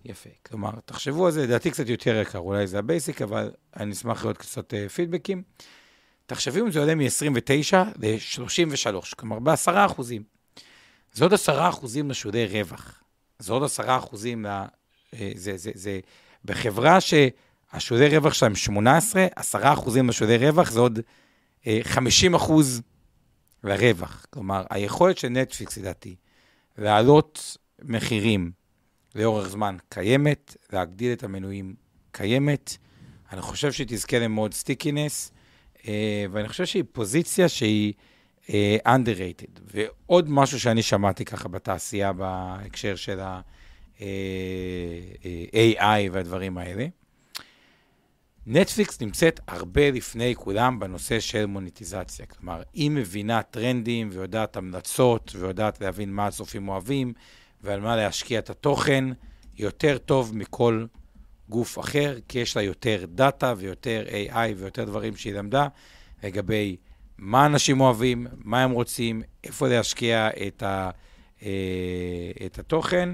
יפה. 0.05 0.29
כלומר, 0.45 0.71
תחשבו 0.85 1.25
על 1.25 1.31
זה, 1.31 1.43
לדעתי 1.43 1.71
קצת 1.71 1.89
יותר 1.89 2.15
יקר, 2.21 2.39
אולי 2.39 2.67
זה 2.67 2.79
ה 2.79 2.85
basic, 2.85 3.21
אבל 3.21 3.51
אני 3.75 3.91
אשמח 3.91 4.23
לראות 4.23 4.37
קצת 4.37 4.73
אה, 4.73 4.89
פידבקים. 4.89 5.43
תחשבו 6.25 6.59
אם 6.59 6.71
זה 6.71 6.79
עולה 6.79 6.95
מ-29 6.95 7.75
ל-33, 7.99 9.15
כלומר 9.15 9.39
ב-10 9.39 9.71
אחוזים. 9.85 10.36
זה 11.13 11.25
עוד 11.25 11.33
10 11.33 11.69
אחוזים 11.69 12.09
לשולי 12.09 12.45
רווח. 12.45 13.03
זה 13.39 13.53
עוד 13.53 13.63
10 13.63 13.97
אחוזים, 13.97 14.45
ל... 14.45 14.47
אה, 15.13 15.31
זה, 15.35 15.57
זה, 15.57 15.71
זה, 15.73 15.99
בחברה 16.45 16.97
שהשולי 17.01 18.17
רווח 18.17 18.33
שלהם 18.33 18.55
18, 18.55 19.27
10 19.35 19.73
אחוזים 19.73 20.09
לשולי 20.09 20.37
רווח, 20.37 20.71
זה 20.71 20.79
עוד 20.79 20.99
אה, 21.67 21.79
50 21.83 22.35
אחוז 22.35 22.81
לרווח. 23.63 24.25
כלומר, 24.29 24.63
היכולת 24.69 25.17
של 25.17 25.29
נטפליקס, 25.29 25.77
לדעתי, 25.77 26.15
להעלות 26.77 27.57
מחירים 27.81 28.51
לאורך 29.15 29.47
זמן 29.47 29.77
קיימת, 29.89 30.55
להגדיל 30.73 31.13
את 31.13 31.23
המנויים 31.23 31.75
קיימת. 32.11 32.77
אני 33.31 33.41
חושב 33.41 33.71
שהיא 33.71 33.87
תזכה 33.89 34.19
למאוד 34.19 34.53
stickiness, 34.53 35.31
אה, 35.87 36.25
ואני 36.31 36.47
חושב 36.47 36.65
שהיא 36.65 36.83
פוזיציה 36.91 37.49
שהיא 37.49 37.93
אה, 37.93 38.03
underrated. 38.87 39.59
ועוד 39.73 40.29
משהו 40.29 40.59
שאני 40.59 40.81
שמעתי 40.81 41.25
ככה 41.25 41.47
בתעשייה 41.49 42.13
בהקשר 42.13 42.95
של 42.95 43.19
ה-AI 43.19 44.01
והדברים 46.11 46.57
האלה, 46.57 46.87
נטפליקס 48.49 49.01
נמצאת 49.01 49.39
הרבה 49.47 49.91
לפני 49.91 50.35
כולם 50.35 50.79
בנושא 50.79 51.19
של 51.19 51.45
מוניטיזציה. 51.45 52.25
כלומר, 52.25 52.61
היא 52.73 52.91
מבינה 52.91 53.43
טרנדים 53.43 54.09
ויודעת 54.11 54.57
המלצות 54.57 55.31
ויודעת 55.35 55.81
להבין 55.81 56.13
מה 56.13 56.27
הצופים 56.27 56.69
אוהבים 56.69 57.13
ועל 57.61 57.79
מה 57.79 57.95
להשקיע 57.95 58.39
את 58.39 58.49
התוכן 58.49 59.03
יותר 59.57 59.97
טוב 59.97 60.37
מכל 60.37 60.85
גוף 61.49 61.79
אחר, 61.79 62.17
כי 62.27 62.39
יש 62.39 62.57
לה 62.57 62.63
יותר 62.63 63.05
דאטה 63.07 63.53
ויותר 63.57 64.05
AI 64.27 64.53
ויותר 64.57 64.83
דברים 64.83 65.15
שהיא 65.15 65.33
למדה 65.33 65.67
לגבי 66.23 66.75
מה 67.17 67.45
אנשים 67.45 67.81
אוהבים, 67.81 68.27
מה 68.43 68.63
הם 68.63 68.71
רוצים, 68.71 69.21
איפה 69.43 69.67
להשקיע 69.67 70.29
את, 70.47 70.63
ה, 70.63 70.89
אה, 71.43 71.49
את 72.45 72.59
התוכן. 72.59 73.09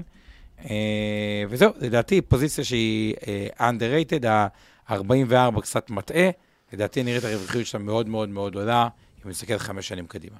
אה, 0.64 1.44
וזהו, 1.48 1.72
לדעתי 1.80 2.20
פוזיציה 2.20 2.64
שהיא 2.64 3.14
אה, 3.26 3.70
underrated, 3.70 4.26
ה-44 4.26 5.60
קצת 5.60 5.90
מטעה, 5.90 6.30
לדעתי 6.72 7.02
נראית 7.02 7.24
הרווחיות 7.24 7.66
שלה 7.66 7.80
מאוד 7.80 8.08
מאוד 8.08 8.28
מאוד 8.28 8.54
עולה, 8.54 8.88
אם 9.24 9.30
נסתכל 9.30 9.58
חמש 9.58 9.88
שנים 9.88 10.06
קדימה. 10.06 10.36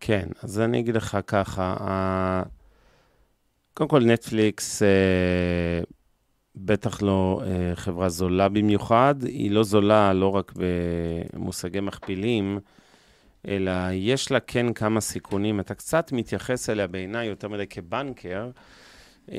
כן, 0.00 0.28
אז 0.42 0.60
אני 0.60 0.80
אגיד 0.80 0.96
לך 0.96 1.18
ככה, 1.26 2.42
קודם 3.74 3.90
כל 3.90 4.04
נטפליקס 4.04 4.82
בטח 6.56 7.02
לא 7.02 7.42
חברה 7.74 8.08
זולה 8.08 8.48
במיוחד, 8.48 9.14
היא 9.22 9.50
לא 9.50 9.62
זולה 9.62 10.12
לא 10.12 10.34
רק 10.34 10.52
במושגי 10.56 11.80
מכפילים, 11.80 12.58
אלא 13.48 13.72
יש 13.92 14.30
לה 14.30 14.40
כן 14.40 14.72
כמה 14.72 15.00
סיכונים. 15.00 15.60
אתה 15.60 15.74
קצת 15.74 16.12
מתייחס 16.12 16.70
אליה 16.70 16.86
בעיניי 16.86 17.26
יותר 17.26 17.48
מדי 17.48 17.66
כבנקר, 17.66 18.50
אמ, 19.28 19.34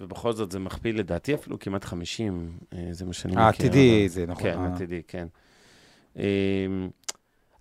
ובכל 0.00 0.32
זאת 0.32 0.52
זה 0.52 0.58
מכפיל 0.58 0.98
לדעתי 0.98 1.34
אפילו 1.34 1.58
כמעט 1.58 1.84
50, 1.84 2.52
אה, 2.72 2.88
זה 2.90 3.04
מה 3.04 3.12
שאני 3.12 3.32
מכיר. 3.32 3.44
העתידי 3.44 4.08
זה 4.08 4.26
נכון. 4.26 4.42
כן, 4.42 4.58
העתידי, 4.58 5.02
כן. 5.08 5.28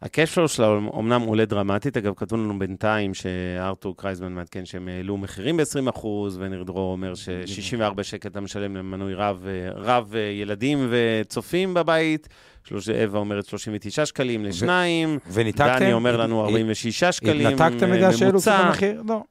הקשפלו 0.02 0.48
שלה 0.48 0.68
אומנם 0.68 1.22
עולה 1.22 1.45
דרמטית, 1.45 1.98
אגב, 1.98 2.14
כתבו 2.16 2.38
לנו 2.38 2.60
בינתיים 2.60 3.14
שארתור 3.14 3.98
קרייזמן 3.98 4.34
מעדכן 4.34 4.66
שהם 4.66 4.88
העלו 4.88 5.18
מחירים 5.18 5.58
ב-20%, 5.58 6.08
וניר 6.38 6.64
דרור 6.64 6.91
אומר 6.91 7.16
ש-64 7.16 8.04
שקל 8.04 8.30
אתה 8.30 8.41
משלם 8.41 8.76
למנוי 8.76 9.14
רב, 9.14 9.45
רב 9.76 10.14
ילדים 10.41 10.88
וצופים 10.89 11.74
בבית, 11.74 12.28
אווה 12.72 13.20
אומרת 13.20 13.45
39 13.45 14.06
שקלים 14.06 14.45
לשניים, 14.45 15.20
וניתקתם? 15.32 15.80
דני 15.80 15.93
אומר 15.93 16.18
לנו 16.18 16.45
46 16.45 17.04
שקלים 17.04 17.48
ממוצע. 17.48 17.66
התנתקתם 17.66 17.91
בגלל 17.91 18.14
שהעלו 18.14 18.39
קצת 18.39 18.52
המחיר? 18.52 19.02
לא. 19.08 19.24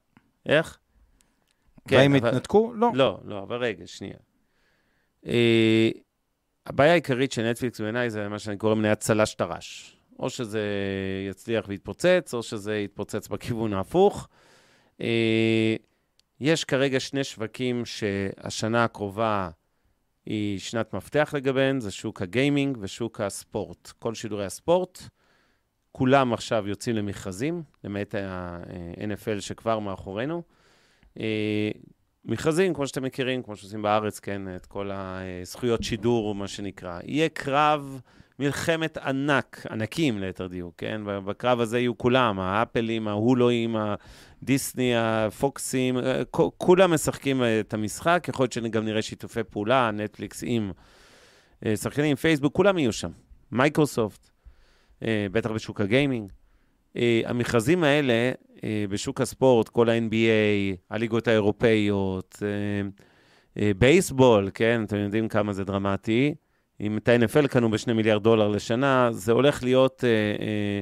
איך? 0.47 0.79
כן, 1.89 1.97
והאם 1.97 2.15
התנתקו? 2.15 2.73
לא. 2.75 2.91
לא, 2.95 3.19
לא, 3.25 3.43
אבל 3.43 3.57
רגע, 3.57 3.87
שנייה. 3.87 4.17
אה, 5.27 5.91
הבעיה 6.67 6.93
העיקרית 6.93 7.33
של 7.33 7.51
נטפליקס 7.51 7.81
בעיניי 7.81 8.11
זה 8.11 8.29
מה 8.29 8.39
שאני 8.39 8.57
קורא 8.57 8.75
מניית 8.75 8.99
צל"ש 9.01 9.35
טר"ש. 9.35 9.96
או 10.19 10.31
שזה 10.31 10.63
יצליח 11.31 11.65
ויתפוצץ, 11.69 12.35
או 12.35 12.43
שזה 12.43 12.79
יתפוצץ 12.79 13.29
בכיוון 13.29 13.73
ההפוך. 13.73 14.29
אה, 15.01 15.77
יש 16.41 16.65
כרגע 16.65 17.01
שני 17.01 17.25
שווקים 17.25 17.85
שהשנה 17.85 18.85
הקרובה 18.85 19.51
היא 20.27 20.59
שנת 20.59 20.95
מפתח 20.95 21.35
לגביהן, 21.37 21.81
זה 21.81 21.91
שוק 21.91 22.23
הגיימינג 22.23 22.79
ושוק 22.81 23.21
הספורט. 23.21 23.93
כל 23.99 24.15
שידורי 24.15 24.47
הספורט, 24.47 25.03
כולם 25.93 26.33
עכשיו 26.33 26.69
יוצאים 26.69 26.97
למכרזים, 26.97 27.63
למעט 27.85 28.15
ה-NFL 28.15 29.41
שכבר 29.41 29.79
מאחורינו. 29.79 30.43
אה, 31.21 31.71
מכרזים, 32.25 32.75
כמו 32.75 32.87
שאתם 32.87 33.03
מכירים, 33.03 33.43
כמו 33.43 33.57
שעושים 33.57 33.83
בארץ, 33.83 34.21
כן, 34.21 34.57
את 34.57 34.67
כל 34.67 34.91
הזכויות 34.93 35.83
שידור, 35.83 36.35
מה 36.35 36.49
שנקרא. 36.49 37.01
יהיה 37.05 37.29
קרב 37.29 38.01
מלחמת 38.39 38.99
ענק, 38.99 39.67
ענקים 39.71 40.19
ליתר 40.19 40.47
דיוק, 40.47 40.75
כן? 40.79 41.01
בקרב 41.05 41.61
הזה 41.61 41.79
יהיו 41.79 41.99
כולם, 41.99 42.41
האפלים, 42.41 43.09
ההולואים, 43.09 43.77
הדיסני, 44.43 44.93
הפוקסים, 44.97 45.99
אה, 45.99 46.23
כולם 46.59 46.95
משחקים 46.95 47.43
את 47.61 47.75
המשחק, 47.75 48.27
יכול 48.29 48.43
להיות 48.43 48.53
שגם 48.53 48.85
נראה 48.85 49.03
שיתופי 49.03 49.45
פעולה, 49.51 49.91
נטפליקס 49.91 50.45
עם 50.47 50.73
אה, 51.67 51.77
שחקנים, 51.77 52.17
פייסבוק, 52.17 52.55
כולם 52.55 52.79
יהיו 52.79 52.93
שם. 52.93 53.11
מייקרוסופט, 53.53 54.31
אה, 55.03 55.27
בטח 55.33 55.51
בשוק 55.51 55.81
הגיימינג. 55.81 56.33
המכרזים 57.25 57.85
האלה 57.85 58.33
בשוק 58.89 59.21
הספורט, 59.21 59.69
כל 59.69 59.89
ה-NBA, 59.89 60.77
הליגות 60.91 61.29
האירופאיות, 61.29 62.43
בייסבול, 63.79 64.51
כן, 64.55 64.85
אתם 64.85 64.97
יודעים 64.97 65.29
כמה 65.29 65.53
זה 65.53 65.65
דרמטי. 65.65 66.35
אם 66.81 66.99
את 66.99 67.09
ה-NFL 67.09 67.49
קנו 67.49 67.71
ב-2 67.71 67.93
מיליארד 67.93 68.23
דולר 68.23 68.49
לשנה, 68.49 69.09
זה 69.13 69.33
הולך 69.33 69.63
להיות 69.63 70.05
אה, 70.05 70.09
אה, 70.45 70.81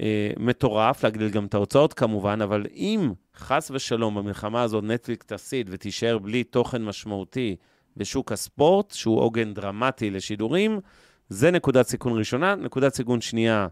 אה, 0.00 0.30
מטורף, 0.38 1.04
להגדיל 1.04 1.28
גם 1.28 1.46
את 1.46 1.54
ההוצאות 1.54 1.92
כמובן, 1.92 2.42
אבל 2.42 2.66
אם 2.74 3.12
חס 3.36 3.70
ושלום 3.74 4.14
במלחמה 4.14 4.62
הזאת 4.62 4.84
נטפליק 4.84 5.24
תסיד 5.26 5.68
ותישאר 5.72 6.18
בלי 6.18 6.44
תוכן 6.44 6.84
משמעותי 6.84 7.56
בשוק 7.96 8.32
הספורט, 8.32 8.90
שהוא 8.90 9.20
עוגן 9.20 9.54
דרמטי 9.54 10.10
לשידורים, 10.10 10.80
זה 11.28 11.50
נקודת 11.50 11.86
סיכון 11.86 12.18
ראשונה. 12.18 12.54
נקודת 12.54 12.94
סיכון 12.94 13.20
שנייה, 13.20 13.66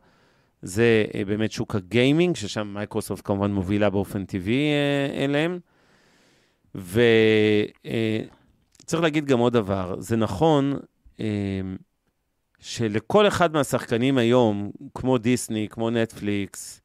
זה 0.62 1.04
אה, 1.14 1.24
באמת 1.24 1.52
שוק 1.52 1.74
הגיימינג, 1.74 2.36
ששם 2.36 2.70
מייקרוסופט 2.74 3.26
כמובן 3.26 3.52
מובילה 3.52 3.90
באופן 3.90 4.24
טבעי 4.24 4.70
אה, 4.70 5.24
אליהם. 5.24 5.58
וצריך 6.74 7.04
אה, 8.94 9.00
להגיד 9.00 9.26
גם 9.26 9.38
עוד 9.38 9.52
דבר, 9.52 9.94
זה 9.98 10.16
נכון 10.16 10.78
שלכל 12.62 13.28
אחד 13.28 13.52
מהשחקנים 13.52 14.18
היום, 14.18 14.70
כמו 14.94 15.18
דיסני, 15.18 15.68
כמו 15.70 15.90
נטפליקס, 15.90 16.80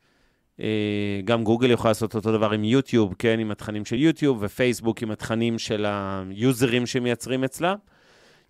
אה, 0.60 1.22
גם 1.26 1.44
גוגל 1.44 1.72
יכולה 1.72 1.90
לעשות 1.90 2.16
אותו 2.16 2.32
דבר 2.32 2.54
עם 2.54 2.64
יוטיוב, 2.64 3.14
כן, 3.20 3.40
עם 3.40 3.52
התכנים 3.52 3.86
של 3.86 3.96
יוטיוב, 3.96 4.38
ופייסבוק 4.42 5.02
עם 5.02 5.12
התכנים 5.12 5.60
של 5.60 5.86
היוזרים 5.88 6.86
שמייצרים 6.86 7.44
אצלה. 7.44 7.76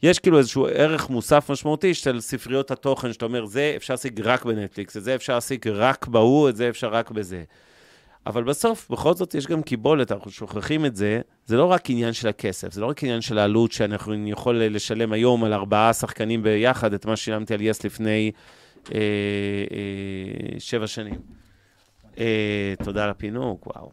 יש 0.04 0.20
כאילו 0.20 0.38
איזשהו 0.38 0.68
ערך 0.68 1.10
מוסף 1.10 1.52
משמעותי 1.52 1.94
של 1.94 2.22
ספריות 2.22 2.72
התוכן, 2.72 3.14
שאתה 3.14 3.26
אומר, 3.26 3.46
זה 3.46 3.74
אפשר 3.76 3.94
להשיג 3.94 4.22
רק 4.22 4.46
בנטפליקס, 4.46 4.98
את 4.98 5.04
זה 5.04 5.16
אפשר 5.16 5.34
להשיג 5.34 5.68
רק 5.68 6.08
ב-HBO, 6.08 6.50
את 6.50 6.56
זה 6.56 6.70
אפשר 6.70 6.90
רק 6.90 7.12
בזה. 7.12 7.44
אבל 8.28 8.44
בסוף, 8.44 8.90
בכל 8.90 9.14
זאת, 9.14 9.36
יש 9.36 9.48
גם 9.48 9.62
קיבולת, 9.62 10.12
אנחנו 10.12 10.32
שוכחים 10.32 10.86
את 10.86 10.96
זה. 10.96 11.22
זה 11.46 11.58
לא 11.58 11.66
רק 11.66 11.90
עניין 11.90 12.14
של 12.14 12.28
הכסף, 12.28 12.74
זה 12.74 12.82
לא 12.82 12.86
רק 12.86 13.04
עניין 13.04 13.22
של 13.22 13.38
העלות 13.38 13.72
שאנחנו 13.72 14.28
יכול 14.28 14.64
לשלם 14.64 15.14
היום 15.14 15.44
על 15.44 15.54
ארבעה 15.54 15.94
שחקנים 15.94 16.44
ביחד, 16.44 16.94
את 16.94 17.06
מה 17.06 17.16
ששילמתי 17.16 17.54
על 17.54 17.62
יס 17.62 17.84
לפני 17.84 18.32
אה, 18.92 19.00
אה, 19.72 20.60
שבע 20.60 20.88
שנים. 20.88 21.20
אה, 22.20 22.74
תודה 22.84 23.04
על 23.04 23.10
הפינוק, 23.10 23.68
וואו. 23.68 23.92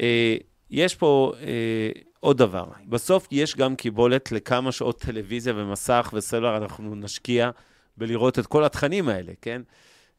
אה, 0.00 0.36
יש 0.70 0.94
פה 0.94 1.32
אה, 1.40 1.90
עוד 2.20 2.38
דבר. 2.38 2.64
בסוף 2.88 3.28
יש 3.30 3.56
גם 3.56 3.76
קיבולת 3.76 4.32
לכמה 4.32 4.72
שעות 4.72 5.00
טלוויזיה 5.00 5.52
ומסך 5.56 6.10
וסלולר 6.12 6.56
אנחנו 6.56 6.94
נשקיע 6.94 7.50
בלראות 7.96 8.38
את 8.38 8.46
כל 8.46 8.64
התכנים 8.64 9.08
האלה, 9.08 9.32
כן? 9.42 9.62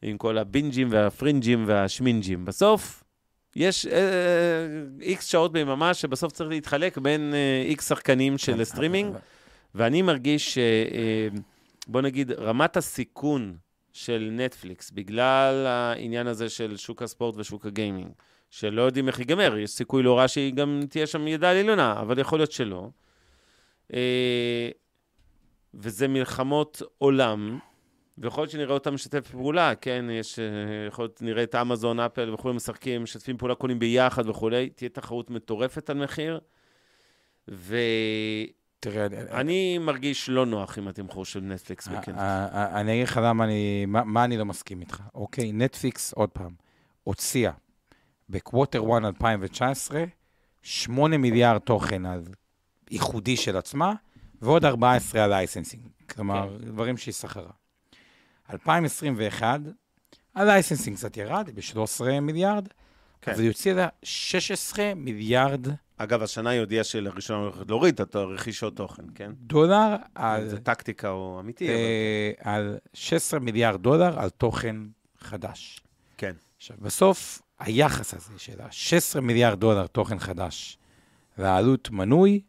עם 0.02 0.18
כל 0.18 0.38
הבינג'ים 0.38 0.88
והפרינג'ים 0.90 1.64
והשמינג'ים. 1.66 2.44
בסוף, 2.44 3.03
יש 3.56 3.86
איקס 5.00 5.24
אה, 5.24 5.30
שעות 5.30 5.52
ביממה 5.52 5.94
שבסוף 5.94 6.32
צריך 6.32 6.50
להתחלק 6.50 6.98
בין 6.98 7.34
איקס 7.64 7.92
אה, 7.92 7.96
שחקנים 7.96 8.38
של 8.38 8.56
כן, 8.56 8.64
סטרימינג, 8.64 9.16
ואני 9.74 10.02
מרגיש, 10.02 10.58
אה, 10.58 11.28
בוא 11.86 12.00
נגיד, 12.00 12.32
רמת 12.32 12.76
הסיכון 12.76 13.56
של 13.92 14.28
נטפליקס, 14.32 14.90
בגלל 14.90 15.66
העניין 15.66 16.26
הזה 16.26 16.48
של 16.48 16.76
שוק 16.76 17.02
הספורט 17.02 17.34
ושוק 17.36 17.66
הגיימינג, 17.66 18.10
שלא 18.50 18.82
יודעים 18.82 19.08
איך 19.08 19.18
ייגמר, 19.18 19.58
יש 19.58 19.70
סיכוי 19.70 20.02
לא 20.02 20.18
רע 20.18 20.28
שהיא 20.28 20.54
גם 20.54 20.80
תהיה 20.88 21.06
שם 21.06 21.28
ידה 21.28 21.50
על 21.50 21.56
העליונה, 21.56 22.00
אבל 22.00 22.18
יכול 22.18 22.38
להיות 22.38 22.52
שלא. 22.52 22.88
וזה 25.74 26.08
מלחמות 26.08 26.82
עולם. 26.98 27.58
ויכול 28.18 28.42
להיות 28.42 28.50
שנראה 28.50 28.74
אותם 28.74 28.94
משתף 28.94 29.30
פעולה, 29.30 29.74
כן, 29.74 30.04
יש, 30.10 30.38
אה, 30.38 30.44
יכול 30.88 31.04
להיות, 31.04 31.22
נראה 31.22 31.42
את 31.42 31.54
אמזון, 31.54 32.00
אפל 32.00 32.34
וכולי 32.34 32.54
משחקים, 32.54 33.02
משתפים 33.02 33.36
פעולה, 33.36 33.54
קונים 33.54 33.78
ביחד 33.78 34.28
וכולי, 34.28 34.70
תהיה 34.70 34.88
תחרות 34.88 35.30
מטורפת 35.30 35.90
על 35.90 36.02
מחיר. 36.04 36.40
ו... 37.48 37.76
תראה, 38.80 39.06
אני 39.30 39.78
מרגיש 39.78 40.28
לא 40.28 40.46
נוח 40.46 40.78
עם 40.78 40.88
התמחור 40.88 41.24
של 41.24 41.40
נטפליקס 41.40 41.88
אה, 41.88 42.00
בקנט. 42.00 42.18
אה, 42.18 42.80
אני 42.80 42.92
אגיד 42.92 43.08
לך 43.08 43.20
למה 43.22 43.44
אני, 43.44 43.86
מה, 43.86 44.04
מה 44.04 44.24
אני 44.24 44.36
לא 44.36 44.44
מסכים 44.44 44.80
איתך. 44.80 45.02
אוקיי, 45.14 45.52
נטפליקס, 45.52 46.12
עוד 46.12 46.30
פעם, 46.30 46.54
הוציאה 47.04 47.52
בקווטר 48.28 48.82
1 48.98 49.04
2019 49.04 50.04
8 50.62 51.16
מיליארד 51.16 51.58
תוכן 51.60 52.06
אז 52.06 52.30
ייחודי 52.90 53.36
של 53.36 53.56
עצמה, 53.56 53.94
ועוד 54.42 54.64
14 54.64 55.24
על 55.24 55.30
licensing. 55.30 55.82
כלומר, 56.10 56.58
כן. 56.58 56.64
דברים 56.64 56.96
שהיא 56.96 57.14
שכרה. 57.14 57.50
2021, 58.52 59.60
ה 60.34 60.40
licensing 60.40 60.96
קצת 60.96 61.16
ירד, 61.16 61.50
ב-13 61.54 62.20
מיליארד, 62.20 62.68
כן. 63.22 63.32
אבל 63.32 63.40
היא 63.40 63.48
הוציאה 63.48 63.74
לה 63.74 63.88
16 64.02 64.92
מיליארד 64.96 65.66
אגב, 65.96 66.22
השנה 66.22 66.50
היא 66.50 66.60
הודיעה 66.60 66.84
שלראשונה 66.84 67.38
הולכת 67.38 67.68
להוריד 67.68 68.00
את 68.00 68.14
הרכישות 68.14 68.76
תוכן, 68.76 69.02
כן? 69.14 69.32
דולר 69.36 69.96
על, 70.14 70.48
זה 70.48 70.60
טקטיקה 70.60 71.10
או 71.10 71.40
אמיתי, 71.40 71.68
אבל... 71.68 71.74
אה, 71.74 72.54
על 72.54 72.78
16 72.94 73.40
מיליארד 73.40 73.82
דולר 73.82 74.18
על 74.18 74.30
תוכן 74.30 74.76
חדש. 75.18 75.80
כן. 76.16 76.32
עכשיו, 76.56 76.76
בסוף, 76.80 77.42
היחס 77.58 78.14
הזה 78.14 78.38
של 78.38 78.60
ה-16 78.60 79.20
מיליארד 79.20 79.60
דולר 79.60 79.86
תוכן 79.86 80.18
חדש 80.18 80.78
לעלות 81.38 81.90
מנוי, 81.90 82.40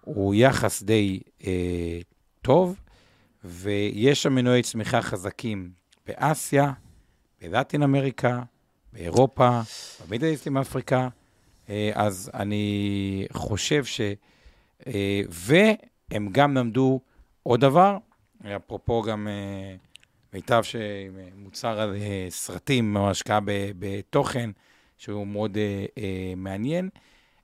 הוא 0.00 0.34
יחס 0.34 0.82
די 0.82 1.20
אה, 1.44 2.00
טוב, 2.42 2.80
ויש 3.44 4.22
שם 4.22 4.34
מנועי 4.34 4.62
צמיחה 4.62 5.02
חזקים 5.02 5.70
באסיה, 6.06 6.72
בלטין 7.40 7.82
אמריקה, 7.82 8.42
באירופה, 8.92 9.60
במידליסטים 10.08 10.56
אפריקה, 10.56 11.08
אה, 11.68 11.90
אז 11.94 12.30
אני 12.34 13.26
חושב 13.32 13.84
ש... 13.84 14.00
אה, 14.86 15.22
והם 15.28 16.28
גם 16.32 16.56
למדו 16.56 17.00
עוד 17.42 17.60
דבר, 17.60 17.96
אפרופו 18.56 19.02
גם 19.02 19.28
אה, 19.28 19.76
מיטב 20.32 20.62
שמוצר 20.62 21.80
על 21.80 21.96
סרטים 22.28 22.96
או 22.96 23.10
השקעה 23.10 23.40
בתוכן, 23.78 24.50
שהוא 24.98 25.26
מאוד 25.26 25.58
מעניין, 26.36 26.88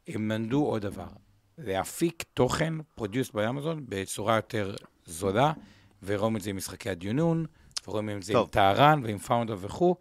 הם 0.08 0.30
למדו 0.30 0.64
עוד 0.64 0.82
דבר, 0.82 1.08
להפיק 1.58 2.24
תוכן 2.34 2.74
פרודיוס 2.94 3.30
באמזון 3.30 3.84
בצורה 3.88 4.36
יותר 4.36 4.74
זולה, 5.06 5.52
ורואים 6.04 6.36
את 6.36 6.40
זה 6.42 6.50
עם 6.50 6.56
משחקי 6.56 6.90
הדיונון, 6.90 7.46
ורואים 7.88 8.18
את 8.18 8.22
זה 8.22 8.32
טוב. 8.32 8.42
עם 8.46 8.50
טהרן 8.50 9.00
ועם 9.04 9.18
פאונדר 9.18 9.56
וכו'. 9.60 9.96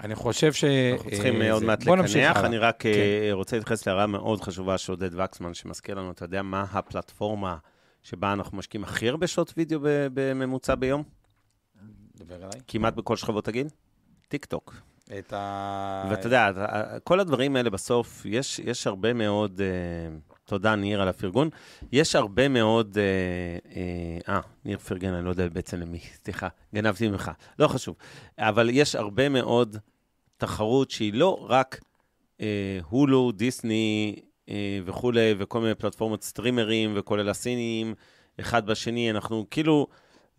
אני 0.00 0.14
חושב 0.14 0.52
ש... 0.52 0.64
אנחנו 0.64 1.10
צריכים 1.10 1.42
אה, 1.42 1.52
עוד 1.52 1.60
זה- 1.60 1.66
מעט 1.66 1.84
בוא 1.84 1.96
נמשיך 1.96 2.30
לקנח. 2.30 2.44
אני 2.44 2.58
רק 2.58 2.76
כן. 2.78 2.88
אה, 2.88 3.28
רוצה 3.32 3.56
להתייחס 3.56 3.86
להערה 3.86 4.06
מאוד 4.06 4.40
חשובה 4.40 4.78
של 4.78 4.92
עודד 4.92 5.20
וקסמן, 5.20 5.54
שמזכיר 5.54 5.94
לנו, 5.94 6.10
אתה 6.10 6.24
יודע 6.24 6.42
מה 6.42 6.64
הפלטפורמה 6.72 7.56
שבה 8.02 8.32
אנחנו 8.32 8.58
משקיעים 8.58 8.84
הכי 8.84 9.08
הרבה 9.08 9.26
שעות 9.26 9.54
וידאו 9.56 9.80
בממוצע 10.14 10.74
ביום? 10.74 11.02
דבר 12.16 12.34
עליי. 12.34 12.60
כמעט 12.68 12.94
בכל 12.94 13.16
שכבות 13.16 13.48
הגיל? 13.48 13.66
טיק 14.28 14.44
טוק. 14.44 14.74
את 15.18 15.32
ה... 15.32 16.04
ואתה 16.10 16.26
יודע, 16.26 16.50
כל 17.04 17.20
הדברים 17.20 17.56
האלה 17.56 17.70
בסוף, 17.70 18.26
יש, 18.26 18.58
יש 18.58 18.86
הרבה 18.86 19.12
מאוד, 19.12 19.60
אה, 19.60 20.16
תודה 20.48 20.74
ניר 20.74 21.02
על 21.02 21.08
הפרגון, 21.08 21.48
יש 21.92 22.16
הרבה 22.16 22.48
מאוד, 22.48 22.98
אה, 22.98 23.02
אה, 23.76 24.34
אה, 24.34 24.40
ניר 24.64 24.78
פרגן, 24.78 25.14
אני 25.14 25.24
לא 25.24 25.30
יודע 25.30 25.48
בעצם 25.48 25.80
למי, 25.80 25.98
סליחה, 26.24 26.48
גנבתי 26.74 27.08
ממך, 27.08 27.30
לא 27.58 27.68
חשוב, 27.68 27.96
אבל 28.38 28.70
יש 28.72 28.94
הרבה 28.94 29.28
מאוד 29.28 29.76
תחרות 30.36 30.90
שהיא 30.90 31.14
לא 31.14 31.46
רק 31.48 31.80
אה, 32.40 32.78
הולו, 32.88 33.32
דיסני 33.32 34.16
אה, 34.48 34.78
וכולי, 34.84 35.34
וכל 35.38 35.60
מיני 35.60 35.74
פלטפורמות 35.74 36.22
סטרימרים 36.22 36.92
וכולל 36.96 37.28
הסינים, 37.28 37.94
אחד 38.40 38.66
בשני, 38.66 39.10
אנחנו 39.10 39.46
כאילו... 39.50 39.86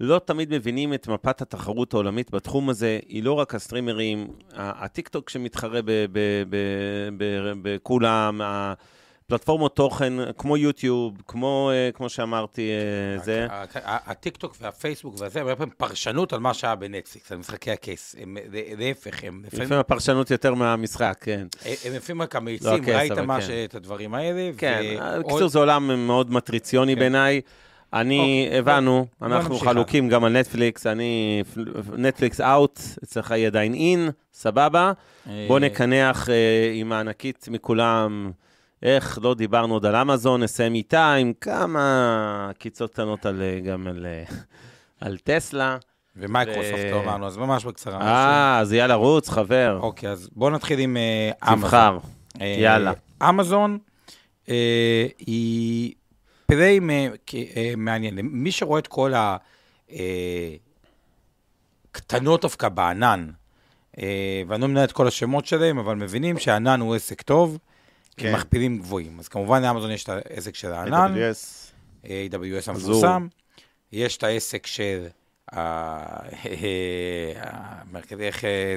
לא 0.01 0.19
תמיד 0.25 0.53
מבינים 0.55 0.93
את 0.93 1.07
מפת 1.07 1.41
התחרות 1.41 1.93
העולמית 1.93 2.31
בתחום 2.31 2.69
הזה, 2.69 2.99
היא 3.07 3.23
לא 3.23 3.33
רק 3.33 3.55
ה 3.55 3.62
streamers, 3.62 4.27
הטיקטוק 4.53 5.29
שמתחרה 5.29 5.81
ב- 5.81 6.05
ב- 6.11 6.43
ב- 6.49 7.53
ב- 7.61 7.77
בכולם, 9.29 9.35
הפלטפורמות 9.35 9.75
תוכן 9.75 10.13
כמו 10.37 10.57
יוטיוב, 10.57 11.21
כמו, 11.27 11.71
אה, 11.73 11.89
כמו 11.93 12.09
שאמרתי, 12.09 12.69
אה, 12.71 13.23
זה. 13.23 13.47
הטיקטוק 13.83 14.55
והפייסבוק 14.61 15.15
והזה, 15.19 15.39
הרבה 15.39 15.55
פעמים 15.55 15.73
פרשנות 15.77 16.33
על 16.33 16.39
מה 16.39 16.53
שהיה 16.53 16.75
בנטפליקס, 16.75 17.31
על 17.31 17.37
משחקי 17.37 17.71
הכס. 17.71 18.15
להפך, 18.77 19.23
הם 19.23 19.41
לפעמים... 19.45 19.65
לפעמים 19.65 19.79
הפרשנות 19.79 20.31
יותר 20.31 20.53
מהמשחק, 20.53 21.17
כן. 21.21 21.47
הם 21.85 21.93
לפעמים 21.93 22.21
רק 22.21 22.35
לא 22.35 22.39
המאיצים, 22.39 22.73
הכס, 22.73 22.89
ראית 22.89 23.13
כן. 23.13 23.63
את 23.65 23.75
הדברים 23.75 24.13
האלה. 24.13 24.51
כן, 24.57 24.81
ועוד- 24.99 25.19
בקיצור, 25.25 25.47
זה 25.47 25.59
עולם 25.59 26.07
מאוד 26.07 26.31
מטריציוני 26.31 26.93
כן. 26.93 26.99
בעיניי. 26.99 27.41
אני, 27.93 28.43
אוקיי, 28.45 28.59
הבנו, 28.59 29.05
אנחנו 29.21 29.57
חלוקים 29.57 30.09
גם 30.09 30.23
על 30.23 30.39
נטפליקס, 30.39 30.87
אני, 30.87 31.43
נטפליקס 31.97 32.41
out, 32.41 32.79
אצלך 33.03 33.31
היא 33.31 33.47
עדיין 33.47 33.73
in, 33.73 34.09
סבבה. 34.33 34.91
אה, 35.29 35.45
בוא 35.47 35.59
נקנח 35.59 36.29
אה, 36.29 36.35
עם 36.73 36.91
הענקית 36.91 37.47
מכולם. 37.51 38.31
איך 38.83 39.19
לא 39.21 39.33
דיברנו 39.33 39.73
עוד 39.73 39.85
על 39.85 39.95
אמזון, 39.95 40.43
נסיים 40.43 40.73
איתה 40.73 41.13
עם 41.13 41.33
כמה 41.41 42.51
נגיצות 42.57 42.91
קטנות 42.91 43.25
על, 43.25 43.41
אה, 43.41 43.59
גם 43.59 43.87
על, 43.87 44.05
אה, 44.05 44.23
על 45.07 45.17
טסלה. 45.17 45.77
ומייקרוסופט 46.15 46.85
ו- 46.85 46.91
לא 46.91 47.03
אמרנו, 47.03 47.27
אז 47.27 47.37
ממש 47.37 47.65
בקצרה. 47.65 48.01
אה, 48.01 48.59
אז 48.59 48.73
יאללה, 48.73 48.95
רוץ, 48.95 49.29
חבר. 49.29 49.79
אוקיי, 49.81 50.09
אז 50.09 50.29
בואו 50.35 50.49
נתחיל 50.49 50.79
עם 50.79 50.97
אה, 50.97 51.31
אמזון. 51.53 51.61
תבחר. 51.61 51.97
יאללה. 52.39 52.91
אמזון 53.29 53.77
היא 55.17 55.93
אה, 57.55 57.73
מעניין. 57.77 58.19
מי 58.21 58.51
שרואה 58.51 58.79
את 58.79 58.87
כל 58.87 59.13
הקטנות 61.91 62.41
דווקא 62.41 62.69
בענן, 62.69 63.29
ואני 64.47 64.61
לא 64.61 64.67
מנהל 64.67 64.83
את 64.83 64.91
כל 64.91 65.07
השמות 65.07 65.45
שלהם, 65.45 65.79
אבל 65.79 65.95
מבינים 65.95 66.37
שהענן 66.37 66.79
הוא 66.79 66.95
עסק 66.95 67.21
טוב, 67.21 67.57
כן. 68.17 68.33
מכפילים 68.35 68.79
גבוהים. 68.79 69.19
אז 69.19 69.27
כמובן 69.27 69.61
לאמזון 69.61 69.91
יש 69.91 70.03
את 70.03 70.09
העסק 70.09 70.55
של 70.55 70.71
הענן, 70.73 71.15
AWS. 71.15 72.05
AWS. 72.05 72.69
המפורסם, 72.71 73.27
יש 73.91 74.17
את 74.17 74.23
העסק 74.23 74.67
של 74.67 75.07
המרכזי, 77.35 78.23
איך, 78.23 78.43
אה, 78.45 78.75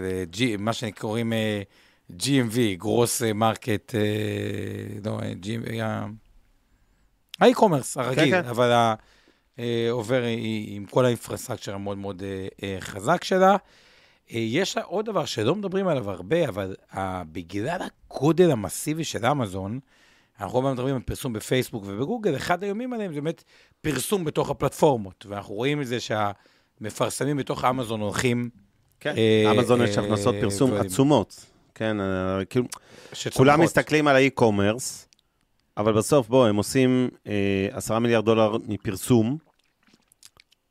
מה 0.58 0.72
שקוראים 0.72 1.32
אה, 1.32 1.62
GMV, 2.18 2.56
gross 2.76 3.22
market, 3.22 3.94
לא, 5.04 5.18
אה, 5.22 5.32
GMV, 5.42 5.72
ה 7.40 7.46
e-commerce 7.46 7.96
הרגיל, 7.96 8.30
כן, 8.30 8.42
כן. 8.42 8.48
אבל 8.48 8.70
ה- 8.72 8.94
אה, 9.58 9.88
עובר 9.90 10.22
היא- 10.22 10.76
עם 10.76 10.86
כל 10.86 11.04
ה 11.04 11.09
infrastructure 11.09 11.74
המאוד 11.74 11.98
מאוד 11.98 12.22
אה, 12.22 12.46
אה, 12.62 12.76
חזק 12.80 13.24
שלה. 13.24 13.56
אה, 14.30 14.38
יש 14.38 14.76
עוד 14.76 15.04
דבר 15.06 15.24
שלא 15.24 15.54
מדברים 15.54 15.88
עליו 15.88 16.10
הרבה, 16.10 16.48
אבל 16.48 16.76
ה- 16.92 17.24
בגלל 17.24 17.80
הגודל 18.10 18.50
המסיבי 18.50 19.04
של 19.04 19.26
אמזון, 19.26 19.78
אנחנו 20.40 20.58
הרבה 20.58 20.72
מדברים 20.72 20.94
על 20.94 21.02
פרסום 21.02 21.32
בפייסבוק 21.32 21.84
ובגוגל, 21.86 22.36
אחד 22.36 22.62
האיומים 22.62 22.92
עליהם 22.92 23.14
זה 23.14 23.20
באמת 23.20 23.44
פרסום 23.80 24.24
בתוך 24.24 24.50
הפלטפורמות, 24.50 25.26
ואנחנו 25.28 25.54
רואים 25.54 25.80
את 25.80 25.86
זה 25.86 25.98
שהמפרסמים 26.00 27.36
בתוך 27.36 27.64
אמזון 27.64 28.00
הולכים... 28.00 28.50
כן, 29.00 29.14
אה, 29.16 29.52
אמזון 29.52 29.82
יש 29.82 29.98
אה, 29.98 30.04
הכנסות 30.04 30.34
פרסום. 30.40 30.72
עצומות. 30.74 31.46
כן, 31.74 32.00
אה, 32.00 32.44
כאילו. 32.44 32.64
כולם 33.34 33.60
מסתכלים 33.60 34.08
על 34.08 34.16
האי-קומרס, 34.16 35.08
אבל 35.76 35.92
בסוף, 35.92 36.28
בוא, 36.28 36.46
הם 36.46 36.56
עושים 36.56 37.08
אה, 37.26 37.32
עשרה 37.70 37.98
מיליארד 37.98 38.24
דולר 38.24 38.56
מפרסום, 38.68 39.38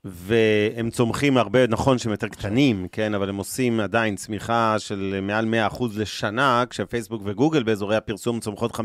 והם 0.06 0.90
צומחים 0.90 1.38
הרבה, 1.38 1.68
נכון 1.68 1.98
שהם 1.98 2.12
יותר 2.12 2.28
קטנים, 2.28 2.88
כן, 2.92 3.14
אבל 3.14 3.30
הם 3.30 3.36
עושים 3.36 3.80
עדיין 3.80 4.16
צמיחה 4.16 4.76
של 4.80 5.20
מעל 5.22 5.54
100% 5.72 5.84
לשנה, 5.96 6.64
כשפייסבוק 6.70 7.22
וגוגל 7.26 7.64
באזורי 7.64 7.96
הפרסום 7.96 8.40
צומחות 8.40 8.72
15-20% 8.72 8.80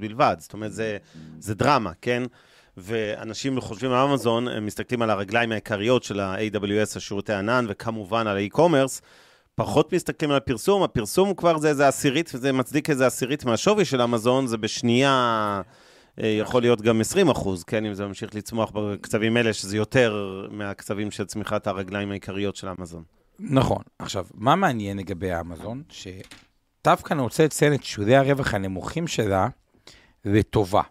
בלבד. 0.00 0.36
זאת 0.38 0.52
אומרת, 0.52 0.72
זה, 0.72 0.96
זה 1.38 1.54
דרמה, 1.54 1.92
כן? 2.02 2.22
ואנשים 2.76 3.60
חושבים 3.60 3.92
על 3.92 4.08
אמזון, 4.08 4.48
הם 4.48 4.66
מסתכלים 4.66 5.02
על 5.02 5.10
הרגליים 5.10 5.52
העיקריות 5.52 6.02
של 6.02 6.20
ה-AWS, 6.20 6.96
השירותי 6.96 7.32
ענן, 7.32 7.66
וכמובן 7.68 8.26
על 8.26 8.36
האי-קומרס, 8.36 9.02
פחות 9.54 9.92
מסתכלים 9.92 10.30
על 10.30 10.36
הפרסום, 10.36 10.82
הפרסום 10.82 11.34
כבר 11.34 11.58
זה 11.58 11.68
איזה 11.68 11.88
עשירית, 11.88 12.30
וזה 12.34 12.52
מצדיק 12.52 12.90
איזה 12.90 13.06
עשירית 13.06 13.44
מהשווי 13.44 13.84
של 13.84 14.02
אמזון, 14.02 14.46
זה 14.46 14.56
בשנייה 14.56 15.62
יכול 16.18 16.62
להיות 16.62 16.82
גם 16.82 17.00
20 17.00 17.28
אחוז, 17.28 17.64
כן, 17.64 17.86
אם 17.86 17.94
זה 17.94 18.06
ממשיך 18.06 18.34
לצמוח 18.34 18.70
בקצבים 18.70 19.36
אלה, 19.36 19.52
שזה 19.52 19.76
יותר 19.76 20.46
מהקצבים 20.50 21.10
של 21.10 21.24
צמיחת 21.24 21.66
הרגליים 21.66 22.10
העיקריות 22.10 22.56
של 22.56 22.68
אמזון. 22.68 23.02
נכון. 23.38 23.82
עכשיו, 23.98 24.26
מה 24.34 24.56
מעניין 24.56 24.98
לגבי 24.98 25.40
אמזון? 25.40 25.82
שדווקא 25.88 27.14
אני 27.14 27.22
רוצה 27.22 27.44
לציין 27.44 27.74
את 27.74 27.84
שולי 27.84 28.16
הרווח 28.16 28.54
הנמוכים 28.54 29.06
שלה 29.06 29.48
לטובה. 30.24 30.82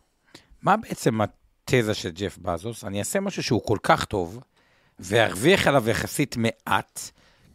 מה 0.62 0.78
בעצם 0.78 1.20
התזה 1.22 1.94
של 1.94 2.10
ג'ף 2.10 2.38
בזוס? 2.38 2.84
אני 2.84 3.00
אעשה 3.00 3.20
משהו 3.20 3.44
שהוא 3.44 3.62
כל 3.66 3.78
כך 3.84 4.06
טוב, 4.06 4.40
וארוויח 5.00 5.68
עליו 5.68 5.90
יחסית 5.90 6.38
מעט, 6.38 7.00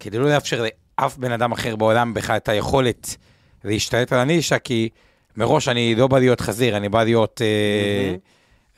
כדי 0.01 0.19
לא 0.19 0.29
לאפשר 0.29 0.65
לאף 0.99 1.19
בן 1.19 1.33
אדם 1.33 1.53
אחר 1.53 1.77
בעולם 1.77 2.15
בכלל 2.15 2.37
את 2.37 2.49
היכולת 2.49 3.17
להשתלט 3.65 4.13
על 4.13 4.19
הנישה, 4.19 4.59
כי 4.59 4.89
מראש 5.39 5.69
אני 5.69 5.95
לא 5.95 6.07
בא 6.07 6.19
להיות 6.19 6.41
חזיר, 6.41 6.77
אני 6.77 6.89
בא 6.89 7.05
להיות 7.05 7.43
אה, 7.43 8.15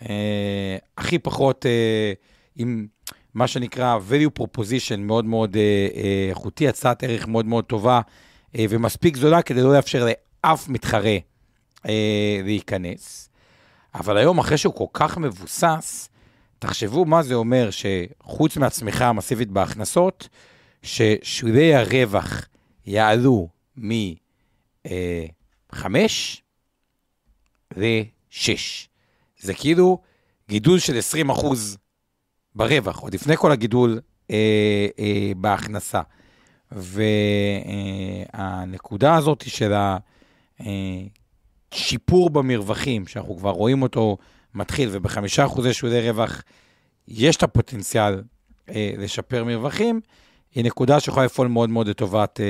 אה, 0.08 0.76
הכי 0.98 1.18
פחות 1.18 1.66
אה, 1.66 2.12
עם 2.56 2.86
מה 3.34 3.46
שנקרא 3.46 3.98
value 4.10 4.42
proposition 4.42 4.96
מאוד 4.98 5.24
מאוד 5.24 5.56
איכותי, 6.30 6.68
הצעת 6.68 7.02
ערך 7.02 7.28
מאוד 7.28 7.46
מאוד 7.46 7.64
טובה 7.64 8.00
אה, 8.58 8.64
ומספיק 8.68 9.16
זולה 9.16 9.42
כדי 9.42 9.62
לא 9.62 9.72
לאפשר 9.74 10.06
לאף 10.44 10.68
מתחרה 10.68 11.16
אה, 11.88 12.40
להיכנס. 12.44 13.30
אבל 13.94 14.16
היום, 14.16 14.38
אחרי 14.38 14.58
שהוא 14.58 14.74
כל 14.74 14.86
כך 14.92 15.18
מבוסס, 15.18 16.08
תחשבו 16.58 17.04
מה 17.04 17.22
זה 17.22 17.34
אומר 17.34 17.68
שחוץ 17.70 18.56
מהצמיחה 18.56 19.06
המסיבית 19.06 19.50
בהכנסות, 19.50 20.28
ששולי 20.82 21.74
הרווח 21.74 22.48
יעלו 22.86 23.48
מ-5 23.76 24.88
ל-6. 25.88 26.49
זה 29.38 29.54
כאילו 29.54 29.98
גידול 30.48 30.78
של 30.78 30.98
20 30.98 31.30
אחוז 31.30 31.78
ברווח, 32.54 32.98
עוד 32.98 33.14
לפני 33.14 33.36
כל 33.36 33.52
הגידול 33.52 34.00
אה, 34.30 34.86
אה, 34.98 35.32
בהכנסה. 35.36 36.00
והנקודה 38.32 39.16
הזאת 39.16 39.44
של 39.46 39.72
השיפור 41.70 42.30
במרווחים, 42.30 43.06
שאנחנו 43.06 43.36
כבר 43.36 43.50
רואים 43.50 43.82
אותו 43.82 44.16
מתחיל, 44.54 44.88
ובחמישה 44.92 45.44
אחוזי 45.44 45.72
שולי 45.72 46.10
רווח 46.10 46.42
יש 47.08 47.36
את 47.36 47.42
הפוטנציאל 47.42 48.22
אה, 48.68 48.92
לשפר 48.98 49.44
מרווחים, 49.44 50.00
היא 50.54 50.64
נקודה 50.64 51.00
שיכולה 51.00 51.24
לפעול 51.24 51.48
מאוד 51.48 51.70
מאוד 51.70 51.88
לטובת 51.88 52.40
אה, 52.40 52.46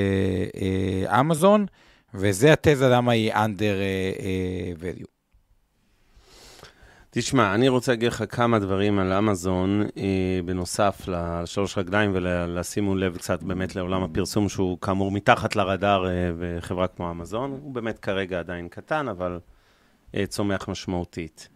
אה, 0.61 1.19
אמזון, 1.19 1.65
וזה 2.13 2.53
התזה 2.53 2.89
למה 2.89 3.11
היא 3.11 3.33
under 3.33 3.61
אה, 3.61 4.11
אה, 4.19 4.71
value. 4.79 5.05
תשמע, 7.09 7.55
אני 7.55 7.69
רוצה 7.69 7.91
להגיד 7.91 8.07
לך 8.07 8.23
כמה 8.29 8.59
דברים 8.59 8.99
על 8.99 9.13
אמזון, 9.13 9.81
אה, 9.97 10.39
בנוסף 10.45 11.07
לשלוש 11.07 11.77
רגליים, 11.77 12.11
ולשימו 12.13 12.95
לב 12.95 13.17
קצת 13.17 13.43
באמת 13.43 13.75
לעולם 13.75 14.03
הפרסום, 14.03 14.49
שהוא 14.49 14.77
כאמור 14.81 15.11
מתחת 15.11 15.55
לרדאר 15.55 16.05
בחברה 16.39 16.87
כמו 16.87 17.11
אמזון. 17.11 17.51
הוא 17.51 17.73
באמת 17.73 17.99
כרגע 17.99 18.39
עדיין 18.39 18.67
קטן, 18.69 19.07
אבל 19.07 19.39
צומח 20.27 20.69
משמעותית. 20.69 21.49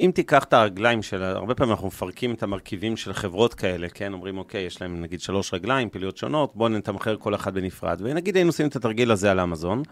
אם 0.00 0.10
תיקח 0.14 0.44
את 0.44 0.52
הרגליים 0.52 1.02
של, 1.02 1.22
הרבה 1.22 1.54
פעמים 1.54 1.72
אנחנו 1.72 1.86
מפרקים 1.86 2.34
את 2.34 2.42
המרכיבים 2.42 2.96
של 2.96 3.12
חברות 3.12 3.54
כאלה, 3.54 3.88
כן? 3.88 4.12
אומרים, 4.12 4.38
אוקיי, 4.38 4.62
יש 4.62 4.82
להם 4.82 5.00
נגיד 5.00 5.20
שלוש 5.20 5.54
רגליים, 5.54 5.90
פעילויות 5.90 6.16
שונות, 6.16 6.56
בואו 6.56 6.68
נתמחר 6.68 7.16
כל 7.16 7.34
אחד 7.34 7.54
בנפרד. 7.54 8.00
ונגיד 8.04 8.36
היינו 8.36 8.48
עושים 8.48 8.68
את 8.68 8.76
התרגיל 8.76 9.10
הזה 9.10 9.30
על 9.30 9.40
אמזון, 9.40 9.82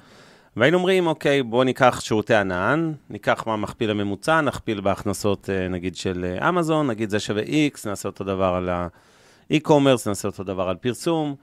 והיינו 0.57 0.79
אומרים, 0.79 1.07
אוקיי, 1.07 1.43
בואו 1.43 1.65
ניקח 1.65 2.01
שירותי 2.01 2.35
ענן, 2.35 2.93
ניקח 3.11 3.47
מה 3.47 3.53
המכפיל 3.53 3.91
הממוצע, 3.91 4.41
נכפיל 4.41 4.81
בהכנסות, 4.81 5.51
אה, 5.51 5.69
נגיד, 5.69 5.97
של 5.97 6.25
אה, 6.41 6.49
אמזון, 6.49 6.87
נגיד 6.87 7.11
זה 7.11 7.21
שווה 7.21 7.43
X, 7.43 7.89
נעשה 7.89 8.09
אותו 8.09 8.25
דבר 8.25 8.55
על 8.55 8.69
האי-קומרס, 8.69 10.09
נעשה 10.09 10.29
אותו 10.29 10.45
דבר 10.45 10.69
על 10.69 10.77
פרסום. 10.77 11.35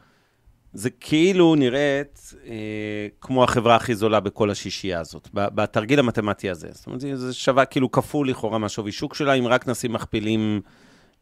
זה 0.74 0.90
כאילו 0.90 1.56
נראית 1.56 2.34
אה, 2.46 3.08
כמו 3.22 3.44
החברה 3.44 3.76
הכי 3.76 3.96
זולה 3.96 4.20
בכל 4.20 4.50
השישייה 4.50 5.00
הזאת, 5.00 5.30
בתרגיל 5.34 6.00
המתמטי 6.00 6.50
הזה. 6.50 6.68
זאת 6.72 6.86
אומרת, 6.88 7.02
זה 7.02 7.34
שווה 7.34 7.66
כאילו 7.66 7.92
כפול 7.92 8.30
לכאורה 8.30 8.58
מהשווי 8.58 8.92
שוק 8.92 9.16
שלה, 9.16 9.34
אם 9.34 9.48
רק 9.48 9.68
נשים 9.68 9.94
מכפילים 9.94 10.62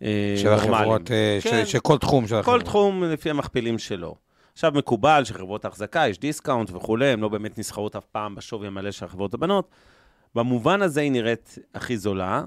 אה, 0.01 0.33
של 0.37 0.49
נורמליים. 0.49 0.73
החברות, 0.73 1.11
אה, 1.11 1.39
כן. 1.41 1.49
של, 1.49 1.65
של 1.65 1.79
כל 1.79 1.97
תחום 1.97 2.27
של 2.27 2.35
החברות. 2.35 2.61
כל 2.61 2.65
תחום 2.65 3.03
לפי 3.03 3.29
המכפילים 3.29 3.79
שלו. 3.79 4.15
עכשיו, 4.53 4.71
מקובל 4.75 5.23
שחברות 5.23 5.65
ההחזקה, 5.65 6.07
יש 6.07 6.19
דיסקאונט 6.19 6.69
וכולי, 6.73 7.07
הן 7.07 7.19
לא 7.19 7.29
באמת 7.29 7.57
נסחרות 7.57 7.95
אף 7.95 8.05
פעם 8.05 8.35
בשווי 8.35 8.67
המלא 8.67 8.91
של 8.91 9.05
החברות 9.05 9.33
הבנות. 9.33 9.69
במובן 10.35 10.81
הזה 10.81 11.01
היא 11.01 11.11
נראית 11.11 11.57
הכי 11.75 11.97
זולה. 11.97 12.43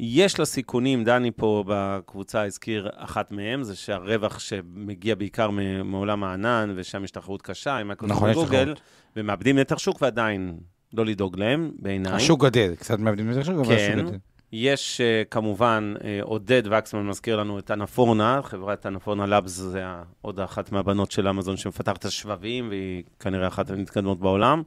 יש 0.00 0.38
לה 0.38 0.44
סיכונים, 0.44 1.04
דני 1.04 1.30
פה 1.36 1.64
בקבוצה 1.66 2.44
הזכיר 2.44 2.90
אחת 2.94 3.32
מהם, 3.32 3.62
זה 3.62 3.76
שהרווח 3.76 4.38
שמגיע 4.38 5.14
בעיקר 5.14 5.50
מעולם 5.84 6.24
הענן, 6.24 6.72
ושם 6.76 7.04
יש 7.04 7.10
תחרות 7.10 7.42
קשה 7.42 7.76
עם 7.76 7.86
מייקרוסופט 7.86 8.22
נכון, 8.22 8.30
וגוגל, 8.30 8.74
ומאבדים 9.16 9.58
נתח 9.58 9.78
שוק 9.78 10.02
ועדיין 10.02 10.58
לא 10.94 11.06
לדאוג 11.06 11.38
להם, 11.38 11.70
בעיניי. 11.78 12.12
השוק 12.12 12.44
גדל, 12.44 12.74
קצת 12.74 12.98
מאבדים 12.98 13.30
נתח 13.30 13.46
שוק, 13.46 13.54
אבל 13.54 13.76
כן. 13.76 13.98
השוק 13.98 14.08
גדל. 14.08 14.18
יש 14.52 15.00
uh, 15.00 15.28
כמובן, 15.30 15.94
uh, 15.98 16.02
עודד 16.22 16.62
וקסמן 16.70 17.06
מזכיר 17.06 17.36
לנו 17.36 17.58
את 17.58 17.70
אנפורנה, 17.70 18.40
חברת 18.42 18.86
אנפורנה 18.86 19.26
Labs 19.26 19.50
זה 19.50 19.84
עוד 20.20 20.40
אחת 20.40 20.72
מהבנות 20.72 21.10
של 21.10 21.28
אמזון 21.28 21.56
שמפתחת 21.56 22.04
השבבים, 22.04 22.68
והיא 22.68 23.02
כנראה 23.20 23.48
אחת 23.48 23.70
המתקדמות 23.70 24.20
בעולם. 24.20 24.62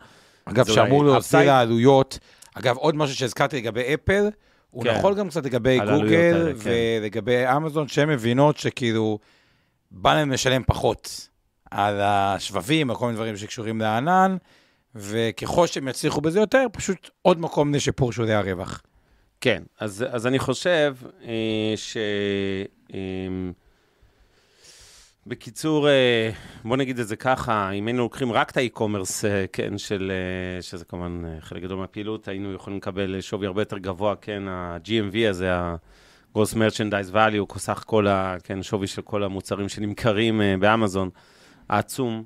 אגב, 0.46 0.68
שאמורה 0.68 1.06
להוציא 1.06 1.40
לעלויות, 1.40 2.20
אגב, 2.54 2.78
עוד 2.78 2.96
משהו 2.96 3.16
שהזכרתי 3.16 3.58
לגבי 3.58 3.94
אפל, 3.94 4.30
הוא 4.72 4.84
כן. 4.84 4.98
נכון 4.98 5.16
גם 5.16 5.30
קצת 5.30 5.46
לגבי 5.46 5.80
גוגל 5.80 6.54
כן. 6.64 6.70
ולגבי 7.02 7.48
אמזון, 7.56 7.88
שהן 7.88 8.10
מבינות 8.10 8.58
שכאילו, 8.58 9.20
בא 9.92 10.14
להם 10.14 10.32
לשלם 10.32 10.64
פחות 10.68 11.30
על 11.72 12.02
השבבים, 12.02 12.90
על 12.90 12.96
כל 12.96 13.06
מיני 13.06 13.16
דברים 13.16 13.38
שקשורים 13.38 13.82
לענן, 13.82 14.38
וככל 14.96 15.68
שהם 15.68 15.88
יצליחו 15.88 16.22
בזה 16.22 16.40
יותר, 16.40 16.66
פשוט 16.72 17.10
עוד 17.22 17.40
מקום 17.40 17.74
לשיפור 17.74 18.12
שולי 18.12 18.34
הרווח. 18.34 18.82
כן, 19.42 19.64
אז, 19.80 20.06
אז 20.10 20.28
אני 20.28 20.40
חושב 20.40 20.96
אה, 21.24 21.74
ש... 21.76 21.98
אה, 22.94 23.00
בקיצור, 25.30 25.90
אה, 25.90 26.30
בוא 26.66 26.78
נגיד 26.78 27.00
את 27.00 27.08
זה 27.08 27.16
ככה, 27.16 27.72
אם 27.72 27.88
היינו 27.88 28.04
לוקחים 28.04 28.32
רק 28.32 28.52
את 28.52 28.58
האי-קומרס, 28.58 29.26
אה, 29.26 29.46
כן, 29.54 29.78
של, 29.78 30.12
אה, 30.12 30.62
שזה 30.62 30.86
כמובן 30.86 31.24
חלק 31.40 31.64
גדול 31.64 31.78
מהפעילות, 31.78 32.28
היינו 32.28 32.54
יכולים 32.54 32.78
לקבל 32.78 33.22
שווי 33.22 33.48
הרבה 33.48 33.62
יותר 33.62 33.78
גבוה, 33.78 34.16
כן, 34.16 34.44
ה-GMV 34.48 35.30
הזה, 35.30 35.56
ה-Gross 35.56 36.54
Merchandise 36.54 37.14
Value, 37.14 37.58
סך 37.60 37.84
כל 37.88 38.08
ה... 38.08 38.38
כן, 38.44 38.64
שווי 38.64 38.88
של 38.88 39.02
כל 39.02 39.24
המוצרים 39.24 39.70
שנמכרים 39.70 40.42
באמזון, 40.60 41.10
העצום. 41.70 42.24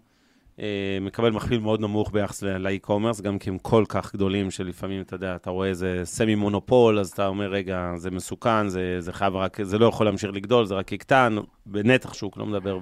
אה, 0.60 0.98
מקבל 1.02 1.32
מכפיל 1.32 1.60
מאוד 1.60 1.82
נמוך 1.82 2.12
ביחס 2.12 2.44
לאי-קומרס, 2.44 3.22
גם 3.22 3.40
כי 3.40 3.50
הם 3.50 3.58
כל 3.58 3.84
כך 3.88 4.14
גדולים, 4.14 4.52
שלפעמים, 4.52 5.02
אתה 5.02 5.16
יודע, 5.16 5.36
אתה 5.36 5.50
רואה 5.50 5.68
איזה 5.68 6.02
סמי 6.04 6.36
מונופול, 6.36 7.00
אז 7.00 7.10
אתה 7.10 7.28
אומר, 7.28 7.52
רגע, 7.52 7.92
זה 7.96 8.12
מסוכן, 8.12 8.68
זה, 8.68 8.96
זה 9.00 9.14
חייב 9.14 9.36
רק, 9.36 9.62
זה 9.62 9.78
לא 9.78 9.86
יכול 9.86 10.06
להמשיך 10.06 10.32
לגדול, 10.32 10.66
זה 10.66 10.76
רק 10.76 10.92
יקטן, 10.92 11.36
בנתח 11.66 12.14
שוק, 12.14 12.38
לא 12.38 12.46
מדבר 12.46 12.80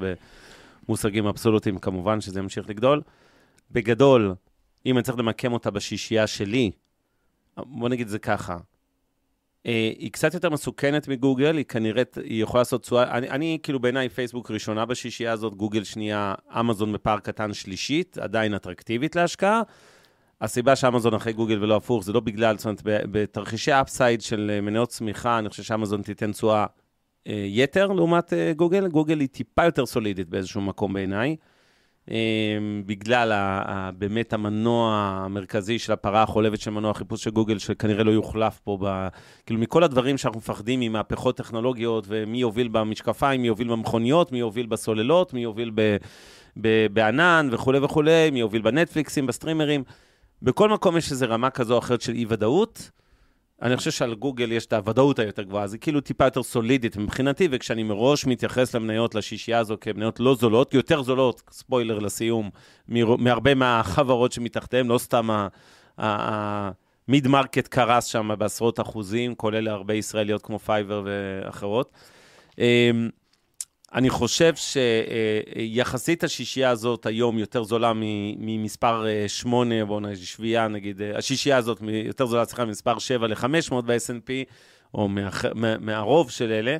במושגים 0.88 1.26
אבסולוטיים, 1.26 1.78
כמובן 1.78 2.22
שזה 2.22 2.39
ימשיך 2.39 2.69
לגדול. 2.69 3.01
בגדול, 3.72 4.34
אם 4.86 4.97
אני 4.97 5.03
צריך 5.03 5.17
למקם 5.17 5.53
אותה 5.53 5.72
בשישייה 5.72 6.28
שלי, 6.28 6.72
בוא 7.57 7.89
נגיד 7.89 8.07
זה 8.07 8.19
ככה, 8.19 8.57
היא 9.66 10.12
קצת 10.12 10.34
יותר 10.34 10.49
מסוכנת 10.49 11.07
מגוגל, 11.07 11.57
היא 11.57 11.66
כנראה, 11.66 12.03
היא 12.24 12.43
יכולה 12.43 12.62
לעשות 12.62 12.82
תשואה, 12.82 13.18
אני, 13.18 13.30
אני 13.30 13.57
כאילו 13.64 13.80
בעיניי 13.80 14.09
פייסבוק 14.09 14.51
ראשונה 14.51 14.86
בשישייה 14.86 15.32
הזאת, 15.32 15.55
גוגל 15.55 15.84
שנייה, 15.84 16.36
אמזון 16.59 16.93
בפער 16.93 17.20
קטן 17.20 17.53
שלישית, 17.53 18.18
עדיין 18.18 18.55
אטרקטיבית 18.55 19.16
להשקעה. 19.16 19.62
הסיבה 20.41 20.76
שאמזון 20.76 21.14
אחרי 21.14 21.34
גוגל 21.34 21.64
ולא 21.64 21.76
הפוך, 21.76 22.03
זה 22.03 22.14
לא 22.14 22.20
בגלל, 22.20 22.57
זאת 22.57 22.66
אומרת, 22.66 22.82
בתרחישי 22.86 23.72
אפסייד 23.72 24.22
של 24.22 24.51
אה, 24.53 24.62
מניות 24.62 24.89
צמיחה, 24.89 25.39
אני 25.39 25.49
חושב 25.49 25.64
שאמזון 25.64 26.01
תיתן 26.01 26.32
תשואה 26.32 26.66
אה, 27.28 27.45
יתר 27.47 27.88
לעומת 27.88 28.34
אה, 28.34 28.53
גוגל. 28.55 28.88
גוגל 28.88 29.20
היא 29.20 29.28
טיפה 29.28 29.66
יותר 29.66 29.86
סולידית 29.86 30.30
באיזשהו 30.30 30.62
מקום 30.62 30.93
בעיניי. 30.93 31.36
אמ, 32.10 32.84
בגלל 32.86 33.32
באמת 33.97 34.34
המנוע 34.34 34.93
המרכזי 35.26 35.80
של 35.80 35.93
הפרה 35.93 36.24
החולבת 36.24 36.60
של 36.60 36.72
מנוע 36.72 36.91
החיפוש 36.91 37.24
של 37.24 37.30
גוגל, 37.30 37.58
שכנראה 37.58 38.04
לא 38.04 38.12
יוחלף 38.12 38.60
פה, 38.64 38.78
ב, 38.82 39.08
כאילו 39.45 39.60
מכל 39.60 39.84
הדברים 39.84 40.18
שאנחנו 40.18 40.39
מפחדים 40.39 40.80
ממהפכות 40.80 41.38
טכנולוגיות, 41.38 42.06
ומי 42.08 42.38
יוביל 42.38 42.68
במשקפיים, 42.68 43.41
מי 43.41 43.47
יוביל 43.47 43.68
במכוניות, 43.68 44.32
מי 44.32 44.39
יוביל 44.39 44.66
בסוללות, 44.66 45.34
מי 45.34 45.39
יוביל 45.43 45.72
ב, 45.76 45.97
ב, 46.62 46.88
בענן 46.93 47.49
וכולי 47.52 47.80
וכולי, 47.80 48.30
מי 48.32 48.39
יוביל 48.39 48.62
בנטפליקסים, 48.62 49.28
ב 49.28 49.33
streamers. 49.33 49.84
בכל 50.41 50.70
מקום 50.70 50.97
יש 50.97 51.12
איזו 51.12 51.26
רמה 51.30 51.49
כזו 51.49 51.74
או 51.74 51.80
אחרת 51.80 52.02
של 52.02 52.14
אי-ודאות. 52.14 52.91
אני 53.62 53.78
חושב 53.78 53.91
שעל 53.91 54.16
גוגל 54.16 54.51
יש 54.51 54.66
את 54.66 54.74
הוודאות 54.74 55.20
היותר 55.20 55.43
גבוהה, 55.43 55.68
זה 55.68 55.78
כאילו 55.78 56.01
טיפה 56.01 56.26
יותר 56.26 56.43
סולידית 56.43 56.97
מבחינתי, 56.97 57.47
וכשאני 57.51 57.84
מראש 57.84 58.26
מתייחס 58.26 58.76
למניות, 58.76 59.16
לשישייה 59.16 59.59
הזו 59.59 59.78
כמניות 59.82 60.20
לא 60.20 60.36
זולות, 60.36 60.74
יותר 60.74 61.01
זולות, 61.03 61.41
ספוילר 61.51 61.99
לסיום, 61.99 62.49
מהרבה 62.88 63.55
מהחברות 63.55 64.32
שמתחתיהן, 64.32 64.88
לא 64.88 64.97
סתם 64.97 65.47
ה 65.97 66.30
mid 66.30 67.28
market 67.28 67.68
קרס 67.68 68.05
שם 68.05 68.30
בעשרות 68.38 68.80
אחוזים, 68.80 69.36
כולל 69.36 69.68
הרבה 69.68 69.93
ישראליות 69.93 70.41
כמו 70.41 70.59
פייבר 70.59 71.03
ואחרות. 71.05 71.91
אני 73.94 74.10
חושב 74.10 74.54
שיחסית 74.56 76.24
השישייה 76.24 76.70
הזאת 76.70 77.06
היום 77.06 77.38
יותר 77.38 77.64
זולה 77.64 77.92
ממספר 77.96 79.06
8, 79.28 79.76
אה, 79.76 79.86
בואו 79.86 80.00
נגיד 80.00 80.18
שביעייה 80.18 80.68
נגיד, 80.68 81.02
אה, 81.02 81.18
השישייה 81.18 81.58
הזאת 81.58 81.82
יותר 82.06 82.26
זולה, 82.26 82.46
סליחה, 82.46 82.66
ממספר 82.66 83.00
7 83.00 83.28
ל-500 83.28 83.82
ב-S&P, 83.86 84.30
או 84.94 85.08
מה, 85.08 85.30
מה, 85.56 85.78
מהרוב 85.78 86.32
של 86.32 86.52
אלה, 86.52 86.78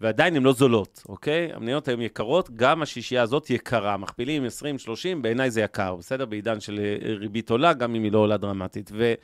ועדיין 0.00 0.36
הן 0.36 0.42
לא 0.42 0.52
זולות, 0.52 1.02
אוקיי? 1.08 1.50
המניות 1.52 1.88
היום 1.88 2.00
יקרות, 2.00 2.50
גם 2.56 2.82
השישייה 2.82 3.22
הזאת 3.22 3.50
יקרה. 3.50 3.96
מכפילים 3.96 4.44
20, 4.44 4.78
30, 4.78 5.22
בעיניי 5.22 5.50
זה 5.50 5.60
יקר, 5.60 5.94
בסדר? 5.96 6.24
בעידן 6.24 6.60
של 6.60 6.80
אה, 6.80 7.14
ריבית 7.14 7.50
עולה, 7.50 7.72
גם 7.72 7.94
אם 7.94 8.02
היא 8.02 8.12
לא 8.12 8.18
עולה 8.18 8.36
דרמטית. 8.36 8.90
ו... 8.94 9.14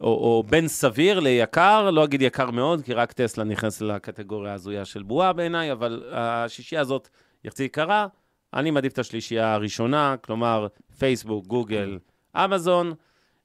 או, 0.00 0.06
או 0.06 0.44
בין 0.48 0.68
סביר 0.68 1.20
ליקר, 1.20 1.90
לא 1.90 2.04
אגיד 2.04 2.22
יקר 2.22 2.50
מאוד, 2.50 2.82
כי 2.82 2.92
רק 2.92 3.12
טסלה 3.12 3.44
נכנס 3.44 3.80
לקטגוריה 3.80 4.52
ההזויה 4.52 4.84
של 4.84 5.02
בועה 5.02 5.32
בעיניי, 5.32 5.72
אבל 5.72 6.02
השישייה 6.12 6.80
הזאת 6.80 7.08
יחצי 7.44 7.64
יקרה. 7.64 8.06
אני 8.54 8.70
מעדיף 8.70 8.92
את 8.92 8.98
השלישייה 8.98 9.54
הראשונה, 9.54 10.14
כלומר, 10.20 10.66
פייסבוק, 10.98 11.46
גוגל, 11.46 11.98
אמזון. 12.36 12.92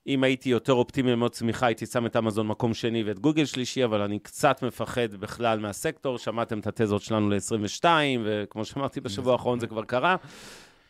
אם 0.07 0.23
הייתי 0.23 0.49
יותר 0.49 0.73
אופטימי 0.73 1.15
מאוד 1.15 1.31
צמיחה, 1.31 1.65
הייתי 1.65 1.85
שם 1.85 2.05
את 2.05 2.15
אמזון 2.15 2.47
מקום 2.47 2.73
שני 2.73 3.03
ואת 3.03 3.19
גוגל 3.19 3.45
שלישי, 3.45 3.83
אבל 3.83 4.01
אני 4.01 4.19
קצת 4.19 4.63
מפחד 4.63 5.15
בכלל 5.19 5.59
מהסקטור. 5.59 6.17
שמעתם 6.17 6.59
את 6.59 6.67
התזות 6.67 7.01
שלנו 7.01 7.29
ל-22, 7.29 7.85
וכמו 8.23 8.65
שאמרתי 8.65 9.01
בשבוע 9.01 9.33
האחרון 9.33 9.59
זה 9.59 9.67
כבר 9.67 9.83
קרה. 9.83 10.15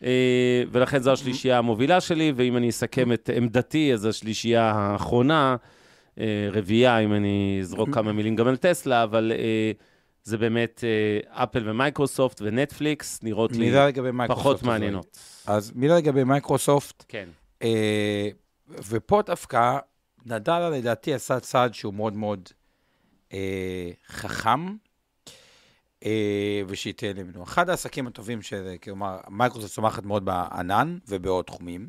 אה, 0.02 0.62
ולכן 0.70 0.98
זו 0.98 1.12
השלישייה 1.12 1.58
המובילה 1.58 2.00
שלי, 2.00 2.32
ואם 2.36 2.56
אני 2.56 2.68
אסכם 2.68 3.12
את 3.12 3.30
עמדתי, 3.34 3.92
אז 3.92 4.04
השלישייה 4.04 4.70
האחרונה, 4.70 5.56
אה, 6.18 6.48
רביעייה, 6.52 6.98
אם 6.98 7.14
אני 7.14 7.58
אזרוק 7.60 7.94
כמה 7.94 8.12
מילים 8.12 8.36
גם 8.36 8.48
על 8.48 8.56
טסלה, 8.56 9.02
אבל 9.02 9.32
אה, 9.34 9.72
זה 10.24 10.38
באמת 10.38 10.84
אפל 11.28 11.68
ומייקרוסופט 11.70 12.42
ונטפליקס, 12.42 13.22
נראות 13.22 13.52
לי. 13.52 13.58
פחות 14.28 14.62
מעניינות. 14.62 15.18
אז 15.46 15.72
מילה 15.74 15.96
לגבי 15.96 16.24
מייקרוסופט, 16.24 17.04
כן. 17.08 17.28
ופה 18.88 19.22
דווקא, 19.26 19.78
נאדלה 20.26 20.70
לדעתי 20.70 21.14
עשה 21.14 21.40
צעד 21.40 21.74
שהוא 21.74 21.94
מאוד 21.94 22.16
מאוד 22.16 22.48
חכם, 24.08 24.76
אה, 26.04 26.62
ושייתן 26.66 27.16
למנו. 27.16 27.42
אחד 27.42 27.70
העסקים 27.70 28.06
הטובים 28.06 28.42
של, 28.42 28.74
כלומר, 28.82 29.18
מייקרוסופט 29.28 29.74
צומחת 29.74 30.04
מאוד 30.04 30.24
בענן 30.24 30.98
ובעוד 31.08 31.44
תחומים, 31.44 31.88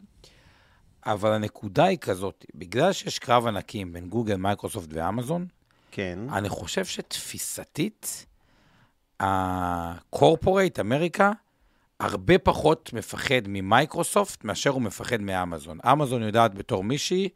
אבל 1.06 1.32
הנקודה 1.32 1.84
היא 1.84 1.98
כזאת, 1.98 2.46
בגלל 2.56 2.94
שיש 2.94 3.20
קרב 3.20 3.48
ענקים 3.48 3.94
בין 3.94 4.10
גוגל, 4.10 4.36
מייקרוסופט 4.36 4.90
ואמזון, 4.92 5.46
כן. 5.92 6.20
אני 6.34 6.50
חושב 6.50 6.86
שתפיסתית, 6.86 8.26
ה 9.20 9.34
corporate, 9.34 10.80
America, 10.80 11.32
הרבה 12.00 12.38
פחות 12.38 12.94
מפחד 12.94 13.48
ממייקרוסופט 13.48 14.44
מאשר 14.44 14.70
הוא 14.70 14.82
מפחד 14.82 15.22
מאמזון. 15.22 15.78
אמזון 15.92 16.24
יודעת 16.24 16.56
בתור 16.56 16.84
מישהי 16.84 17.30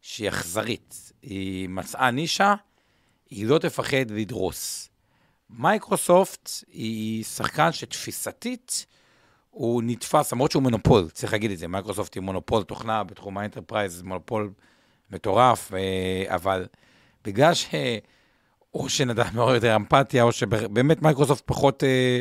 שהיא 0.00 0.28
אכזרית. 0.28 1.12
היא 1.22 1.68
מצאה 1.68 2.10
נישה, 2.10 2.54
היא 3.30 3.46
לא 3.46 3.58
תפחד 3.58 4.10
לדרוס. 4.10 4.88
מייקרוסופט 5.50 6.50
היא 6.72 7.24
שחקן 7.24 7.72
שתפיסתית 7.72 8.86
הוא 9.50 9.82
נתפס, 9.86 10.32
למרות 10.32 10.50
שהוא 10.50 10.62
מונופול, 10.62 11.10
צריך 11.10 11.32
להגיד 11.32 11.50
את 11.50 11.58
זה, 11.58 11.68
מייקרוסופט 11.68 12.14
היא 12.14 12.22
מונופול 12.22 12.62
תוכנה 12.62 13.04
בתחום 13.04 13.38
ה 13.38 13.43
enterprise, 13.43 14.02
מונופול 14.02 14.50
מטורף, 15.10 15.74
אה, 15.74 16.34
אבל 16.34 16.66
בגלל 17.24 17.54
ש... 17.54 17.74
או 18.74 18.88
שנאדלה 18.88 19.24
מאוד 19.34 19.54
יותר 19.54 19.76
אמפתי, 19.76 20.22
או 20.22 20.32
שבאמת 20.32 21.02
מייקרוסופט 21.02 21.42
פחות 21.46 21.84
אה, 21.84 22.20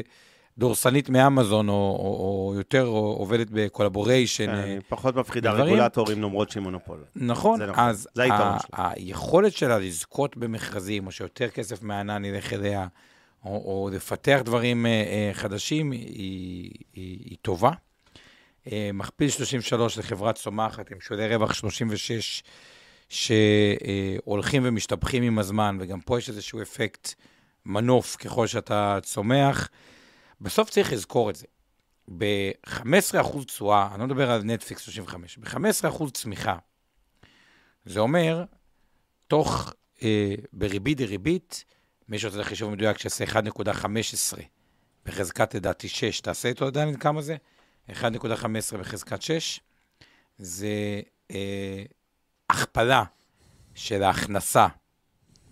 דורסנית 0.58 1.10
מאמזון, 1.10 1.70
או, 1.70 1.74
או, 1.74 2.48
או 2.48 2.54
יותר 2.58 2.86
עובדת 2.86 3.48
ב 3.52 3.58
collaboration. 3.58 4.50
אה, 4.50 4.64
כן, 4.64 4.80
פחות 4.90 5.16
מפחידה 5.16 5.54
בדברים. 5.54 5.74
רגולטורים 5.74 6.22
למרות 6.22 6.50
שהיא 6.50 6.64
מונופול. 6.64 7.04
נכון, 7.16 7.60
זה 7.60 7.66
נכון, 7.66 7.84
אז 7.84 8.08
זה 8.14 8.24
היתרון 8.24 8.60
שלה. 8.60 8.90
היכולת 8.96 9.54
שלה 9.54 9.80
לזכות 9.80 10.38
במכרזים, 10.38 11.08
או 11.08 11.12
שיותר 11.12 11.50
כסף 11.50 11.84
מהענן 11.84 12.26
ילך 12.26 12.54
אליה, 12.54 12.88
או, 13.46 13.52
או 13.56 13.90
לפתח 13.94 14.40
דברים 14.46 14.86
אה, 14.86 14.92
אה, 14.92 15.34
חדשים, 15.34 15.92
היא, 15.92 16.72
היא, 16.94 17.20
היא 17.26 17.38
טובה. 17.42 17.72
אה, 18.72 18.90
מכפיל 18.94 19.30
33 19.30 19.98
לחברה 19.98 20.34
צומחת 20.34 20.92
עם 20.92 21.02
שולי 21.02 21.36
רווח 21.36 21.54
36, 21.54 22.44
שהולכים 23.10 24.62
ומשתבחים 24.66 25.24
עם 25.24 25.40
הזמן, 25.40 25.78
וגם 25.80 26.02
פה 26.02 26.18
יש 26.18 26.30
איזשהו 26.30 26.62
אפקט 26.62 27.14
מנוף 27.66 28.16
ככל 28.16 28.48
שאתה 28.48 29.00
צומח. 29.04 29.70
בסוף 30.42 30.70
צריך 30.70 30.94
לזכור 30.94 31.30
את 31.30 31.36
זה. 31.36 31.46
ב-15% 32.18 33.46
תשואה, 33.46 33.90
אני 33.92 34.00
לא 34.00 34.06
מדבר 34.06 34.32
על 34.32 34.44
נטפליקס 34.44 34.82
35, 34.82 35.38
ב-15% 35.38 36.12
צמיחה, 36.14 36.58
זה 37.86 38.00
אומר, 38.00 38.44
תוך, 39.28 39.74
אה, 40.04 40.36
בריבית 40.54 40.98
דריבית, 40.98 41.66
מי 42.14 42.20
שרוצה 42.20 42.40
את 42.40 42.46
החישוב 42.46 42.70
המדויק 42.70 42.98
שיעשה 42.98 43.26
1.15 43.26 44.40
בחזקת 45.06 45.56
לדעתי 45.56 45.88
6, 45.88 46.22
תעשה 46.22 46.50
איתו 46.50 46.66
עדיין 46.66 46.96
כמה 46.98 47.22
זה? 47.22 47.36
1.15 47.90 48.78
בחזקת 48.80 49.22
6, 49.22 49.60
זה 50.38 51.02
אה, 51.32 51.84
הכפלה 52.50 53.04
של 53.76 54.04
ההכנסה 54.04 54.68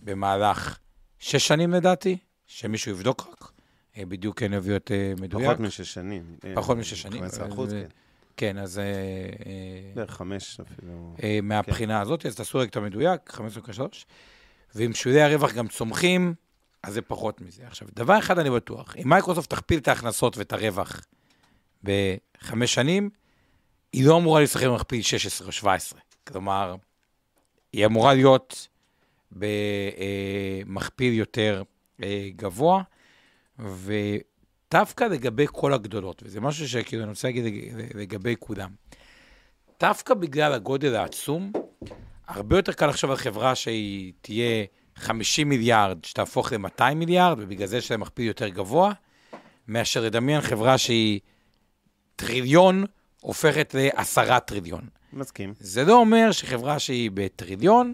במהלך 0.03 0.77
6 1.19 1.47
שנים 1.47 1.71
לדעתי, 1.73 2.17
שמישהו 2.45 2.91
יבדוק 2.91 3.27
רק, 3.31 3.51
אה, 3.97 4.05
בדיוק 4.05 4.43
אין 4.43 4.53
הביא 4.53 4.75
את 4.75 4.91
אה, 4.91 5.13
מדויק. 5.21 5.45
פחות 5.45 5.59
משש 5.59 5.93
שנים. 5.93 6.35
פחות 6.55 6.77
משש 6.77 7.01
שנים. 7.01 7.19
15 7.19 7.47
אחוז, 7.47 7.73
אה, 7.73 7.81
כן. 7.81 7.87
כן, 8.37 8.57
אז 8.57 8.79
אה, 8.79 8.83
אה, 8.83 9.91
בערך 9.95 10.11
חמש 10.11 10.59
אפילו. 10.59 11.15
אה, 11.23 11.39
מהבחינה 11.43 12.01
הזאת, 12.01 12.25
אז 12.25 12.35
תעשו 12.35 12.57
רגע 12.57 12.69
את 12.69 12.75
המדויק, 12.75 13.33
15.3, 13.33 13.81
ואם 14.75 14.93
שולי 14.93 15.21
הרווח 15.21 15.53
גם 15.53 15.67
צומחים, 15.67 16.33
אז 16.83 16.93
זה 16.93 17.01
פחות 17.01 17.41
מזה. 17.41 17.63
עכשיו, 17.67 17.87
דבר 17.93 18.19
אחד 18.19 18.39
אני 18.39 18.49
בטוח, 18.49 18.95
אם 18.97 19.09
מייקרוסופט 19.09 19.49
תכפיל 19.49 19.79
את 19.79 19.87
ההכנסות 19.87 20.37
ואת 20.37 20.53
הרווח 20.53 21.01
בחמש 21.83 22.73
שנים, 22.73 23.09
היא 23.93 24.05
לא 24.07 24.17
אמורה 24.17 24.41
להסתכל 24.41 24.67
במכפיל 24.69 25.01
16 25.01 25.47
או 25.47 25.51
17. 25.51 25.99
כלומר, 26.27 26.75
היא 27.73 27.85
אמורה 27.85 28.13
להיות 28.13 28.67
במכפיל 30.65 31.13
יותר 31.13 31.63
אה, 32.03 32.29
גבוה, 32.35 32.83
ודווקא 33.59 35.03
לגבי 35.03 35.45
כל 35.51 35.73
הגדולות, 35.73 36.21
וזה 36.25 36.41
משהו 36.41 36.69
שכאילו 36.69 37.01
אני 37.03 37.09
רוצה 37.09 37.27
להגיד 37.27 37.43
לג- 37.45 37.91
לגבי 37.97 38.35
כולם, 38.39 38.69
דווקא 39.79 40.13
בגלל 40.13 40.53
הגודל 40.53 40.95
העצום, 40.95 41.51
הרבה 42.27 42.57
יותר 42.57 42.71
קל 42.73 42.87
לחשוב 42.87 43.11
על 43.11 43.17
חברה 43.17 43.55
שהיא 43.55 44.13
תהיה 44.21 44.65
50 45.01 45.49
מיליארד, 45.49 46.05
שתהפוך 46.05 46.53
ל-200 46.53 46.93
מיליארד, 46.95 47.37
ובגלל 47.39 47.67
זה 47.67 47.77
יש 47.77 47.91
להם 47.91 47.99
מכפיל 47.99 48.27
יותר 48.27 48.47
גבוה, 48.47 48.93
מאשר 49.67 50.01
לדמיין 50.01 50.41
חברה 50.41 50.77
שהיא 50.77 51.19
טריליון, 52.15 52.85
הופכת 53.21 53.75
לעשרה 53.77 54.39
טריליון. 54.39 54.81
מסכים. 55.13 55.53
זה 55.59 55.85
לא 55.85 55.93
אומר 55.93 56.31
שחברה 56.31 56.79
שהיא 56.79 57.11
בטריליון, 57.13 57.93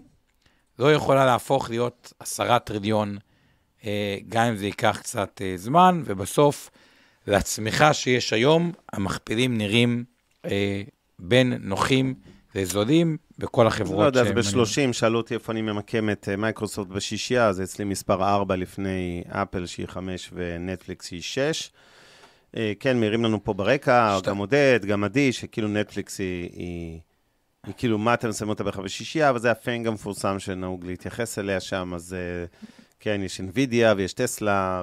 לא 0.78 0.92
יכולה 0.92 1.26
להפוך 1.26 1.70
להיות 1.70 2.12
עשרה 2.18 2.58
טריליון, 2.58 3.18
אה, 3.84 4.18
גם 4.28 4.44
אם 4.46 4.56
זה 4.56 4.66
ייקח 4.66 4.98
קצת 5.02 5.40
אה, 5.44 5.52
זמן, 5.56 6.02
ובסוף, 6.04 6.70
לצמיחה 7.26 7.94
שיש 7.94 8.32
היום, 8.32 8.72
המכפילים 8.92 9.58
נראים 9.58 10.04
אה, 10.44 10.82
בין 11.18 11.52
נוחים 11.60 12.14
לזולים 12.54 13.16
בכל 13.38 13.62
לא 13.62 13.68
החברות 13.68 14.04
יודע, 14.06 14.20
אז 14.20 14.26
שהם- 14.50 14.62
ב-30 14.88 14.92
שאלו 14.92 15.18
אותי 15.18 15.34
איפה 15.34 15.52
אני 15.52 15.62
ממקם 15.62 16.10
את 16.10 16.28
אה, 16.28 16.36
מייקרוסופט 16.36 16.90
בשישייה, 16.90 17.46
אז 17.48 17.62
אצלי 17.62 17.84
מספר 17.84 18.24
4 18.34 18.56
לפני 18.56 19.22
אפל 19.28 19.66
שהיא 19.66 19.86
5 19.86 20.30
ונטפליקס 20.34 21.06
שהיא 21.08 21.22
6. 21.22 21.70
כן, 22.80 23.00
מעירים 23.00 23.24
לנו 23.24 23.44
פה 23.44 23.52
ברקע, 23.52 24.16
שתי- 24.18 24.30
גם 24.30 24.36
עודד, 24.38 24.80
גם 24.86 25.04
עדי, 25.04 25.32
שכאילו 25.32 25.68
נטפליקס 25.68 26.18
היא, 26.18 26.50
היא, 26.52 26.98
היא 27.66 27.74
כאילו, 27.76 27.98
מה 27.98 28.14
אתם 28.14 28.32
שמים 28.32 28.48
אותה 28.48 28.64
בכלל 28.64 28.84
בשישייה, 28.84 29.30
אבל 29.30 29.38
זה 29.38 29.50
ה 29.50 29.57
FANG 29.57 29.86
המפורסם 29.86 30.38
שנהוג 30.38 30.84
להתייחס 30.86 31.38
אליה 31.38 31.60
שם, 31.60 31.92
אז 31.94 32.14
אה, 32.14 32.44
כן, 33.00 33.20
יש 33.24 33.38
אינווידיה 33.40 33.94
ויש 33.96 34.12
טסלה 34.12 34.82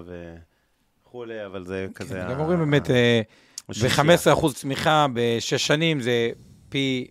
וכולי, 1.03 1.45
אבל 1.45 1.66
זה 1.66 1.88
כזה... 1.95 2.14
כן, 2.14 2.34
גם 2.34 2.39
ה- 2.39 2.41
אומרים 2.41 2.60
באמת, 2.60 2.89
אה, 2.91 3.22
השישייה. 3.70 3.91
ב-15% 4.36 4.53
צמיחה 4.53 5.06
בשש 5.14 5.68
שנים, 5.68 6.01
זה 6.01 6.30
פי, 6.70 7.08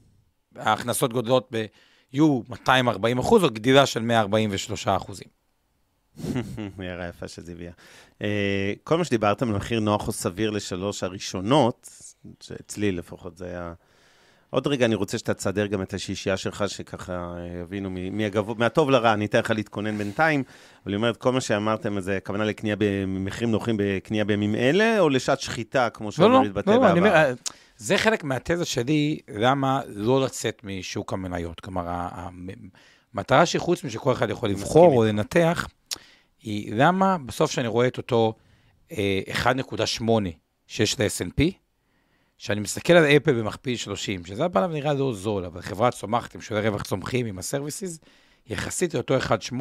ההכנסות 0.56 1.12
גודלות 1.12 1.48
ב... 1.52 1.64
יהיו 2.12 2.40
240 2.48 3.18
אחוז, 3.18 3.44
או 3.44 3.50
גדילה 3.50 3.86
של 3.86 4.02
143 4.02 4.88
אחוזים. 4.88 5.28
הערה 6.78 7.08
יפה 7.08 7.28
שזה 7.28 7.52
הביאה. 7.52 7.72
אה, 8.22 8.72
כל 8.84 8.98
מה 8.98 9.04
שדיברתם 9.04 9.48
על 9.48 9.56
מחיר 9.56 9.80
נוח 9.80 10.08
או 10.08 10.12
סביר 10.12 10.50
לשלוש 10.50 11.02
הראשונות, 11.02 11.88
שאצלי 12.40 12.92
לפחות 12.92 13.36
זה 13.36 13.46
היה... 13.46 13.72
עוד 14.50 14.66
רגע 14.66 14.86
אני 14.86 14.94
רוצה 14.94 15.18
שאתה 15.18 15.34
תסדר 15.34 15.66
גם 15.66 15.82
את 15.82 15.94
השישייה 15.94 16.36
שלך, 16.36 16.64
שככה 16.68 17.12
אה, 17.12 17.60
יבינו 17.60 17.90
מהגבוה, 18.12 18.54
מהטוב 18.58 18.90
לרע, 18.90 19.12
אני 19.12 19.24
אתן 19.26 19.38
לך 19.38 19.50
להתכונן 19.50 19.98
בינתיים, 19.98 20.42
אבל 20.84 20.92
היא 20.92 20.96
אומרת, 20.96 21.16
כל 21.16 21.32
מה 21.32 21.40
שאמרתם, 21.40 22.00
זה 22.00 22.16
הכוונה 22.16 22.44
לקנייה 22.44 22.76
במחירים 22.78 23.50
נוחים 23.50 23.76
בקנייה 23.78 24.24
בימים 24.24 24.54
אלה, 24.54 25.00
או 25.00 25.08
לשעת 25.08 25.40
שחיטה, 25.40 25.90
כמו 25.90 26.08
לא, 26.18 26.30
לא, 26.30 26.42
להתבטא 26.42 26.70
לא, 26.70 26.74
אני 26.74 26.80
בעבר? 26.80 26.98
אומר, 26.98 27.14
אה, 27.14 27.32
זה 27.76 27.98
חלק 27.98 28.24
מהתזה 28.24 28.64
שלי, 28.64 29.18
למה 29.28 29.80
לא 29.86 30.24
לצאת 30.24 30.60
משוק 30.64 31.12
המניות. 31.12 31.60
כלומר, 31.60 31.84
המטרה 33.14 33.46
שהיא 33.46 33.60
חוץ 33.60 33.84
משכל 33.84 34.12
אחד 34.12 34.30
יכול 34.30 34.48
לבחור 34.48 34.96
או 34.96 35.04
לנתח, 35.04 35.68
היא 36.42 36.74
למה 36.74 37.18
בסוף 37.18 37.50
שאני 37.50 37.68
רואה 37.68 37.86
את 37.86 37.96
אותו 37.98 38.34
אה, 38.92 39.20
1.8 39.32 40.02
שיש 40.66 41.00
ל-S&P, 41.00 41.42
שאני 42.38 42.60
מסתכל 42.60 42.92
על 42.92 43.04
אפל 43.04 43.32
במכפיל 43.32 43.76
30, 43.76 44.24
שזה 44.24 44.44
על 44.44 44.48
פניו 44.52 44.68
נראה 44.68 44.94
לא 44.94 45.12
זול, 45.14 45.44
אבל 45.44 45.62
חברה 45.62 45.90
צומחת 45.90 46.34
עם 46.34 46.40
שולי 46.40 46.68
רווח 46.68 46.82
צומחים, 46.82 47.26
עם 47.26 47.38
הסרוויסיס, 47.38 47.98
יחסית 48.46 48.94
לאותו 48.94 49.18
1.8, 49.18 49.54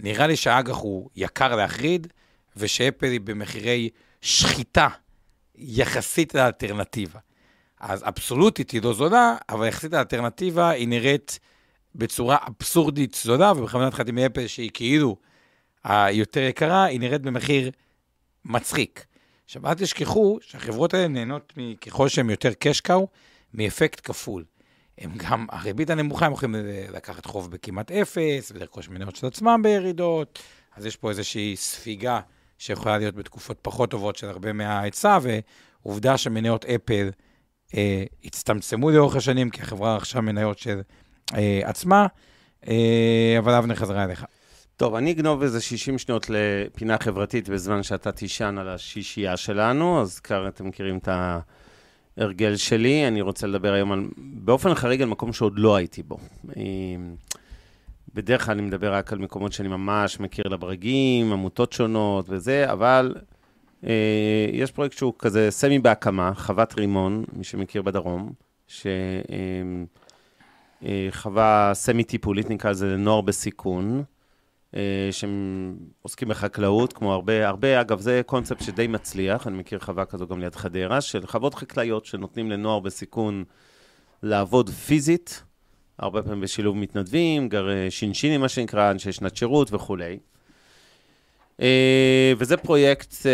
נראה 0.00 0.26
לי 0.26 0.36
שהאג"ח 0.36 0.76
הוא 0.76 1.10
יקר 1.16 1.56
להחריד, 1.56 2.06
ושאפל 2.56 3.06
היא 3.06 3.20
במחירי 3.20 3.88
שחיטה 4.20 4.88
יחסית 5.56 6.34
לאלטרנטיבה. 6.34 7.20
אז 7.80 8.04
אבסולוטית 8.08 8.70
היא 8.70 8.82
לא 8.82 8.92
זולה, 8.92 9.36
אבל 9.48 9.66
יחסית 9.66 9.92
האלטרנטיבה 9.92 10.70
היא 10.70 10.88
נראית 10.88 11.38
בצורה 11.94 12.36
אבסורדית 12.48 13.14
זולה, 13.22 13.52
ובכוונה 13.52 13.88
התחלתי 13.88 14.12
מאפל 14.12 14.46
שהיא 14.46 14.70
כאילו 14.74 15.16
היותר 15.84 16.40
יקרה, 16.40 16.84
היא 16.84 17.00
נראית 17.00 17.22
במחיר 17.22 17.70
מצחיק. 18.44 19.04
עכשיו, 19.44 19.66
אל 19.66 19.74
תשכחו 19.74 20.38
שהחברות 20.40 20.94
האלה 20.94 21.08
נהנות, 21.08 21.52
ככל 21.80 22.08
שהן 22.08 22.30
יותר 22.30 22.52
קשקאו, 22.58 23.08
מאפקט 23.54 24.00
כפול. 24.04 24.44
הם 24.98 25.12
גם, 25.16 25.46
הריבית 25.50 25.90
הנמוכה, 25.90 26.26
הם 26.26 26.32
יכולים 26.32 26.54
לקחת 26.92 27.26
חוב 27.26 27.50
בכמעט 27.50 27.90
אפס, 27.90 28.52
ולרכוש 28.54 28.88
מניות 28.88 29.16
של 29.16 29.26
עצמם 29.26 29.60
בירידות, 29.62 30.38
אז 30.76 30.86
יש 30.86 30.96
פה 30.96 31.10
איזושהי 31.10 31.56
ספיגה 31.56 32.20
שיכולה 32.62 32.98
להיות 32.98 33.14
בתקופות 33.14 33.58
פחות 33.62 33.90
טובות 33.90 34.16
של 34.16 34.28
הרבה 34.28 34.52
מההיצע, 34.52 35.18
ועובדה 35.82 36.16
שמניות 36.16 36.64
אפל 36.64 37.10
אה, 37.74 38.04
הצטמצמו 38.24 38.90
לאורך 38.90 39.16
השנים, 39.16 39.50
כי 39.50 39.62
החברה 39.62 39.96
רכשה 39.96 40.20
מניות 40.20 40.58
של 40.58 40.80
אה, 41.34 41.60
עצמה, 41.64 42.06
אה, 42.68 43.36
אבל 43.38 43.54
אבנר 43.54 43.74
חזרה 43.74 44.04
אליך. 44.04 44.24
טוב, 44.76 44.94
אני 44.94 45.10
אגנוב 45.12 45.42
איזה 45.42 45.60
60 45.60 45.98
שניות 45.98 46.26
לפינה 46.30 46.96
חברתית 47.00 47.48
בזמן 47.48 47.82
שאתה 47.82 48.12
תישן 48.12 48.58
על 48.58 48.68
השישייה 48.68 49.36
שלנו, 49.36 50.00
אז 50.02 50.20
כאן 50.20 50.46
אתם 50.48 50.66
מכירים 50.66 50.98
את 50.98 51.08
ההרגל 52.18 52.56
שלי. 52.56 53.08
אני 53.08 53.20
רוצה 53.20 53.46
לדבר 53.46 53.72
היום 53.72 53.92
על, 53.92 54.08
באופן 54.16 54.74
חריג 54.74 55.02
על 55.02 55.08
מקום 55.08 55.32
שעוד 55.32 55.52
לא 55.56 55.76
הייתי 55.76 56.02
בו. 56.02 56.18
בדרך 58.14 58.44
כלל 58.44 58.52
אני 58.52 58.62
מדבר 58.62 58.94
רק 58.94 59.12
על 59.12 59.18
מקומות 59.18 59.52
שאני 59.52 59.68
ממש 59.68 60.20
מכיר 60.20 60.48
לברגים, 60.48 61.32
עמותות 61.32 61.72
שונות 61.72 62.26
וזה, 62.28 62.72
אבל 62.72 63.14
אה, 63.86 64.46
יש 64.52 64.72
פרויקט 64.72 64.96
שהוא 64.96 65.14
כזה 65.18 65.50
סמי 65.50 65.78
בהקמה, 65.78 66.32
חוות 66.34 66.74
רימון, 66.78 67.24
מי 67.32 67.44
שמכיר 67.44 67.82
בדרום, 67.82 68.32
שחווה 68.66 68.88
אה, 71.68 71.74
סמי 71.74 72.04
טיפולית, 72.04 72.50
נקרא 72.50 72.70
לזה 72.70 72.86
לנוער 72.86 73.20
בסיכון. 73.20 74.04
אה, 74.76 75.08
שהם 75.10 75.76
עוסקים 76.02 76.28
בחקלאות, 76.28 76.92
כמו 76.92 77.12
הרבה, 77.12 77.48
הרבה, 77.48 77.80
אגב, 77.80 78.00
זה 78.00 78.20
קונספט 78.26 78.60
שדי 78.60 78.86
מצליח, 78.86 79.46
אני 79.46 79.56
מכיר 79.56 79.78
חווה 79.78 80.04
כזו 80.04 80.26
גם 80.26 80.40
ליד 80.40 80.54
חדרה, 80.54 81.00
של 81.00 81.26
חוות 81.26 81.54
חקלאיות 81.54 82.04
שנותנים 82.04 82.50
לנוער 82.50 82.80
בסיכון 82.80 83.44
לעבוד 84.22 84.70
פיזית, 84.70 85.42
הרבה 85.98 86.22
פעמים 86.22 86.40
בשילוב 86.40 86.76
מתנדבים, 86.76 87.48
גר 87.48 87.68
שינשינים, 87.90 88.40
מה 88.40 88.48
שנקרא, 88.48 88.90
אנשי 88.90 89.12
שנת 89.12 89.36
שירות 89.36 89.72
וכולי. 89.72 90.18
אה, 91.62 92.32
וזה 92.38 92.56
פרויקט 92.56 93.14
אה, 93.26 93.30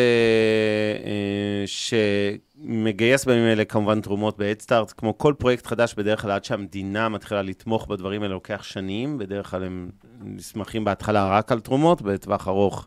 אה, 1.07 1.65
שמגייס 1.67 3.25
בימים 3.25 3.47
אלה 3.47 3.65
כמובן 3.65 4.01
תרומות 4.01 4.39
ב-Headstart. 4.39 4.95
כמו 4.97 5.19
כל 5.19 5.35
פרויקט 5.39 5.67
חדש, 5.67 5.95
בדרך 5.95 6.23
כלל 6.23 6.31
עד 6.31 6.45
שהמדינה 6.45 7.09
מתחילה 7.09 7.43
לתמוך 7.43 7.87
בדברים 7.87 8.23
האלה 8.23 8.35
לוקח 8.35 8.63
שנים. 8.63 9.19
בדרך 9.19 9.51
כלל 9.51 9.65
הם 9.65 9.91
נסמכים 10.21 10.85
בהתחלה 10.85 11.39
רק 11.39 11.53
על 11.53 11.61
תרומות, 11.61 12.03
בטווח 12.03 12.49
ארוך 12.49 12.87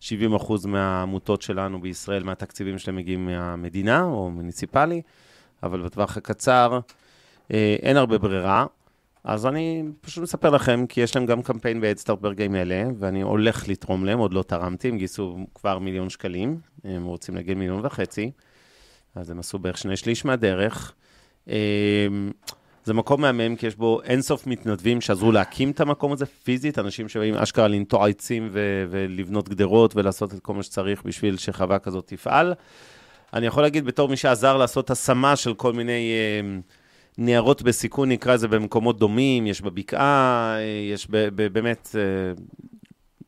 70% 0.00 0.04
מהעמותות 0.66 1.42
שלנו 1.42 1.80
בישראל, 1.80 2.22
מהתקציבים 2.22 2.78
שלהם 2.78 2.96
מגיעים 2.96 3.26
מהמדינה 3.26 4.02
או 4.02 4.30
מוניציפלי, 4.30 5.02
אבל 5.62 5.82
בטווח 5.82 6.16
הקצר 6.16 6.80
אין 7.50 7.96
הרבה 7.96 8.18
ברירה. 8.18 8.66
אז 9.26 9.46
אני 9.46 9.82
פשוט 10.00 10.22
מספר 10.22 10.50
לכם, 10.50 10.84
כי 10.88 11.00
יש 11.00 11.16
להם 11.16 11.26
גם 11.26 11.42
קמפיין 11.42 11.80
בהדסטארט 11.80 12.20
ברגעים 12.20 12.54
אלה, 12.54 12.84
ואני 12.98 13.22
הולך 13.22 13.68
לתרום 13.68 14.04
להם, 14.04 14.18
עוד 14.18 14.34
לא 14.34 14.42
תרמתי, 14.42 14.88
הם 14.88 14.98
גייסו 14.98 15.36
כבר 15.54 15.78
מיליון 15.78 16.10
שקלים, 16.10 16.60
הם 16.84 17.04
רוצים 17.04 17.34
להגיע 17.34 17.54
מיליון 17.54 17.86
וחצי, 17.86 18.30
אז 19.14 19.30
הם 19.30 19.38
עשו 19.38 19.58
בערך 19.58 19.78
שני 19.78 19.96
שליש 19.96 20.24
מהדרך. 20.24 20.94
אמ, 21.48 21.52
זה 22.84 22.94
מקום 22.94 23.20
מהמם, 23.20 23.56
כי 23.56 23.66
יש 23.66 23.76
בו 23.76 24.02
אינסוף 24.02 24.46
מתנדבים 24.46 25.00
שעזרו 25.00 25.32
להקים 25.32 25.70
את 25.70 25.80
המקום 25.80 26.12
הזה 26.12 26.26
פיזית, 26.26 26.78
אנשים 26.78 27.08
שבאים 27.08 27.34
אשכרה 27.34 27.68
לנטוע 27.68 28.08
עצים 28.08 28.48
ו- 28.52 28.84
ולבנות 28.90 29.48
גדרות 29.48 29.96
ולעשות 29.96 30.34
את 30.34 30.40
כל 30.40 30.54
מה 30.54 30.62
שצריך 30.62 31.02
בשביל 31.02 31.36
שחווה 31.36 31.78
כזאת 31.78 32.06
תפעל. 32.06 32.54
אני 33.34 33.46
יכול 33.46 33.62
להגיד, 33.62 33.84
בתור 33.84 34.08
מי 34.08 34.16
שעזר 34.16 34.56
לעשות 34.56 34.90
השמה 34.90 35.36
של 35.36 35.54
כל 35.54 35.72
מיני... 35.72 36.12
Uh, 36.40 36.75
ניירות 37.18 37.62
בסיכון, 37.62 38.08
נקרא 38.08 38.34
לזה, 38.34 38.48
במקומות 38.48 38.98
דומים, 38.98 39.46
יש 39.46 39.60
בבקעה, 39.60 40.56
יש 40.92 41.06
ב, 41.10 41.16
ב, 41.34 41.52
באמת, 41.52 41.88
אה, 41.94 42.42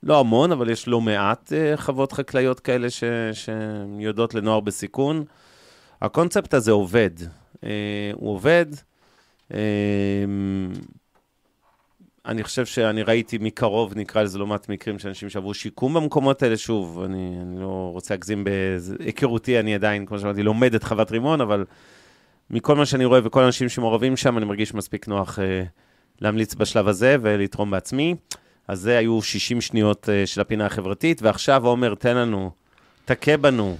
לא 0.02 0.20
המון, 0.20 0.52
אבל 0.52 0.70
יש 0.70 0.88
לא 0.88 1.00
מעט 1.00 1.52
אה, 1.52 1.76
חוות 1.76 2.12
חקלאיות 2.12 2.60
כאלה 2.60 2.90
ש, 2.90 3.04
שיודעות 3.32 4.34
לנוער 4.34 4.60
בסיכון. 4.60 5.24
הקונספט 6.02 6.54
הזה 6.54 6.70
עובד. 6.70 7.10
אה, 7.64 8.10
הוא 8.14 8.30
עובד. 8.34 8.66
אני 12.26 12.42
חושב 12.42 12.66
שאני 12.66 13.02
ראיתי 13.02 13.38
מקרוב, 13.38 13.92
נקרא 13.96 14.22
לזה 14.22 14.38
לא 14.38 14.46
מעט 14.46 14.68
מקרים 14.68 14.98
של 14.98 15.08
אנשים 15.08 15.30
שעברו 15.30 15.54
שיקום 15.54 15.94
במקומות 15.94 16.42
האלה. 16.42 16.56
שוב, 16.56 17.02
אני, 17.02 17.38
אני 17.42 17.60
לא 17.60 17.90
רוצה 17.92 18.14
להגזים 18.14 18.44
בהיכרותי, 18.44 19.60
אני 19.60 19.74
עדיין, 19.74 20.06
כמו 20.06 20.18
שאמרתי, 20.18 20.42
לומד 20.42 20.74
את 20.74 20.84
חוות 20.84 21.10
רימון, 21.10 21.40
אבל 21.40 21.64
מכל 22.50 22.76
מה 22.76 22.86
שאני 22.86 23.04
רואה 23.04 23.20
וכל 23.24 23.42
האנשים 23.42 23.68
שמעורבים 23.68 24.16
שם, 24.16 24.38
אני 24.38 24.44
מרגיש 24.44 24.74
מספיק 24.74 25.08
נוח 25.08 25.38
אה, 25.38 25.62
להמליץ 26.20 26.54
בשלב 26.54 26.88
הזה 26.88 27.16
ולתרום 27.20 27.70
בעצמי. 27.70 28.14
אז 28.68 28.80
זה 28.80 28.98
היו 28.98 29.22
60 29.22 29.60
שניות 29.60 30.08
אה, 30.08 30.26
של 30.26 30.40
הפינה 30.40 30.66
החברתית, 30.66 31.22
ועכשיו 31.22 31.66
עומר, 31.66 31.94
תן 31.94 32.16
לנו, 32.16 32.50
תכה 33.04 33.36
בנו. 33.36 33.76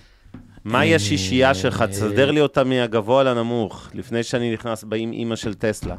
מהי 0.65 0.95
השישייה 0.95 1.55
שלך? 1.55 1.83
תסדר 1.83 2.31
לי 2.31 2.41
אותה 2.41 2.65
מהגבוה 2.65 3.23
לנמוך, 3.23 3.91
לפני 3.95 4.23
שאני 4.23 4.53
נכנס 4.53 4.85
באים 4.85 5.13
אימא 5.13 5.37
של 5.37 5.55
טסלה. 5.55 5.97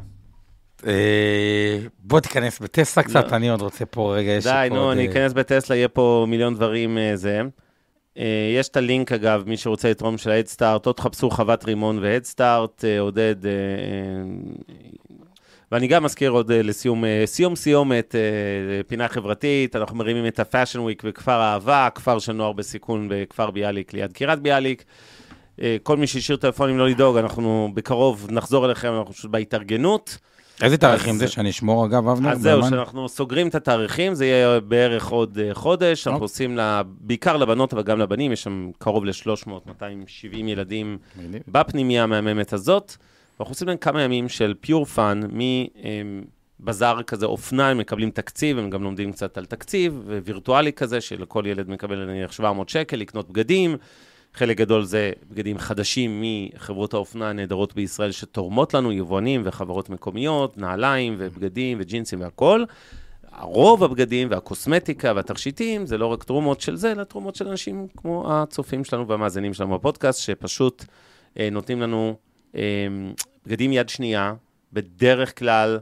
אה, 0.86 1.78
בוא 1.98 2.20
תיכנס 2.20 2.58
בטסלה 2.58 3.02
קצת, 3.02 3.30
לא. 3.30 3.36
אני 3.36 3.50
עוד 3.50 3.62
רוצה 3.62 3.86
פה 3.86 4.14
רגע, 4.16 4.30
יש 4.30 4.46
פה... 4.46 4.52
די, 4.52 4.68
נו, 4.70 4.92
אני 4.92 5.10
אכנס 5.10 5.32
בטסלה, 5.32 5.76
יהיה 5.76 5.88
פה 5.88 6.26
מיליון 6.28 6.54
דברים 6.54 6.98
זה. 7.14 7.42
אה, 8.18 8.54
יש 8.58 8.68
את 8.68 8.76
הלינק, 8.76 9.12
אגב, 9.12 9.42
מי 9.46 9.56
שרוצה 9.56 9.90
לתרום 9.90 10.18
של 10.18 10.30
ההדסטארט, 10.30 10.86
או 10.86 10.92
תחפשו 10.92 11.30
חוות 11.30 11.64
רימון 11.64 11.98
והדסטארט, 11.98 12.84
אה, 12.84 13.00
עודד. 13.00 13.46
אה, 13.46 13.52
ואני 15.72 15.86
גם 15.86 16.04
מזכיר 16.04 16.30
עוד 16.30 16.52
לסיום, 16.52 17.04
סיום 17.26 17.56
סיומת, 17.56 18.14
פינה 18.86 19.08
חברתית, 19.08 19.76
אנחנו 19.76 19.96
מרימים 19.96 20.26
את 20.26 20.38
ה-Fashion 20.38 20.76
Week 20.78 21.06
בכפר 21.06 21.40
אהבה, 21.40 21.88
כפר 21.94 22.18
של 22.18 22.32
נוער 22.32 22.52
בסיכון 22.52 23.08
בכפר 23.10 23.50
ביאליק 23.50 23.92
ליד 23.92 24.12
קירת 24.12 24.40
ביאליק. 24.40 24.84
כל 25.82 25.96
מי 25.96 26.06
שהשאיר 26.06 26.36
טלפונים 26.38 26.78
לא 26.78 26.88
לדאוג, 26.88 27.16
אנחנו 27.16 27.70
בקרוב 27.74 28.26
נחזור 28.30 28.66
אליכם, 28.66 28.92
אנחנו 28.98 29.14
פשוט 29.14 29.30
בהתארגנות. 29.30 30.18
איזה 30.62 30.76
תאריכים 30.76 31.16
זה 31.16 31.28
שאני 31.28 31.50
אשמור, 31.50 31.86
אגב, 31.86 32.08
אבנר? 32.08 32.30
אז 32.30 32.40
זהו, 32.40 32.62
שאנחנו 32.62 33.08
סוגרים 33.08 33.48
את 33.48 33.54
התאריכים, 33.54 34.14
זה 34.14 34.26
יהיה 34.26 34.60
בערך 34.60 35.08
עוד 35.08 35.38
אה, 35.38 35.54
חודש. 35.54 36.06
אנחנו 36.06 36.16
אוקיי. 36.16 36.24
עושים 36.24 36.58
בעיקר 37.00 37.36
לבנות, 37.36 37.72
אבל 37.72 37.82
גם 37.82 37.98
לבנים, 37.98 38.32
יש 38.32 38.42
שם 38.42 38.70
קרוב 38.78 39.04
ל-300, 39.04 39.50
270 39.66 40.48
ילדים 40.48 40.98
בפנימייה 41.48 42.02
המהממת 42.02 42.52
הזאת. 42.52 42.96
ואנחנו 43.38 43.52
עושים 43.52 43.68
להם 43.68 43.76
כמה 43.76 44.02
ימים 44.02 44.28
של 44.28 44.54
pure 44.60 44.84
fun, 44.84 45.20
מבזאר 46.60 47.02
כזה 47.02 47.26
אופנה, 47.26 47.68
הם 47.68 47.78
מקבלים 47.78 48.10
תקציב, 48.10 48.58
הם 48.58 48.70
גם 48.70 48.82
לומדים 48.82 49.12
קצת 49.12 49.38
על 49.38 49.44
תקציב, 49.44 50.02
ווירטואלי 50.06 50.72
כזה, 50.72 51.00
שלכל 51.00 51.44
ילד 51.46 51.70
מקבל 51.70 52.04
נניח 52.04 52.32
700 52.32 52.68
שקל 52.68 52.96
לקנות 52.96 53.30
בגדים. 53.30 53.76
חלק 54.34 54.56
גדול 54.56 54.84
זה 54.84 55.12
בגדים 55.30 55.58
חדשים 55.58 56.22
מחברות 56.24 56.94
האופנה 56.94 57.30
הנהדרות 57.30 57.74
בישראל 57.74 58.12
שתורמות 58.12 58.74
לנו, 58.74 58.92
יבואנים 58.92 59.42
וחברות 59.44 59.90
מקומיות, 59.90 60.58
נעליים 60.58 61.14
ובגדים 61.18 61.78
וג'ינסים 61.80 62.20
והכול. 62.20 62.66
רוב 63.40 63.84
הבגדים 63.84 64.28
והקוסמטיקה 64.30 65.12
והתכשיטים 65.16 65.86
זה 65.86 65.98
לא 65.98 66.06
רק 66.06 66.24
תרומות 66.24 66.60
של 66.60 66.76
זה, 66.76 66.92
אלא 66.92 67.04
תרומות 67.04 67.36
של 67.36 67.48
אנשים 67.48 67.86
כמו 67.96 68.32
הצופים 68.32 68.84
שלנו 68.84 69.08
והמאזינים 69.08 69.54
שלנו 69.54 69.78
בפודקאסט, 69.78 70.20
שפשוט 70.20 70.84
אה, 71.38 71.48
נותנים 71.52 71.80
לנו 71.80 72.14
אה, 72.54 72.60
בגדים 73.46 73.72
יד 73.72 73.88
שנייה, 73.88 74.34
בדרך 74.72 75.38
כלל 75.38 75.78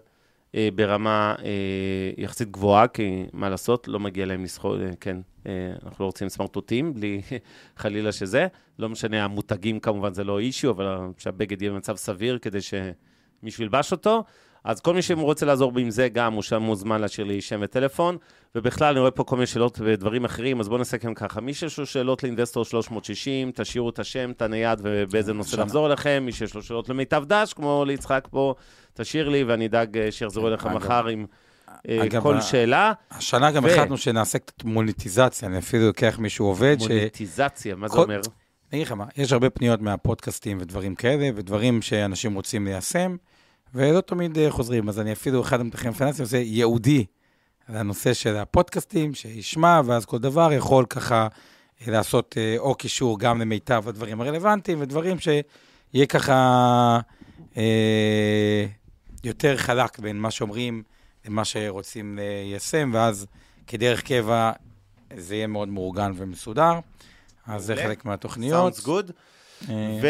אה, 0.54 0.68
ברמה 0.74 1.34
אה, 1.44 2.12
יחסית 2.16 2.50
גבוהה, 2.50 2.88
כי 2.88 3.26
מה 3.32 3.48
לעשות, 3.48 3.88
לא 3.88 4.00
מגיע 4.00 4.26
להם 4.26 4.44
לסחור, 4.44 4.80
אה, 4.80 4.90
כן, 5.00 5.16
אה, 5.46 5.72
אנחנו 5.84 6.02
לא 6.02 6.06
רוצים 6.06 6.28
סמרטוטים, 6.28 6.94
בלי 6.94 7.20
חלילה 7.76 8.12
שזה. 8.12 8.46
לא 8.78 8.88
משנה, 8.88 9.24
המותגים 9.24 9.80
כמובן 9.80 10.14
זה 10.14 10.24
לא 10.24 10.38
אישיו, 10.38 10.70
אבל 10.70 10.98
שהבגד 11.18 11.62
יהיה 11.62 11.72
במצב 11.72 11.96
סביר 11.96 12.38
כדי 12.38 12.58
שמישהו 12.60 13.62
ילבש 13.62 13.92
אותו. 13.92 14.24
אז 14.64 14.80
כל 14.80 14.94
מי 14.94 15.02
שרוצה 15.02 15.46
לעזור 15.46 15.72
בי 15.72 15.82
עם 15.82 15.90
זה, 15.90 16.08
גם 16.08 16.32
הוא 16.32 16.42
שם 16.42 16.62
מוזמן 16.62 17.00
להשאיר 17.00 17.26
לי 17.26 17.40
שם 17.40 17.60
וטלפון. 17.62 18.16
ובכלל, 18.54 18.90
אני 18.90 19.00
רואה 19.00 19.10
פה 19.10 19.24
כל 19.24 19.36
מיני 19.36 19.46
שאלות 19.46 19.78
ודברים 19.84 20.24
אחרים, 20.24 20.60
אז 20.60 20.68
בואו 20.68 20.80
נסכם 20.80 21.14
ככה. 21.14 21.40
מי 21.40 21.54
שיש 21.54 21.78
לו 21.78 21.86
שאלות 21.86 22.22
לאינבסטור 22.22 22.64
360, 22.64 23.52
תשאירו 23.54 23.90
את 23.90 23.98
השם, 23.98 24.30
את 24.30 24.42
הנייד 24.42 24.80
ובאיזה 24.82 25.32
נושא 25.32 25.56
לחזור 25.56 25.86
אליכם. 25.86 26.22
מי 26.26 26.32
שיש 26.32 26.54
לו 26.54 26.62
שאלות 26.62 26.88
למיטב 26.88 27.24
דש, 27.26 27.52
כמו 27.52 27.84
ליצחק 27.86 28.28
פה, 28.30 28.54
תשאיר 28.94 29.28
לי, 29.28 29.44
ואני 29.44 29.66
אדאג 29.66 29.98
אה, 29.98 30.12
שיחזרו 30.12 30.48
אליך 30.48 30.66
מחר 30.66 31.06
עם 31.06 31.26
אה, 31.88 32.04
אגב, 32.04 32.22
כל 32.22 32.40
שאלה. 32.40 32.92
השנה 33.10 33.50
גם 33.50 33.64
ו... 33.64 33.68
החלטנו 33.68 33.98
שנעשה 33.98 34.38
קצת 34.38 34.64
מוניטיזציה, 34.64 35.48
אני 35.48 35.58
אפילו 35.58 35.86
לוקח 35.86 36.18
מישהו 36.18 36.46
עובד. 36.46 36.76
מוניטיזציה, 36.80 37.74
ש... 37.74 37.78
מה 37.78 37.88
זה 37.88 37.94
כל... 37.94 38.02
אומר? 38.02 38.20
אני 38.72 38.78
אגיד 38.78 38.86
לך 38.86 38.92
מה, 38.92 39.04
יש 39.16 39.32
הרבה 39.32 39.50
פניות 39.50 39.80
מהפודקאסטים 39.80 40.58
ודברים 40.60 40.94
כאלה, 40.94 41.28
ודברים 41.34 41.82
שאנשים 41.82 42.34
רוצים 42.34 42.66
ליישם, 42.66 43.16
ולא 43.74 44.00
תמיד 44.00 44.38
אה, 44.38 44.50
חוזרים. 44.50 44.88
אז 44.88 45.00
אני 45.00 45.12
אפילו, 45.12 45.40
אחד 45.40 45.60
המתחים 45.60 45.90
הפיננסיים 45.90 46.24
עושה 46.24 46.36
ייעודי 46.36 47.04
לנושא 47.68 48.14
של 48.14 48.36
הפודקאסטים, 48.36 49.14
שישמע, 49.14 49.80
ואז 49.84 50.04
כל 50.04 50.18
דבר 50.18 50.52
יכול 50.52 50.86
ככה 50.88 51.28
אה, 51.86 51.92
לעשות 51.92 52.34
אה, 52.38 52.54
או 52.58 52.74
קישור 52.74 53.18
גם 53.18 53.40
למיטב 53.40 53.88
הדברים 53.88 54.20
הרלוונטיים, 54.20 54.80
ודברים 54.80 55.16
שיהיה 55.18 56.06
ככה 56.08 57.00
אה, 57.56 58.66
יותר 59.24 59.56
חלק 59.56 59.98
בין 59.98 60.16
מה 60.16 60.30
שאומרים 60.30 60.82
למה 61.26 61.44
שרוצים 61.44 62.18
ליישם, 62.18 62.90
ואז 62.94 63.26
כדרך 63.66 64.02
קבע 64.02 64.52
זה 65.16 65.34
יהיה 65.34 65.46
מאוד 65.46 65.68
מאורגן 65.68 66.12
ומסודר. 66.16 66.72
אז 67.46 67.64
זה. 67.64 67.76
חלק 67.76 68.04
מהתוכניות. 68.04 68.74
Sounds 68.74 68.80
good. 68.86 69.12
אה, 69.68 70.00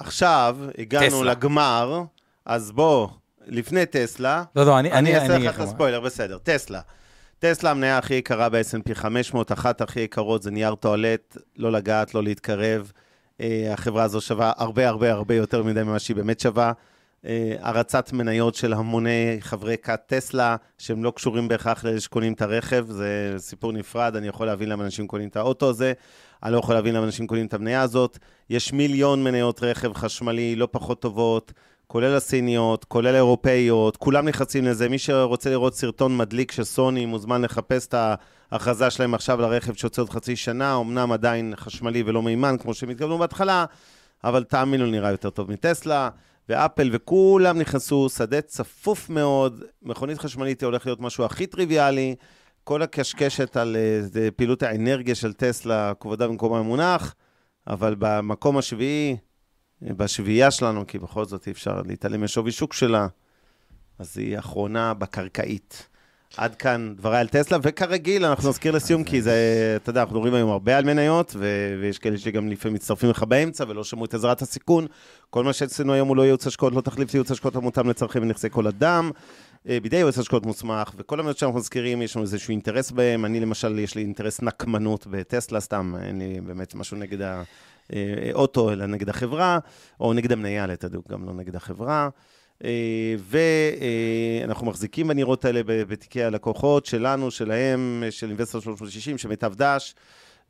ועכשיו 0.00 0.56
הגענו. 0.78 1.24
לגמר, 1.24 2.02
אז 2.46 2.72
בוא, 2.72 3.08
לפני 3.46 3.86
טסלה, 3.86 4.44
לא, 4.56 4.66
לא, 4.66 4.78
אני... 4.78 4.92
אני 4.92 5.14
אעשה 5.14 5.36
אגיד 5.36 5.48
לך 5.48 5.56
את. 5.56 5.60
הספוילר, 5.60 6.00
בסדר. 6.00 6.38
טסלה. 6.38 6.80
טסלה 7.38 7.70
המניה 7.70 7.98
הכי 7.98 8.14
יקרה 8.14 8.48
ב-S&P 8.48 8.94
500, 8.94 9.52
אחת 9.52 9.80
הכי 9.80 10.00
יקרות 10.00 10.42
זה 10.42 10.50
נייר 10.50 10.74
טואלט, 10.74 11.36
לא 11.56 11.72
לגעת, 11.72 12.14
לא 12.14 12.22
להתקרב. 12.22 12.92
אה, 13.40 13.72
החברה 13.72 14.02
הזו 14.02 14.20
שווה 14.20 14.52
הרבה 14.56 14.88
הרבה 14.88 15.12
הרבה 15.12 15.34
יותר 15.34 15.62
מדי 15.62 15.82
ממה 15.82 15.98
שהיא 15.98 16.16
באמת 16.16 16.40
שווה. 16.40 16.72
אה, 17.26 17.54
הרצת 17.60 18.12
מניות 18.12 18.54
של 18.54 18.72
המוני 18.72 19.36
חברי 19.40 19.76
כת 19.82 20.00
טסלה, 20.06 20.56
שהם 20.78 21.04
לא 21.04 21.12
קשורים 21.16 21.48
בהכרח 21.48 21.84
לאלה 21.84 22.00
שקונים 22.00 22.32
את 22.32 22.42
הרכב, 22.42 22.86
זה 22.88 23.34
סיפור 23.38 23.72
נפרד, 23.72 24.16
אני 24.16 24.28
יכול 24.28 24.46
להבין 24.46 24.68
למה 24.68 24.84
אנשים 24.84 25.06
קונים 25.06 25.28
את 25.28 25.36
האוטו 25.36 25.70
הזה, 25.70 25.92
אני 26.42 26.52
לא 26.52 26.58
יכול 26.58 26.74
להבין 26.74 26.94
למה 26.94 27.06
אנשים 27.06 27.26
קונים 27.26 27.46
את 27.46 27.54
המניה 27.54 27.82
הזאת. 27.82 28.18
יש 28.50 28.72
מיליון 28.72 29.24
מניות 29.24 29.62
רכב 29.62 29.92
חשמלי 29.94 30.56
לא 30.56 30.68
פחות 30.70 31.02
טובות, 31.02 31.52
כולל 31.92 32.14
הסיניות, 32.14 32.84
כולל 32.84 33.14
האירופאיות, 33.14 33.96
כולם 33.96 34.28
נכנסים 34.28 34.64
לזה. 34.64 34.88
מי 34.88 34.98
שרוצה 34.98 35.50
לראות 35.50 35.74
סרטון 35.74 36.16
מדליק 36.16 36.52
של 36.52 36.64
סוני, 36.64 37.06
מוזמן 37.06 37.42
לחפש 37.42 37.86
את 37.86 37.94
ההכרזה 38.52 38.90
שלהם 38.90 39.14
עכשיו 39.14 39.40
לרכב 39.40 39.74
שיוצא 39.74 40.02
עוד 40.02 40.10
חצי 40.10 40.36
שנה, 40.36 40.76
אמנם 40.80 41.12
עדיין 41.12 41.54
חשמלי 41.56 42.02
ולא 42.06 42.22
מימן, 42.22 42.56
כמו 42.58 42.74
שהם 42.74 42.90
התכוונו 42.90 43.18
בהתחלה, 43.18 43.64
אבל 44.24 44.44
תאמינו, 44.44 44.86
נראה 44.86 45.10
יותר 45.10 45.30
טוב 45.30 45.50
מטסלה. 45.50 46.08
ואפל 46.48 46.88
וכולם 46.92 47.58
נכנסו, 47.58 48.08
שדה 48.08 48.40
צפוף 48.40 49.10
מאוד, 49.10 49.62
מכונית 49.82 50.18
חשמלית 50.18 50.60
היא 50.60 50.66
הולך 50.66 50.86
להיות 50.86 51.00
משהו 51.00 51.24
הכי 51.24 51.46
טריוויאלי, 51.46 52.14
כל 52.64 52.82
הקשקשת 52.82 53.56
על 53.56 53.76
אה, 53.76 54.30
פעילות 54.36 54.62
האנרגיה 54.62 55.14
של 55.14 55.32
טסלה, 55.32 55.92
כבודה 56.00 56.28
במקומה 56.28 56.58
המונח, 56.58 57.14
אבל 57.66 57.94
במקום 57.98 58.58
השביעי, 58.58 59.16
בשביעייה 59.82 60.50
שלנו, 60.50 60.86
כי 60.86 60.98
בכל 60.98 61.24
זאת 61.24 61.46
אי 61.46 61.52
אפשר 61.52 61.82
להתעלם 61.86 62.24
משווי 62.24 62.52
שוק 62.52 62.72
שלה, 62.72 63.06
אז 63.98 64.18
היא 64.18 64.38
אחרונה 64.38 64.94
בקרקעית. 64.94 65.88
עד 66.36 66.54
כאן 66.54 66.94
דבריי 66.96 67.20
על 67.20 67.28
טסלה, 67.28 67.58
וכרגיל, 67.62 68.24
אנחנו 68.24 68.48
נזכיר 68.48 68.72
לסיום, 68.72 69.04
כי 69.04 69.22
זה, 69.22 69.34
אתה 69.82 69.90
יודע, 69.90 70.00
אנחנו 70.00 70.16
מדברים 70.16 70.34
היום 70.34 70.50
הרבה 70.50 70.78
על 70.78 70.84
מניות, 70.84 71.32
ו- 71.38 71.76
ויש 71.80 71.98
כאלה 71.98 72.18
שגם 72.18 72.48
לפעמים 72.48 72.74
מצטרפים 72.74 73.10
לך 73.10 73.22
באמצע 73.22 73.64
ולא 73.68 73.84
שמעו 73.84 74.04
את 74.04 74.14
עזרת 74.14 74.42
הסיכון. 74.42 74.86
כל 75.30 75.44
מה 75.44 75.52
שעשינו 75.52 75.92
היום 75.92 76.08
הוא 76.08 76.16
לא 76.16 76.22
ייעוץ 76.22 76.46
השקעות, 76.46 76.72
לא 76.72 76.80
תחליף 76.80 77.12
לייעוץ 77.12 77.30
השקעות 77.30 77.56
המותאם 77.56 77.88
לצרכי 77.88 78.18
ונכסי 78.18 78.50
כל 78.50 78.66
אדם. 78.66 79.10
אה, 79.68 79.78
בידי 79.82 79.96
יועץ 79.96 80.18
השקעות 80.18 80.46
מוסמך, 80.46 80.92
וכל 80.96 81.20
המניות 81.20 81.38
שאנחנו 81.38 81.58
מזכירים, 81.58 82.02
יש 82.02 82.16
לנו 82.16 82.22
איזשהו 82.22 82.50
אינטרס 82.50 82.90
בהם. 82.90 83.24
אני 83.24 83.40
למשל, 83.40 83.78
יש 83.78 83.94
לי 83.94 84.02
אינטרס 84.02 84.42
נקמנות 84.42 85.06
בטסלה, 85.06 85.60
סתם, 85.60 85.94
אין 86.02 86.18
לי 86.18 86.40
באמת 86.40 86.74
משהו 86.74 86.96
נגד 86.96 87.42
האוטו, 88.32 88.72
אלא 88.72 88.86
נגד 88.86 89.08
החברה, 89.08 89.58
או 90.00 90.12
נגד 90.12 90.32
המניה, 90.32 90.66
לתדוק, 90.66 91.10
גם 91.10 91.24
לא 91.26 91.32
נגד 91.32 91.56
החברה. 91.56 92.08
ואנחנו 93.18 94.66
מחזיקים 94.66 95.08
בנראות 95.08 95.44
האלה 95.44 95.60
בתיקי 95.64 96.22
הלקוחות 96.22 96.86
שלנו, 96.86 97.30
שלהם, 97.30 98.02
של 98.10 98.28
אינבסטור 98.28 98.60
360, 98.60 99.18
של 99.18 99.28
מיטב 99.28 99.54
דש, 99.54 99.94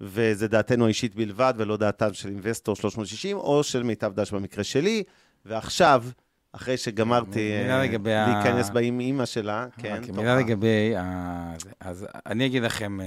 וזה 0.00 0.48
דעתנו 0.48 0.84
האישית 0.84 1.14
בלבד, 1.14 1.54
ולא 1.56 1.76
דעתם 1.76 2.12
של 2.12 2.28
אינבסטור 2.28 2.76
360, 2.76 3.36
או 3.36 3.62
של 3.62 3.82
מיטב 3.82 4.12
דש 4.14 4.30
במקרה 4.30 4.64
שלי. 4.64 5.02
ועכשיו, 5.44 6.04
אחרי 6.52 6.76
שגמרתי 6.76 7.52
אה, 7.52 7.82
ה- 7.82 7.86
להיכנס 8.34 8.70
בה 8.70 8.80
עם 8.80 9.00
אימא 9.00 9.24
שלה, 9.26 9.66
כן, 9.78 9.90
אוקיי, 9.96 10.06
תורך. 10.06 10.18
מילה 10.18 10.36
לגבי... 10.36 10.96
ה-. 10.96 11.54
אז 11.80 12.06
אני 12.26 12.46
אגיד 12.46 12.62
לכם 12.62 13.00
אה, 13.00 13.06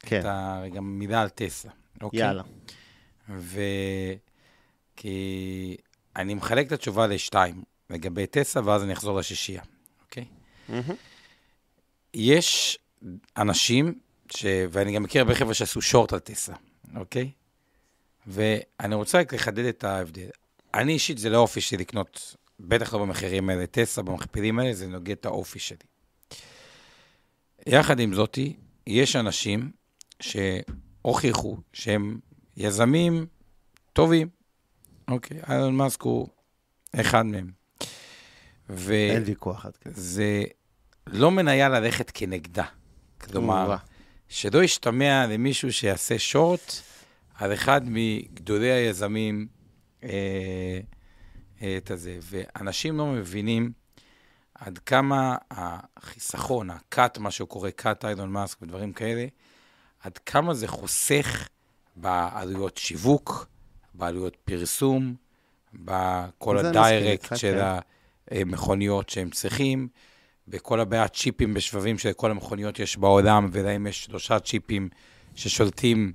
כן, 0.00 0.20
את 0.20 0.24
ה... 0.24 0.62
גם 0.74 0.98
מילה 0.98 1.22
על 1.22 1.28
טסלה. 1.28 1.70
אוקיי? 2.02 2.20
יאללה. 2.20 2.42
ו... 3.38 3.60
כי 4.96 5.76
אני 6.16 6.34
מחלק 6.34 6.66
את 6.66 6.72
התשובה 6.72 7.06
לשתיים, 7.06 7.62
לגבי 7.90 8.26
טסלה, 8.26 8.62
ואז 8.66 8.82
אני 8.82 8.92
אחזור 8.92 9.18
לשישייה, 9.18 9.62
אוקיי? 10.04 10.24
מהמם. 10.68 10.94
יש 12.14 12.78
אנשים, 13.36 13.98
ש... 14.34 14.46
ואני 14.70 14.92
גם 14.92 15.02
מכיר 15.02 15.22
הרבה 15.22 15.34
חבר'ה 15.34 15.54
שעשו 15.54 15.82
שורט 15.82 16.12
על 16.12 16.18
טסלה, 16.18 16.56
אוקיי? 16.96 17.30
ואני 18.26 18.94
רוצה 18.94 19.18
רק 19.18 19.34
לחדד 19.34 19.64
את 19.64 19.84
ההבדל. 19.84 20.28
אני 20.74 20.92
אישית, 20.92 21.18
זה 21.18 21.30
לא 21.30 21.36
האופי 21.36 21.60
שלי 21.60 21.78
לקנות, 21.78 22.36
בטח 22.60 22.94
לא 22.94 23.00
במחירים 23.00 23.50
האלה, 23.50 23.66
טסלה, 23.66 24.04
במכפילים 24.04 24.58
האלה, 24.58 24.74
זה 24.74 24.86
נוגד 24.86 25.10
את 25.10 25.26
האופי 25.26 25.58
שלי. 25.58 25.78
יחד 27.66 28.00
עם 28.00 28.14
זאתי, 28.14 28.56
יש 28.86 29.16
אנשים 29.16 29.70
שהוכיחו 30.20 31.56
שהם 31.72 32.18
יזמים 32.60 33.26
טובים, 33.92 34.28
אוקיי? 35.08 35.40
אילון 35.50 35.76
מאסק 35.76 36.02
הוא 36.02 36.28
אחד 37.00 37.26
מהם. 37.26 37.50
ו... 38.70 38.92
אין 38.92 39.22
ויכוח 39.26 39.66
עד 39.66 39.76
כדי. 39.76 39.92
זה 39.96 40.42
לא 41.06 41.30
מניה 41.30 41.68
ללכת 41.68 42.10
כנגדה. 42.14 42.64
כלומר. 43.20 43.76
שלא 44.28 44.64
ישתמע 44.64 45.26
למישהו 45.26 45.72
שיעשה 45.72 46.18
שורט 46.18 46.74
על 47.34 47.54
אחד 47.54 47.80
מגדולי 47.84 48.70
היזמים 48.70 49.48
אה, 50.04 50.10
אה, 51.62 51.76
את 51.76 51.90
הזה. 51.90 52.18
ואנשים 52.22 52.98
לא 52.98 53.06
מבינים 53.06 53.72
עד 54.54 54.78
כמה 54.78 55.36
החיסכון, 55.50 56.70
ה-cut, 56.70 57.18
מה 57.18 57.30
שהוא 57.30 57.48
קורא 57.48 57.70
cut 57.80 58.08
אילון 58.08 58.30
מאסק 58.30 58.62
ודברים 58.62 58.92
כאלה, 58.92 59.26
עד 60.00 60.18
כמה 60.18 60.54
זה 60.54 60.68
חוסך 60.68 61.48
בעלויות 61.96 62.76
שיווק, 62.76 63.46
בעלויות 63.94 64.36
פרסום, 64.36 65.14
בכל 65.74 66.58
הדיירקט 66.58 67.36
של 67.36 67.58
כן. 67.60 67.78
המכוניות 68.30 69.08
שהם 69.08 69.30
צריכים, 69.30 69.88
בכל 70.48 70.80
הבעיית 70.80 71.14
צ'יפים 71.14 71.54
בשבבים 71.54 71.98
שלכל 71.98 72.30
המכוניות 72.30 72.78
יש 72.78 72.96
בעולם, 72.96 73.48
ולהם 73.52 73.86
יש 73.86 74.04
שלושה 74.04 74.40
צ'יפים 74.40 74.88
ששולטים, 75.34 76.12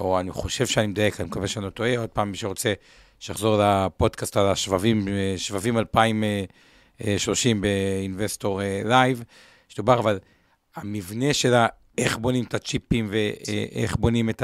או 0.00 0.20
אני 0.20 0.30
חושב 0.30 0.66
שאני 0.66 0.86
מדייק, 0.86 1.20
אני 1.20 1.28
מקווה 1.28 1.48
שאני 1.48 1.64
לא 1.64 1.70
טועה, 1.70 1.98
עוד 1.98 2.10
פעם, 2.10 2.30
מי 2.30 2.36
שרוצה, 2.36 2.72
שיחזור 3.20 3.62
לפודקאסט 3.62 4.36
על 4.36 4.46
השבבים, 4.46 5.08
אה, 5.08 5.34
שבבים 5.36 5.78
2030 5.78 7.60
באינבסטור 7.60 8.60
לייב, 8.84 9.24
שדובר, 9.68 9.98
אבל 9.98 10.18
המבנה 10.76 11.34
שלה, 11.34 11.66
איך 11.98 12.18
בונים 12.18 12.44
את 12.44 12.54
הצ'יפים 12.54 13.08
ואיך 13.10 13.96
בונים 13.96 14.30
את 14.30 14.42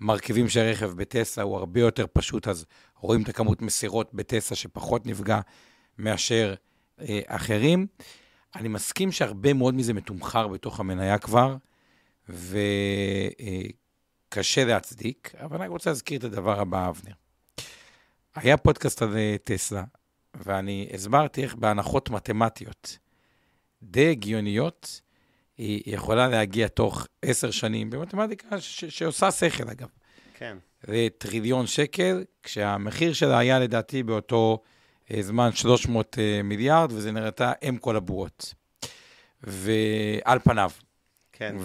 המרכיבים 0.00 0.48
של 0.48 0.60
הרכב 0.60 0.90
בטסלה, 0.90 1.44
הוא 1.44 1.56
הרבה 1.56 1.80
יותר 1.80 2.06
פשוט, 2.12 2.48
אז 2.48 2.66
רואים 2.96 3.22
את 3.22 3.28
הכמות 3.28 3.62
מסירות 3.62 4.14
בטסלה 4.14 4.56
שפחות 4.56 5.06
נפגע 5.06 5.40
מאשר 5.98 6.54
אה, 7.00 7.20
אחרים. 7.26 7.86
אני 8.56 8.68
מסכים 8.68 9.12
שהרבה 9.12 9.52
מאוד 9.52 9.74
מזה 9.74 9.92
מתומחר 9.92 10.48
בתוך 10.48 10.80
המניה 10.80 11.18
כבר, 11.18 11.56
וקשה 14.28 14.64
להצדיק, 14.64 15.32
אבל 15.34 15.56
אני 15.56 15.68
רוצה 15.68 15.90
להזכיר 15.90 16.18
את 16.18 16.24
הדבר 16.24 16.60
הבא, 16.60 16.88
אבנר. 16.88 17.12
היה 18.34 18.56
פודקאסט 18.56 19.02
על 19.02 19.16
אה, 19.16 19.36
טסלה, 19.44 19.84
ואני 20.34 20.88
הסברתי 20.94 21.42
איך 21.42 21.54
בהנחות 21.54 22.10
מתמטיות 22.10 22.98
די 23.82 24.10
הגיוניות, 24.10 25.00
היא 25.58 25.82
יכולה 25.86 26.28
להגיע 26.28 26.68
תוך 26.68 27.06
עשר 27.22 27.50
שנים, 27.50 27.90
במתמטיקה 27.90 28.60
ש- 28.60 28.84
שעושה 28.84 29.30
שכל, 29.30 29.68
אגב. 29.70 29.88
כן. 30.34 30.56
לטריליון 30.88 31.66
שקל, 31.66 32.24
כשהמחיר 32.42 33.12
שלה 33.12 33.38
היה 33.38 33.58
לדעתי 33.58 34.02
באותו 34.02 34.62
אה, 35.14 35.22
זמן 35.22 35.52
300 35.52 36.16
אה, 36.18 36.42
מיליארד, 36.42 36.92
וזה 36.92 37.12
נראתה 37.12 37.52
אם 37.68 37.76
כל 37.76 37.96
הבועות. 37.96 38.54
ועל 39.42 40.38
פניו. 40.38 40.70
כן. 41.32 41.56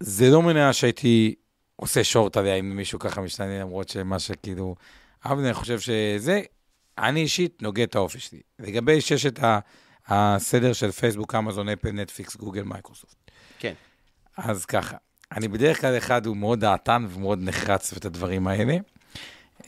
וזה 0.00 0.30
לא 0.30 0.42
מניה 0.42 0.72
שהייתי 0.72 1.34
עושה 1.76 2.04
שורט 2.04 2.36
עליה 2.36 2.54
אם 2.54 2.76
מישהו 2.76 2.98
ככה 2.98 3.20
משתנה, 3.20 3.60
למרות 3.60 3.88
שמה 3.88 4.18
שכאילו... 4.18 4.74
אבל 5.24 5.44
אני 5.44 5.54
חושב 5.54 5.80
שזה, 5.80 6.40
אני 6.98 7.20
אישית 7.20 7.62
נוגד 7.62 7.82
את 7.88 7.94
האופי 7.94 8.18
שלי. 8.18 8.40
לגבי 8.58 9.00
ששת 9.00 9.44
ה- 9.44 9.58
הסדר 10.08 10.72
של 10.72 10.90
פייסבוק, 10.90 11.34
אמזון, 11.34 11.68
אפל, 11.68 11.92
נטפליקס, 11.92 12.36
גוגל, 12.36 12.62
מייקרוסופט. 12.62 13.16
כן. 13.58 13.72
אז 14.36 14.64
ככה, 14.64 14.96
אני 15.32 15.48
בדרך 15.48 15.80
כלל 15.80 15.96
אחד, 15.98 16.26
הוא 16.26 16.36
מאוד 16.36 16.60
דעתן 16.60 17.06
ומאוד 17.10 17.38
נחרץ 17.42 17.92
את 17.92 18.04
הדברים 18.04 18.46
האלה. 18.46 18.76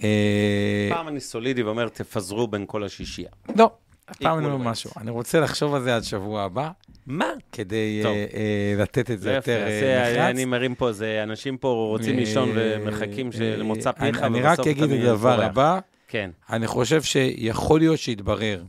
אה, 0.03 0.88
פעם 0.91 1.09
אני 1.09 1.20
סולידי 1.20 1.62
ואומר, 1.62 1.88
תפזרו 1.88 2.47
בין 2.49 2.64
כל 2.66 2.84
השישייה. 2.84 3.30
לא, 3.57 3.70
הפעם 4.09 4.38
אני 4.38 4.47
אומר. 4.47 4.70
משהו. 4.70 4.91
אני 4.97 5.11
רוצה 5.11 5.41
לחשוב 5.41 5.74
על 5.74 5.82
זה 5.82 5.97
עד 5.97 6.03
שבוע 6.03 6.43
הבא, 6.43 6.70
מה? 7.07 7.32
כדי. 7.53 8.03
אה, 8.05 8.11
אה, 8.11 8.74
לתת 8.82 9.11
את 9.11 9.20
זה 9.20 9.32
יותר 9.32 9.64
נחרץ. 9.64 10.30
אני 10.30 10.45
מרים 10.45 10.74
פה, 10.74 10.93
זה 10.93 11.22
אנשים 11.22 11.57
פה 11.57 11.68
רוצים 11.68 12.16
לישון 12.16 12.49
ומחכים 12.55 13.30
למוצא 13.43 13.93
פיך, 13.93 14.22
אני 14.22 14.41
רק 14.41 14.61
אגיד 14.61 14.82
את 14.82 14.91
הדבר. 14.91 15.43
הבא, 15.45 15.78
כן. 16.09 16.30
אני 16.51 16.66
חושב 16.66 17.03
שיכול 17.03 17.80
להיות 17.80 17.99
שיתברר 17.99 18.62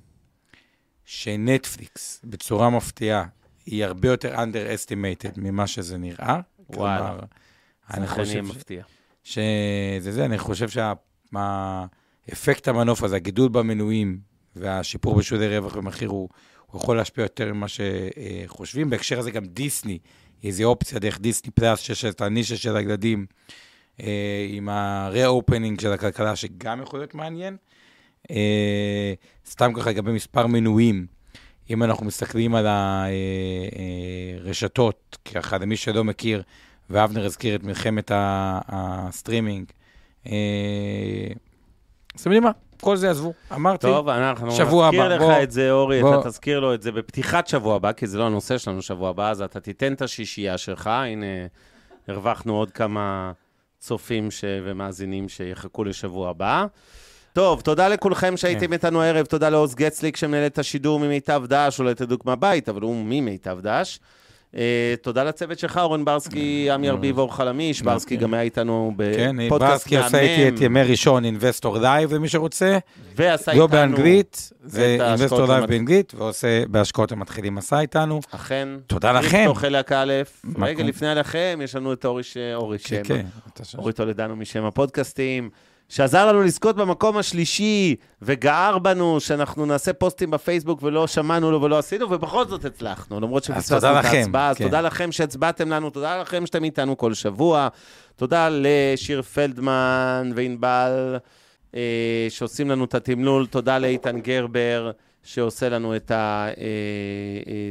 שנטפליקס, 1.14 2.22
בצורה 2.24 2.70
מפתיעה, 2.70 3.26
היא 3.66 3.86
הרבה 3.86 4.08
יותר 4.08 4.36
underestimated 4.36 5.32
ממה 5.38 5.68
שזה 5.68 5.98
נראה. 5.98 6.40
וואלה. 6.70 7.20
כלומר, 7.92 8.24
זה 8.24 8.42
מפתיע. 8.42 8.84
שזה 9.24 10.12
זה, 10.12 10.26
אני 10.26 10.38
חושב 10.38 10.68
שהאפקט 10.70 12.68
המנוף 12.68 13.04
הזה, 13.04 13.16
הגידול 13.16 13.50
במנויים 13.50 14.20
והשיפור 14.56 15.16
בשולי 15.16 15.58
רווח 15.58 15.76
ומחיר, 15.76 16.10
הוא, 16.10 16.30
הוא 16.66 16.82
יכול 16.82 16.98
להשפיע 16.98 17.24
יותר 17.24 17.54
ממה 17.54 17.66
שחושבים. 17.68 18.90
בהקשר 18.90 19.20
הזה 19.20 19.32
גם 19.32 19.46
דיסני, 19.46 20.00
איזו 20.44 20.64
אופציה 20.64 21.00
דרך 21.00 21.20
דיסני 21.20 21.52
פלאס, 21.52 21.80
שיש 21.80 22.06
את 22.06 22.22
הנישה 22.22 22.58
של 22.58 22.76
הילדים, 22.76 23.26
אה, 24.02 24.46
עם 24.50 24.70
ה-re-opening 24.70 25.82
של 25.82 25.92
הכלכלה, 25.92 26.36
שגם 26.36 26.82
יכול 26.82 27.00
להיות 27.00 27.16
מעניין. 27.16 27.58
אה, 28.32 29.14
סתם 29.46 29.74
ככה 29.74 29.90
לגבי 29.90 30.12
מספר 30.12 30.48
מנויים, 30.48 31.06
אם 31.70 31.84
אנחנו 31.84 32.06
מסתכלים 32.06 32.56
על 32.56 32.68
הרשתות, 34.44 35.18
ככה 35.34 35.58
למי 35.58 35.78
שלא 35.78 36.04
מכיר, 36.04 36.44
ואבנר 36.90 37.26
הזכיר 37.26 37.56
את 37.56 37.64
מלחמת 37.64 38.12
הסטרימינג. 38.16 39.66
אה, 40.28 40.34
אתם 42.16 42.30
יודעים 42.30 42.44
מה? 42.44 42.52
כל 42.82 42.96
זה 42.96 43.10
עזבו, 43.10 43.34
אמרתי. 43.54 43.88
טוב, 43.88 44.10
אנחנו 44.10 44.48
נזכיר 44.48 44.86
הבא, 44.86 45.08
לך 45.08 45.22
בוא. 45.22 45.44
את 45.44 45.52
זה, 45.52 45.72
אורי, 45.72 46.02
בוא. 46.02 46.20
אתה 46.20 46.30
תזכיר 46.30 46.60
לו 46.60 46.74
את 46.74 46.82
זה 46.82 46.92
בפתיחת 46.92 47.48
שבוע 47.48 47.76
הבא, 47.76 47.92
כי 47.92 48.08
זה 48.08 48.18
לא 48.18 48.26
הנושא 48.26 48.58
שלנו 48.58 48.82
שבוע 48.82 49.10
הבא, 49.10 49.30
אז 49.30 49.42
אתה 49.42 49.60
תיתן 49.60 49.94
את 49.94 50.02
השישייה 50.02 50.58
שלך. 50.58 50.88
הנה, 50.88 51.26
הרווחנו 52.08 52.58
עוד 52.58 52.72
כמה 52.72 53.32
צופים 53.80 54.32
ש... 54.32 54.44
ומאזינים 54.66 55.30
שיחכו 55.30 55.84
לשבוע 55.84 56.30
הבא. 56.30 56.66
טוב, 57.34 57.62
תודה 57.62 57.88
לכולכם 57.88 58.38
שהייתם 58.38 58.68
כן. 58.68 58.74
איתנו 58.74 59.02
הערב, 59.02 59.26
תודה 59.26 59.50
לעוז 59.50 59.76
גצליק 59.76 60.18
שמנהל 60.18 60.46
את 60.46 60.60
השידור 60.60 61.00
ממיטב 61.00 61.44
דש, 61.48 61.80
אולי 61.80 61.96
תדוק 61.96 62.26
מהבית, 62.26 62.70
אבל 62.70 62.82
הוא 62.82 62.96
ממיטב 63.06 63.60
דש. 63.62 64.00
אה, 64.52 64.56
תודה 65.02 65.24
לצוות 65.24 65.60
שלך, 65.60 65.78
אורן 65.78 66.06
ברסקי, 66.06 66.70
עמי 66.72 66.90
ארביב, 66.90 67.20
אור 67.20 67.36
חלמיש, 67.36 67.82
ברסקי 67.82 68.16
גם 68.16 68.34
היה 68.34 68.44
איתנו 68.44 68.94
כן, 68.98 69.36
בפודקאסט 69.46 69.72
ברסקי 69.72 69.98
עושה 69.98 70.20
איתי 70.20 70.48
את 70.48 70.54
מהמם, 70.54 70.66
ימי 70.78 70.84
ראשון, 70.84 71.26
אינבסטור 71.26 71.78
לייב, 71.78 72.14
למי 72.14 72.30
שרוצה. 72.30 72.78
ועשה 73.16 73.54
לא 73.54 73.64
איתנו, 73.64 73.68
באנגלית, 73.68 74.52
זה 74.64 74.98
אינבסטור 75.00 75.46
לייב. 75.46 75.66
באנגלית, 75.66 76.14
ועושה 76.18 76.64
בהשקעות 76.68 77.12
למתחילים 77.12 77.58
עשה 77.58 77.80
איתנו. 77.80 78.20
אכן. 78.32 78.68
תודה 78.88 79.12
לכם. 79.12 79.30
קריפטו 79.30 79.54
חלק 79.54 79.92
א'. 79.92 80.14
רגע 80.62 80.84
לפני 80.84 81.08
עליכם, 81.08 81.60
יש 81.64 81.76
לנו 81.76 81.94
את 81.94 82.06
אורי. 82.06 82.24
אורי 82.56 82.80
כן, 82.80 83.04
שם. 83.64 83.78
אורי 83.78 83.94
טולדנו 83.94 84.36
משם 84.36 84.66
הפודקאסטים, 84.66 85.50
שעזר 85.92 86.28
לנו 86.28 86.42
לזכות 86.42 86.76
במקום 86.76 87.18
השלישי, 87.18 87.96
וגער 88.22 88.78
בנו 88.78 89.20
שאנחנו 89.20 89.66
נעשה 89.66 89.94
פוסטים 89.94 90.32
בפייסבוק 90.32 90.84
ולא 90.84 91.08
שמענו 91.08 91.52
לו 91.52 91.62
ולא 91.62 91.78
עשינו, 91.78 92.12
ובכל 92.12 92.48
זאת 92.48 92.66
הצלחנו, 92.66 93.20
למרות 93.20 93.44
שפספסנו 93.44 94.00
את 94.00 94.06
ההצבעה. 94.06 94.50
אז 94.50 94.58
כן. 94.58 94.64
תודה 94.64 94.82
לכם 94.82 95.12
שהצבעתם 95.12 95.70
לנו, 95.70 95.90
תודה 95.90 96.22
לכם 96.22 96.46
שאתם 96.46 96.64
איתנו 96.64 96.98
כל 96.98 97.14
שבוע. 97.14 97.68
תודה 98.16 98.48
לשיר 98.52 99.22
פלדמן 99.22 100.32
וענבל, 100.36 101.18
אה, 101.76 102.28
שעושים 102.30 102.70
לנו 102.70 102.86
את 102.86 102.96
התמלול. 102.96 103.48
תודה 103.48 103.80
לאיתן 103.80 104.20
גרבר, 104.20 104.92
שעושה 105.24 105.70
לנו 105.70 105.96
את 105.96 106.12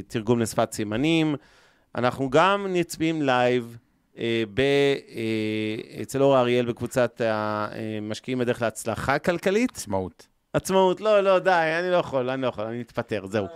התרגום 0.06 0.40
לשפת 0.40 0.72
סימנים. 0.72 1.34
אנחנו 1.94 2.30
גם 2.30 2.66
נצפים 2.68 3.22
לייב 3.22 3.76
אה, 3.76 3.89
ב, 4.54 4.60
אה, 4.60 6.02
אצל 6.02 6.22
אור 6.22 6.38
אריאל 6.38 6.66
בקבוצת 6.66 7.20
המשקיעים 7.24 8.38
בדרך 8.38 8.62
להצלחה 8.62 9.18
כלכלית. 9.18 9.70
עצמאות. 9.70 10.26
עצמאות, 10.52 11.00
לא, 11.00 11.20
לא, 11.20 11.38
די, 11.38 11.50
אני 11.80 11.90
לא 11.90 11.96
יכול, 11.96 12.30
אני 12.30 12.42
לא 12.42 12.46
יכול, 12.46 12.64
אני 12.64 12.78
מתפטר, 12.80 13.26
זהו. 13.26 13.46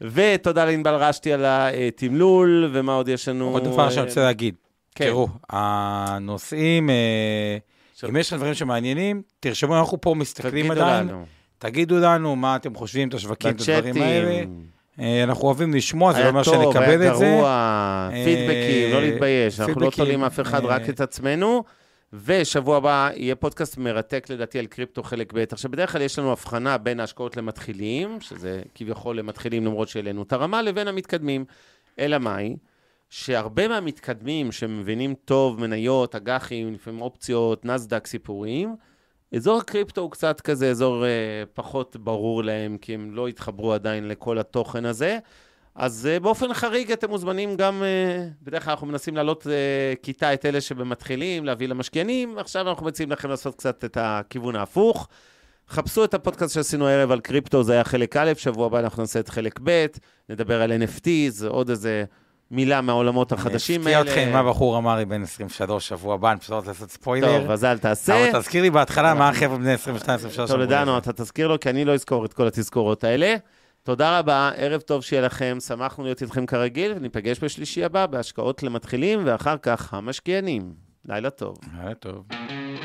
ותודה 0.00 0.64
לענבל 0.64 0.94
רשתי 0.94 1.32
על 1.32 1.44
התמלול, 1.88 2.70
ומה 2.72 2.94
עוד 2.94 3.08
יש 3.08 3.28
לנו? 3.28 3.50
עוד 3.50 3.64
דבר 3.64 3.90
שאני 3.90 4.00
אה, 4.00 4.08
רוצה 4.08 4.20
להגיד. 4.24 4.54
כן. 4.94 5.04
תראו, 5.04 5.28
הנושאים, 5.50 6.90
אה, 6.90 7.56
עכשיו- 7.92 8.10
אם 8.10 8.16
יש 8.16 8.26
לכם 8.28 8.36
דברים 8.36 8.54
שמעניינים, 8.54 9.22
תרשמו, 9.40 9.78
אנחנו 9.78 10.00
פה 10.00 10.14
מסתכלים 10.14 10.66
תגידו 10.68 10.82
עדיין. 10.84 11.08
לנו, 11.08 11.24
תגידו 11.58 11.96
לנו 11.98 12.36
מה 12.36 12.56
אתם 12.56 12.74
חושבים, 12.74 13.08
את 13.08 13.14
השווקים, 13.14 13.50
את 13.50 13.60
הדברים 13.60 14.02
האלה. 14.02 14.44
אה, 15.00 15.24
אנחנו 15.24 15.44
אוהבים 15.44 15.74
לשמוע, 15.74 16.12
זה 16.12 16.18
לא 16.18 16.22
היה 16.22 16.30
אומר 16.30 16.44
טוב, 16.44 16.54
שנקבל 16.54 17.02
היה 17.02 17.12
את 17.12 17.16
זה. 17.16 17.24
גרוע, 17.24 18.08
פידבקים, 18.24 18.90
לא 18.90 18.96
אה, 18.96 19.00
להתבייש, 19.00 19.60
אנחנו 19.60 19.80
לא 19.80 19.90
תולים 19.90 20.24
אף 20.24 20.40
אחד, 20.40 20.64
אה, 20.64 20.68
רק 20.68 20.88
את 20.88 21.00
עצמנו. 21.00 21.64
ושבוע 22.24 22.76
הבא 22.76 23.10
יהיה 23.16 23.34
פודקאסט 23.34 23.78
מרתק 23.78 24.26
לדעתי 24.30 24.58
על 24.58 24.66
קריפטו 24.66 25.02
חלק 25.02 25.32
ב'. 25.32 25.44
עכשיו, 25.50 25.70
בדרך 25.70 25.92
כלל 25.92 26.02
יש 26.02 26.18
לנו 26.18 26.32
הבחנה 26.32 26.78
בין 26.78 27.00
ההשקעות 27.00 27.36
למתחילים, 27.36 28.20
שזה 28.20 28.62
כביכול 28.74 29.18
למתחילים 29.18 29.64
למרות 29.64 29.88
שהעלינו 29.88 30.22
את 30.22 30.32
הרמה, 30.32 30.62
לבין 30.62 30.88
המתקדמים. 30.88 31.44
אלא 31.98 32.18
מאי? 32.18 32.56
שהרבה 33.10 33.68
מהמתקדמים 33.68 34.52
שמבינים 34.52 35.14
טוב 35.24 35.60
מניות, 35.60 36.14
אג"חים, 36.14 36.74
לפעמים 36.74 37.00
אופציות, 37.00 37.64
נסדק, 37.64 38.06
סיפורים, 38.06 38.76
אזור 39.36 39.58
הקריפטו 39.58 40.00
הוא 40.00 40.10
קצת 40.10 40.40
כזה 40.40 40.70
אזור 40.70 41.04
אה, 41.04 41.10
פחות 41.54 41.96
ברור 41.96 42.44
להם, 42.44 42.78
כי 42.78 42.94
הם 42.94 43.14
לא 43.14 43.28
התחברו 43.28 43.72
עדיין 43.72 44.08
לכל 44.08 44.38
התוכן 44.38 44.84
הזה. 44.84 45.18
אז 45.74 46.08
אה, 46.12 46.20
באופן 46.20 46.54
חריג 46.54 46.92
אתם 46.92 47.10
מוזמנים 47.10 47.56
גם, 47.56 47.82
אה, 47.82 48.28
בדרך 48.42 48.64
כלל 48.64 48.70
אנחנו 48.70 48.86
מנסים 48.86 49.14
להעלות 49.14 49.46
אה, 49.46 49.94
כיתה 50.02 50.34
את 50.34 50.44
אלה 50.46 50.60
שבמתחילים, 50.60 51.44
להביא 51.44 51.68
למשקיענים, 51.68 52.38
עכשיו 52.38 52.68
אנחנו 52.68 52.86
מציעים 52.86 53.10
לכם 53.10 53.28
לעשות 53.28 53.54
קצת 53.54 53.84
את 53.84 53.96
הכיוון 54.00 54.56
ההפוך. 54.56 55.08
חפשו 55.68 56.04
את 56.04 56.14
הפודקאסט 56.14 56.54
שעשינו 56.54 56.88
הערב 56.88 57.10
על 57.10 57.20
קריפטו, 57.20 57.62
זה 57.62 57.72
היה 57.72 57.84
חלק 57.84 58.16
א', 58.16 58.32
שבוע 58.36 58.66
הבא 58.66 58.78
אנחנו 58.78 59.02
נעשה 59.02 59.20
את 59.20 59.28
חלק 59.28 59.60
ב', 59.62 59.86
נדבר 60.28 60.62
על 60.62 60.72
NFTs, 60.72 61.46
עוד 61.48 61.70
איזה 61.70 62.04
מילה 62.54 62.80
מהעולמות 62.80 63.32
החדשים 63.32 63.82
אני 63.82 63.94
האלה. 63.94 64.10
אפתיע 64.10 64.22
אתכם 64.24 64.32
מה 64.32 64.50
בחור 64.50 64.78
אמר 64.78 64.96
לי 64.96 65.04
בן 65.04 65.22
23 65.22 65.88
שבוע 65.88 66.14
הבא, 66.14 66.30
אני 66.30 66.40
פשוט 66.40 66.50
רוצה 66.52 66.68
לעשות 66.68 66.90
ספוילר. 66.90 67.38
טוב, 67.40 67.50
אז 67.50 67.64
אל 67.64 67.78
תעשה. 67.78 68.30
אבל 68.30 68.40
תזכיר 68.40 68.62
לי 68.62 68.70
בהתחלה 68.70 69.14
מה 69.14 69.28
החבר'ה 69.28 69.58
בני 69.58 69.72
22, 69.72 70.18
23 70.18 70.50
אמרו 70.50 70.66
טולדנו, 70.66 70.92
לי. 70.92 70.98
אתה 70.98 71.12
תזכיר 71.12 71.48
לו, 71.48 71.60
כי 71.60 71.70
אני 71.70 71.84
לא 71.84 71.94
אזכור 71.94 72.24
את 72.24 72.32
כל 72.32 72.46
התזכורות 72.46 73.04
האלה. 73.04 73.36
תודה 73.82 74.18
רבה, 74.18 74.50
ערב 74.56 74.80
טוב 74.80 75.02
שיהיה 75.02 75.22
לכם, 75.22 75.58
שמחנו 75.66 76.04
להיות 76.04 76.22
איתכם 76.22 76.46
כרגיל, 76.46 76.92
וניפגש 76.96 77.44
בשלישי 77.44 77.84
הבא 77.84 78.06
בהשקעות 78.06 78.62
למתחילים, 78.62 79.20
ואחר 79.24 79.56
כך 79.62 79.94
המשקיענים. 79.94 80.83
לילה 81.08 81.30
טוב. 81.30 81.58
היה 81.80 81.94
טוב. 81.94 82.24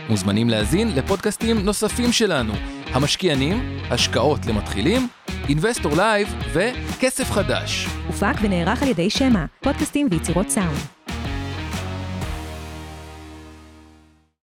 מוזמנים 0.10 0.50
להאזין 0.50 0.88
לפודקאסטים 0.96 1.58
נוספים 1.58 2.12
שלנו, 2.12 2.54
המשקיענים, 2.94 3.58
השקעות 3.91 4.46
למתחילים, 4.46 5.08
אינבסטור 5.50 5.91
לייב 5.96 6.28
וכסף 6.54 7.32
חדש. 7.32 7.88
הופק 8.08 8.36
ונערך 8.41 8.84
על 8.84 8.90
ידי 8.90 9.10
שמע, 9.10 9.46
פודקאסטים 9.60 10.08
ויצירות 10.12 10.50
סאונד. 10.50 10.99